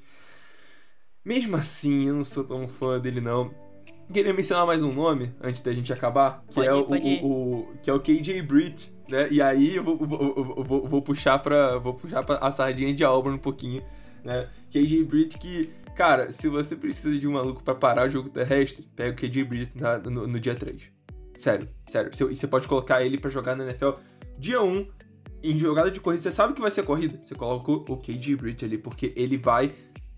Mesmo 1.25 1.57
assim, 1.57 2.09
eu 2.09 2.15
não 2.15 2.25
sou 2.25 2.45
tão 2.45 2.69
fã 2.69 2.99
dele, 3.01 3.21
não. 3.23 3.51
Queria 4.13 4.35
mencionar 4.35 4.67
mais 4.67 4.83
um 4.83 4.93
nome 4.93 5.33
antes 5.41 5.63
da 5.63 5.73
gente 5.73 5.93
acabar, 5.93 6.43
que 6.49 6.57
Pode 6.57 6.69
é 6.69 6.73
ir, 6.73 7.23
o, 7.23 7.27
o, 7.27 7.61
o- 7.61 7.75
que 7.83 7.89
é 7.89 7.93
o 7.95 8.01
KJ 8.01 8.43
Britt, 8.43 8.93
né? 9.09 9.29
E 9.31 9.41
aí 9.41 9.77
eu 9.77 9.85
vou, 9.85 9.97
vou, 9.97 10.65
vou, 10.65 10.87
vou- 10.89 11.03
puxar 11.03 11.39
para 11.39 11.79
vou 11.79 11.95
puxar 11.95 12.23
pra 12.25 12.37
a 12.37 12.51
sardinha 12.51 12.93
de 12.93 13.05
Auburn 13.05 13.37
um 13.37 13.41
pouquinho, 13.41 13.83
né? 14.25 14.49
KJ 14.73 15.05
Britt 15.05 15.39
que, 15.39 15.71
cara, 16.01 16.33
se 16.33 16.49
você 16.49 16.75
precisa 16.75 17.15
de 17.19 17.29
um 17.29 17.33
maluco 17.33 17.63
pra 17.63 17.75
parar 17.75 18.07
o 18.07 18.09
jogo 18.09 18.31
terrestre, 18.31 18.89
pega 18.97 19.11
o 19.11 19.15
KJ 19.15 19.45
Britt 19.45 19.73
no, 20.11 20.27
no 20.27 20.41
dia 20.41 20.55
3. 20.55 20.91
Sério, 21.37 21.69
sério. 21.87 22.11
Você, 22.11 22.25
você 22.25 22.47
pode 22.47 22.67
colocar 22.67 23.05
ele 23.05 23.19
pra 23.19 23.29
jogar 23.29 23.55
na 23.55 23.65
NFL 23.65 23.91
dia 24.39 24.63
1 24.63 24.89
em 25.43 25.59
jogada 25.59 25.91
de 25.91 26.01
corrida. 26.01 26.23
Você 26.23 26.31
sabe 26.31 26.55
que 26.55 26.61
vai 26.63 26.71
ser 26.71 26.85
corrida, 26.85 27.21
você 27.21 27.35
coloca 27.35 27.71
o, 27.71 27.85
o 27.87 27.97
KJ 27.99 28.35
Britt 28.37 28.65
ali, 28.65 28.79
porque 28.79 29.13
ele 29.15 29.37
vai 29.37 29.73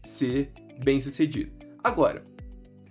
ser 0.05 0.53
bem 0.85 1.01
sucedido. 1.01 1.51
Agora, 1.83 2.24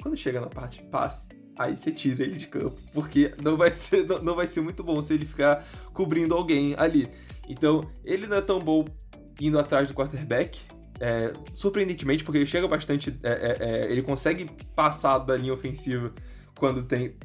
quando 0.04 0.18
chega 0.18 0.42
na 0.42 0.48
parte 0.48 0.84
de 0.84 0.90
passe, 0.90 1.30
aí 1.56 1.78
você 1.78 1.94
tira 1.94 2.24
ele 2.24 2.36
de 2.36 2.48
campo, 2.48 2.76
porque 2.94 3.34
não 3.42 3.56
vai 3.56 3.72
ser, 3.72 4.06
não, 4.06 4.22
não 4.22 4.36
vai 4.36 4.48
ser 4.48 4.60
muito 4.60 4.84
bom 4.84 5.02
se 5.02 5.14
ele 5.14 5.26
ficar 5.26 5.66
cobrindo 5.94 6.36
alguém 6.36 6.76
ali. 6.78 7.08
Então, 7.48 7.90
ele 8.04 8.28
não 8.28 8.36
é 8.36 8.42
tão 8.42 8.60
bom 8.60 8.84
indo 9.40 9.58
atrás 9.58 9.88
do 9.88 9.94
quarterback, 9.94 10.60
é, 11.02 11.34
surpreendentemente, 11.56 12.24
porque 12.24 12.38
ele 12.38 12.46
chega 12.46 12.68
bastante. 12.68 13.18
é, 13.24 13.32
é, 13.32 13.58
é, 13.60 13.92
ele 13.92 14.04
consegue 14.04 14.46
passar 14.76 15.18
da 15.18 15.36
linha 15.36 15.52
ofensiva 15.52 16.14
quando 16.56 16.84
tem. 16.84 17.16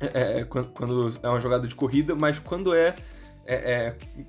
é, 0.00 0.40
é, 0.40 0.44
quando, 0.44 0.68
quando 0.68 1.08
é 1.22 1.28
uma 1.28 1.38
jogada 1.38 1.68
de 1.68 1.74
corrida, 1.74 2.14
mas 2.14 2.38
quando 2.38 2.74
é. 2.74 2.94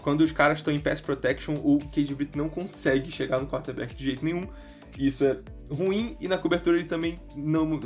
quando 0.01 0.21
os 0.21 0.33
caras 0.33 0.57
estão 0.57 0.73
em 0.73 0.79
pass 0.79 0.99
protection, 0.99 1.53
o 1.63 1.79
KJ 1.79 2.13
Britt 2.13 2.37
não 2.37 2.49
consegue 2.49 3.09
chegar 3.09 3.39
no 3.39 3.47
quarterback 3.47 3.95
de 3.95 4.03
jeito 4.03 4.25
nenhum. 4.25 4.45
Isso 4.97 5.23
é 5.23 5.39
ruim 5.71 6.17
e 6.19 6.27
na 6.27 6.37
cobertura 6.37 6.77
ele 6.77 6.85
também 6.85 7.17
não. 7.37 7.79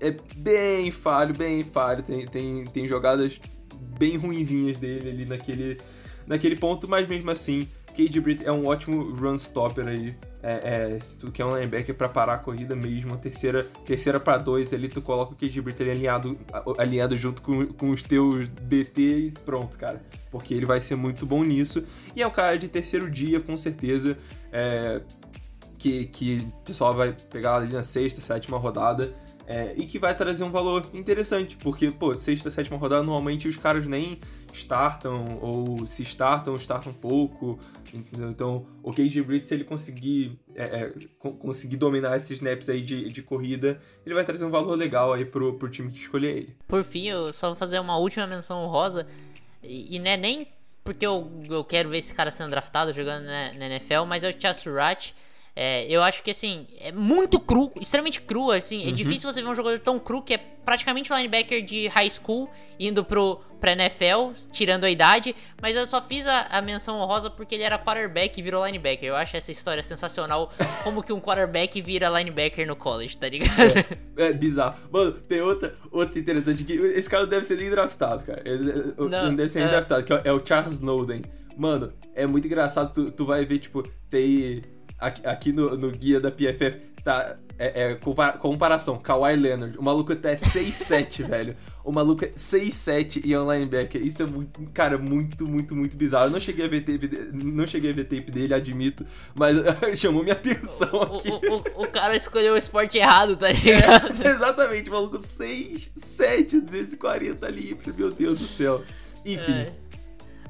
É 0.00 0.16
bem 0.34 0.90
falho, 0.90 1.32
bem 1.32 1.62
falho. 1.62 2.02
Tem, 2.02 2.26
tem, 2.26 2.64
tem 2.64 2.88
jogadas 2.88 3.40
bem 3.96 4.16
ruinzinhas 4.16 4.78
dele 4.78 5.10
ali 5.10 5.24
naquele, 5.24 5.78
naquele 6.26 6.56
ponto, 6.56 6.88
mas 6.88 7.06
mesmo 7.06 7.30
assim, 7.30 7.68
Cade 7.96 8.20
Britt 8.20 8.46
é 8.46 8.52
um 8.52 8.66
ótimo 8.66 9.14
run 9.14 9.34
stopper 9.36 9.86
aí. 9.86 10.14
É, 10.42 10.94
é, 10.94 10.98
se 10.98 11.18
tu 11.18 11.30
quer 11.30 11.44
um 11.44 11.54
linebacker 11.54 11.94
pra 11.94 12.08
parar 12.08 12.34
a 12.34 12.38
corrida 12.38 12.74
mesmo, 12.74 13.14
a 13.14 13.16
terceira, 13.16 13.62
terceira 13.86 14.18
pra 14.18 14.38
dois 14.38 14.72
ali, 14.74 14.88
tu 14.88 15.00
coloca 15.00 15.34
o 15.34 15.36
Cade 15.36 15.60
Britt 15.60 15.80
ali 15.82 15.92
alinhado, 15.92 16.36
alinhado 16.78 17.16
junto 17.16 17.42
com, 17.42 17.66
com 17.66 17.90
os 17.90 18.02
teus 18.02 18.48
DT 18.48 19.02
e 19.02 19.30
pronto, 19.44 19.78
cara. 19.78 20.00
Porque 20.30 20.52
ele 20.52 20.66
vai 20.66 20.80
ser 20.80 20.96
muito 20.96 21.24
bom 21.24 21.44
nisso. 21.44 21.86
E 22.16 22.22
é 22.22 22.26
um 22.26 22.30
cara 22.30 22.58
de 22.58 22.68
terceiro 22.68 23.10
dia, 23.10 23.40
com 23.40 23.56
certeza. 23.56 24.18
É, 24.50 25.00
que, 25.78 26.06
que 26.06 26.36
o 26.38 26.64
pessoal 26.64 26.94
vai 26.94 27.14
pegar 27.30 27.56
ali 27.56 27.72
na 27.72 27.82
sexta, 27.82 28.20
sétima 28.20 28.56
rodada. 28.56 29.12
é, 29.46 29.74
e 29.76 29.84
que 29.84 29.98
vai 29.98 30.14
trazer 30.14 30.44
um 30.44 30.50
valor 30.50 30.86
interessante, 30.94 31.56
porque, 31.56 31.90
pô, 31.90 32.14
sexta, 32.16 32.50
sétima 32.50 32.76
rodada, 32.78 33.02
normalmente 33.02 33.48
os 33.48 33.56
caras 33.56 33.84
nem 33.86 34.18
startam, 34.52 35.38
ou 35.40 35.86
se 35.86 36.02
startam, 36.02 36.54
startam 36.56 36.92
pouco, 36.92 37.58
entendeu? 37.92 38.30
Então, 38.30 38.66
o 38.82 38.92
KJ 38.92 39.22
Britt, 39.22 39.46
se 39.46 39.54
ele 39.54 39.64
conseguir, 39.64 40.38
é, 40.54 40.64
é, 40.64 40.92
co- 41.18 41.32
conseguir 41.32 41.76
dominar 41.76 42.16
esses 42.16 42.30
snaps 42.32 42.68
aí 42.68 42.82
de, 42.82 43.08
de 43.08 43.22
corrida, 43.22 43.80
ele 44.04 44.14
vai 44.14 44.24
trazer 44.24 44.44
um 44.44 44.50
valor 44.50 44.76
legal 44.76 45.12
aí 45.12 45.24
pro, 45.24 45.54
pro 45.54 45.68
time 45.68 45.90
que 45.90 45.98
escolher 45.98 46.36
ele. 46.36 46.56
Por 46.68 46.84
fim, 46.84 47.08
eu 47.08 47.32
só 47.32 47.48
vou 47.48 47.56
fazer 47.56 47.78
uma 47.78 47.96
última 47.96 48.26
menção 48.26 48.58
honrosa. 48.64 49.06
E, 49.62 49.96
e 49.96 49.98
não 49.98 50.10
é 50.10 50.16
nem 50.16 50.46
porque 50.84 51.06
eu, 51.06 51.30
eu 51.48 51.64
quero 51.64 51.88
ver 51.88 51.98
esse 51.98 52.12
cara 52.12 52.30
sendo 52.30 52.50
draftado 52.50 52.92
jogando 52.92 53.24
na, 53.24 53.52
na 53.54 53.66
NFL, 53.66 54.04
mas 54.06 54.24
é 54.24 54.28
o 54.30 54.40
Chas 54.40 54.56
Surratt. 54.58 55.14
É, 55.54 55.86
eu 55.86 56.02
acho 56.02 56.22
que 56.22 56.30
assim, 56.30 56.66
é 56.80 56.90
muito 56.92 57.38
cru, 57.38 57.70
extremamente 57.78 58.20
cru, 58.22 58.50
assim, 58.50 58.88
é 58.88 58.90
difícil 58.90 59.30
você 59.30 59.42
ver 59.42 59.48
um 59.48 59.54
jogador 59.54 59.78
tão 59.80 59.98
cru 59.98 60.22
que 60.22 60.32
é 60.32 60.38
praticamente 60.38 61.12
um 61.12 61.16
linebacker 61.16 61.62
de 61.62 61.88
high 61.88 62.08
school 62.08 62.48
indo 62.80 63.04
pro 63.04 63.38
pra 63.60 63.72
NFL, 63.74 64.32
tirando 64.50 64.82
a 64.82 64.90
idade, 64.90 65.36
mas 65.60 65.76
eu 65.76 65.86
só 65.86 66.02
fiz 66.02 66.26
a, 66.26 66.46
a 66.50 66.60
menção 66.60 66.98
honrosa 66.98 67.30
porque 67.30 67.54
ele 67.54 67.62
era 67.62 67.78
quarterback 67.78 68.36
e 68.36 68.42
virou 68.42 68.66
linebacker. 68.66 69.08
Eu 69.08 69.14
acho 69.14 69.36
essa 69.36 69.52
história 69.52 69.84
sensacional, 69.84 70.50
como 70.82 71.00
que 71.00 71.12
um 71.12 71.20
quarterback 71.20 71.80
vira 71.80 72.08
linebacker 72.08 72.66
no 72.66 72.74
college, 72.74 73.16
tá 73.16 73.28
ligado? 73.28 73.52
É 74.16 74.32
bizarro. 74.32 74.76
Mano, 74.90 75.12
tem 75.12 75.40
outra, 75.42 75.74
outra 75.92 76.18
interessante 76.18 76.64
que 76.64 76.72
esse 76.72 77.08
cara 77.08 77.22
não 77.22 77.30
deve 77.30 77.44
ser 77.44 77.56
nem 77.56 77.70
draftado, 77.70 78.24
cara. 78.24 78.42
Ele 78.44 78.94
não, 78.98 79.08
Não, 79.08 79.36
deve 79.36 79.48
ser 79.48 79.60
nem 79.60 79.68
é. 79.68 79.70
draftado, 79.70 80.02
que 80.02 80.12
é 80.12 80.16
o- 80.16 80.20
é 80.24 80.32
o 80.32 80.44
Charles 80.44 80.72
Snowden. 80.72 81.22
Mano, 81.56 81.92
é 82.16 82.26
muito 82.26 82.46
engraçado. 82.48 82.92
Tu, 82.92 83.12
tu 83.12 83.24
vai 83.24 83.44
ver, 83.44 83.60
tipo, 83.60 83.84
tem. 84.10 84.60
Aqui, 85.02 85.26
aqui 85.26 85.52
no, 85.52 85.76
no 85.76 85.90
guia 85.90 86.20
da 86.20 86.30
PFF, 86.30 86.78
tá. 87.04 87.36
É, 87.58 87.92
é 87.92 87.94
compara- 87.94 88.32
comparação, 88.38 88.98
Kawhi 88.98 89.36
Leonard. 89.36 89.78
O 89.78 89.82
maluco 89.82 90.12
até 90.12 90.34
6'7, 90.34 91.22
velho. 91.28 91.54
O 91.84 91.92
maluco 91.92 92.24
é 92.24 92.28
6'7 92.28 93.20
e 93.24 93.32
é 93.34 93.38
um 93.40 93.52
linebacker. 93.52 94.04
Isso 94.04 94.22
é 94.22 94.26
muito, 94.26 94.60
cara, 94.72 94.96
muito, 94.98 95.46
muito, 95.46 95.74
muito 95.76 95.96
bizarro. 95.96 96.26
Eu 96.26 96.30
não 96.30 96.40
cheguei 96.40 96.64
a 96.64 96.68
ver 96.68 96.80
tape, 96.80 97.06
de- 97.06 97.28
não 97.32 97.66
cheguei 97.66 97.90
a 97.90 97.94
ver 97.94 98.04
tape 98.04 98.30
dele, 98.32 98.54
admito, 98.54 99.04
mas 99.34 99.56
chamou 99.98 100.22
minha 100.22 100.34
atenção 100.34 100.88
O, 100.92 101.02
aqui. 101.02 101.28
o, 101.28 101.80
o, 101.80 101.82
o 101.84 101.88
cara 101.88 102.16
escolheu 102.16 102.54
o 102.54 102.56
esporte 102.56 102.98
errado, 102.98 103.36
tá 103.36 103.50
ligado? 103.52 104.10
Exatamente, 104.26 104.90
maluco 104.90 105.20
6, 105.22 105.90
7, 105.94 106.60
240 106.62 107.46
ali, 107.46 107.76
meu 107.96 108.10
Deus 108.10 108.38
do 108.40 108.46
céu. 108.46 108.82
Enfim, 109.24 109.52
É. 109.52 109.72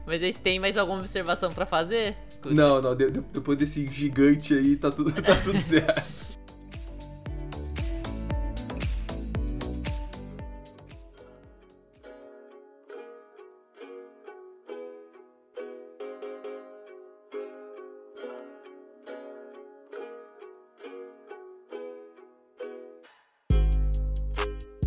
Mas 0.06 0.22
eles 0.22 0.40
têm 0.40 0.58
mais 0.58 0.76
alguma 0.78 0.98
observação 1.00 1.52
pra 1.52 1.64
fazer? 1.66 2.16
Não, 2.50 2.80
não, 2.82 2.94
de- 2.96 3.10
de- 3.10 3.20
depois 3.20 3.56
desse 3.58 3.86
gigante 3.86 4.54
aí, 4.54 4.76
tá 4.76 4.90
tudo, 4.90 5.10
tá 5.22 5.36
tudo 5.42 5.60
certo. 5.60 6.02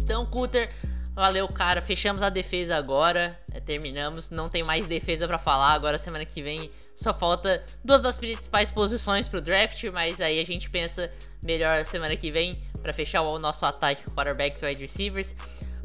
Então, 0.02 0.26
Cutter, 0.28 0.70
valeu, 1.16 1.48
cara. 1.48 1.82
Fechamos 1.82 2.22
a 2.22 2.30
defesa 2.30 2.76
agora. 2.76 3.40
É, 3.54 3.60
terminamos. 3.60 4.30
Não 4.30 4.50
tem 4.50 4.62
mais 4.62 4.86
defesa 4.86 5.28
pra 5.28 5.40
falar. 5.40 5.74
Agora, 5.74 5.98
semana 5.98 6.26
que 6.26 6.42
vem, 6.42 6.70
só 6.94 7.14
falta 7.14 7.64
duas 7.84 8.02
das 8.02 8.18
principais 8.18 8.70
posições 8.70 9.28
pro 9.28 9.42
draft. 9.42 9.84
Mas 9.92 10.20
aí 10.20 10.40
a 10.40 10.46
gente 10.46 10.70
pensa 10.70 11.10
melhor 11.44 11.86
semana 11.86 12.16
que 12.16 12.30
vem 12.30 12.62
pra 12.82 12.94
fechar 12.94 13.22
o 13.22 13.40
nosso 13.40 13.66
ataque 13.66 14.04
com 14.04 14.12
quarterbacks 14.12 14.62
e 14.62 14.66
wide 14.66 14.82
receivers. 14.82 15.34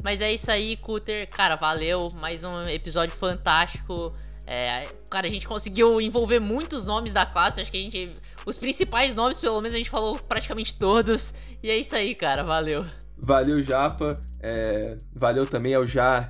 Mas 0.03 0.19
é 0.19 0.33
isso 0.33 0.51
aí, 0.51 0.75
Cutter. 0.75 1.27
Cara, 1.29 1.55
valeu. 1.55 2.11
Mais 2.19 2.43
um 2.43 2.63
episódio 2.63 3.15
fantástico. 3.15 4.13
É, 4.45 4.87
cara, 5.09 5.27
a 5.27 5.29
gente 5.29 5.47
conseguiu 5.47 6.01
envolver 6.01 6.39
muitos 6.39 6.85
nomes 6.85 7.13
da 7.13 7.25
classe. 7.25 7.61
Acho 7.61 7.71
que 7.71 7.77
a 7.77 7.81
gente. 7.81 8.09
Os 8.45 8.57
principais 8.57 9.15
nomes, 9.15 9.39
pelo 9.39 9.61
menos, 9.61 9.75
a 9.75 9.77
gente 9.77 9.89
falou 9.89 10.17
praticamente 10.27 10.73
todos. 10.73 11.33
E 11.63 11.69
é 11.69 11.77
isso 11.77 11.95
aí, 11.95 12.13
cara. 12.13 12.43
Valeu. 12.43 12.85
Valeu, 13.17 13.61
Japa. 13.61 14.15
é, 14.41 14.97
valeu 15.15 15.45
também 15.45 15.75
ao 15.75 15.85
Já, 15.85 16.29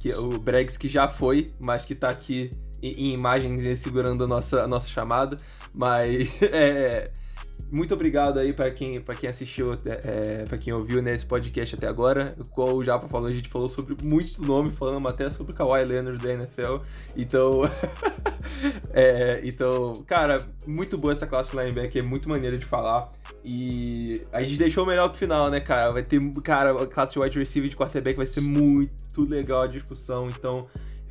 que, 0.00 0.12
o 0.14 0.38
Bregs 0.38 0.76
que 0.76 0.88
já 0.88 1.08
foi, 1.08 1.52
mas 1.60 1.82
que 1.82 1.94
tá 1.94 2.08
aqui 2.08 2.50
em, 2.82 3.10
em 3.10 3.12
imagens 3.14 3.78
segurando 3.78 4.24
a 4.24 4.26
nossa, 4.26 4.62
a 4.62 4.66
nossa 4.66 4.88
chamada. 4.88 5.36
Mas 5.74 6.32
é, 6.42 7.10
muito 7.72 7.94
obrigado 7.94 8.38
aí 8.38 8.52
pra 8.52 8.70
quem, 8.70 9.02
quem 9.18 9.30
assistiu, 9.30 9.72
é, 9.86 10.44
para 10.46 10.58
quem 10.58 10.74
ouviu 10.74 11.00
nesse 11.00 11.24
podcast 11.24 11.74
até 11.74 11.86
agora. 11.88 12.36
Como 12.50 12.76
o 12.76 12.84
Japa 12.84 13.08
falou, 13.08 13.28
a 13.28 13.32
gente 13.32 13.48
falou 13.48 13.66
sobre 13.66 13.96
muito 14.04 14.42
nome, 14.42 14.70
falamos 14.70 15.10
até 15.10 15.30
sobre 15.30 15.54
o 15.54 15.56
Kawhi 15.56 15.82
Leonard 15.82 16.22
da 16.22 16.34
NFL. 16.34 16.82
Então, 17.16 17.62
é, 18.92 19.40
então, 19.42 19.94
cara, 20.06 20.36
muito 20.66 20.98
boa 20.98 21.12
essa 21.14 21.26
classe 21.26 21.56
linebacker, 21.56 22.04
é 22.04 22.06
muito 22.06 22.28
maneira 22.28 22.58
de 22.58 22.64
falar. 22.66 23.10
E 23.42 24.20
a 24.30 24.42
gente 24.42 24.58
deixou 24.58 24.84
o 24.84 24.86
melhor 24.86 25.08
pro 25.08 25.16
final, 25.16 25.48
né, 25.48 25.58
cara? 25.58 25.94
Vai 25.94 26.02
ter, 26.02 26.20
cara, 26.42 26.82
a 26.82 26.86
classe 26.86 27.14
de 27.14 27.20
wide 27.20 27.38
receiver 27.38 27.70
de 27.70 27.76
quarterback 27.76 28.18
vai 28.18 28.26
ser 28.26 28.42
muito 28.42 29.24
legal 29.24 29.62
a 29.62 29.66
discussão. 29.66 30.28
Então, 30.28 30.66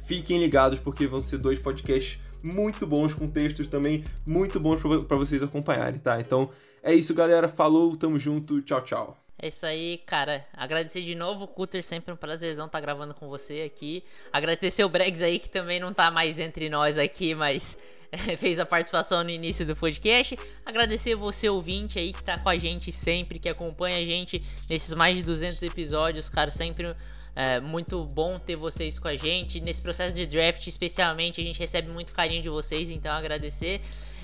fiquem 0.06 0.38
ligados 0.38 0.78
porque 0.78 1.08
vão 1.08 1.22
ser 1.22 1.40
dois 1.40 1.60
podcasts 1.60 2.20
muito 2.44 2.86
bons 2.88 3.14
com 3.14 3.28
textos 3.28 3.68
também 3.68 4.04
muito 4.28 4.60
bons 4.60 4.80
pra 5.08 5.18
vocês 5.18 5.42
acompanharem, 5.44 6.00
tá? 6.00 6.20
Então, 6.20 6.50
é 6.84 6.94
isso, 6.94 7.14
galera. 7.14 7.48
Falou, 7.48 7.96
tamo 7.96 8.18
junto. 8.18 8.62
Tchau, 8.62 8.82
tchau. 8.82 9.18
É 9.42 9.48
isso 9.48 9.66
aí, 9.66 9.98
cara. 10.06 10.46
Agradecer 10.54 11.02
de 11.02 11.16
novo, 11.16 11.48
Cutter, 11.48 11.84
sempre 11.84 12.14
um 12.14 12.16
prazerzão 12.16 12.68
estar 12.68 12.78
tá 12.78 12.82
gravando 12.82 13.16
com 13.16 13.28
você 13.28 13.62
aqui. 13.62 14.04
Agradecer 14.32 14.84
o 14.84 14.90
Bregs 14.90 15.24
aí, 15.24 15.40
que 15.40 15.50
também 15.50 15.80
não 15.80 15.92
tá 15.92 16.12
mais 16.12 16.38
entre 16.38 16.70
nós 16.70 16.96
aqui, 16.98 17.34
mas 17.34 17.76
fez 18.38 18.60
a 18.60 18.66
participação 18.68 19.24
no 19.24 19.32
início 19.32 19.66
do 19.66 19.76
podcast. 19.76 20.38
Agradecer 20.64 21.16
você, 21.16 21.50
ouvinte 21.50 21.98
aí, 21.98 22.14
que 22.14 22.24
tá 22.24 22.38
com 22.38 22.50
a 22.50 22.58
gente 22.58 22.92
sempre, 22.92 23.40
que 23.40 23.50
acompanha 23.50 23.98
a 23.98 24.06
gente 24.06 24.44
nesses 24.70 24.94
mais 24.94 25.18
de 25.18 25.24
200 25.24 25.64
episódios, 25.64 26.30
cara. 26.30 26.52
Sempre 26.52 26.96
é 27.36 27.60
muito 27.60 28.04
bom 28.06 28.38
ter 28.38 28.56
vocês 28.56 29.00
com 29.00 29.08
a 29.08 29.16
gente. 29.16 29.60
Nesse 29.60 29.82
processo 29.82 30.14
de 30.14 30.26
draft, 30.26 30.66
especialmente, 30.68 31.40
a 31.40 31.44
gente 31.44 31.60
recebe 31.60 31.90
muito 31.90 32.12
carinho 32.14 32.42
de 32.42 32.50
vocês, 32.50 32.90
então 32.90 33.14
agradecer. 33.14 33.82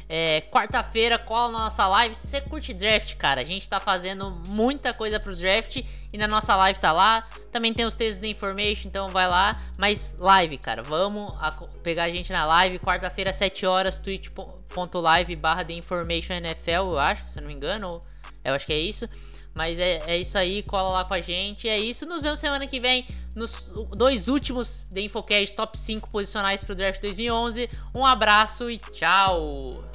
É, 0.09 0.41
Quarta-feira, 0.41 1.17
cola 1.17 1.51
na 1.51 1.59
nossa 1.65 1.85
live. 1.87 2.15
Se 2.15 2.27
você 2.27 2.41
curte 2.41 2.73
draft, 2.73 3.15
cara, 3.17 3.41
a 3.41 3.43
gente 3.43 3.67
tá 3.67 3.79
fazendo 3.79 4.31
muita 4.47 4.93
coisa 4.93 5.19
pro 5.19 5.35
draft 5.35 5.83
e 6.13 6.17
na 6.17 6.27
nossa 6.27 6.55
live 6.55 6.79
tá 6.79 6.91
lá. 6.93 7.27
Também 7.51 7.73
tem 7.73 7.85
os 7.85 7.95
textos 7.95 8.21
da 8.21 8.27
Information, 8.27 8.87
então 8.87 9.09
vai 9.09 9.27
lá. 9.27 9.59
Mas 9.77 10.15
live, 10.17 10.57
cara, 10.57 10.81
vamos 10.81 11.33
a, 11.39 11.51
pegar 11.83 12.03
a 12.03 12.09
gente 12.09 12.31
na 12.31 12.45
live. 12.45 12.79
Quarta-feira, 12.79 13.33
7 13.33 13.65
horas, 13.65 13.97
twitch.live 13.97 15.35
barra 15.35 15.65
The 15.65 15.73
Information 15.73 16.35
NFL, 16.35 16.91
eu 16.91 16.99
acho, 16.99 17.27
se 17.27 17.37
eu 17.37 17.41
não 17.41 17.47
me 17.47 17.53
engano. 17.53 17.99
Eu 18.45 18.53
acho 18.53 18.65
que 18.65 18.73
é 18.73 18.79
isso. 18.79 19.09
Mas 19.57 19.79
é, 19.79 20.03
é 20.05 20.19
isso 20.19 20.37
aí, 20.37 20.61
cola 20.61 20.89
lá 20.89 21.03
com 21.03 21.15
a 21.15 21.21
gente. 21.21 21.67
É 21.67 21.77
isso, 21.77 22.05
nos 22.05 22.21
vemos 22.21 22.39
semana 22.39 22.67
que 22.67 22.79
vem 22.79 23.05
nos 23.35 23.69
dois 23.95 24.27
últimos 24.27 24.83
The 24.93 25.01
Infocast 25.01 25.55
Top 25.55 25.77
5 25.77 26.09
posicionais 26.09 26.63
pro 26.63 26.75
Draft 26.75 27.01
2011. 27.01 27.67
Um 27.95 28.05
abraço 28.05 28.69
e 28.69 28.77
tchau! 28.77 29.86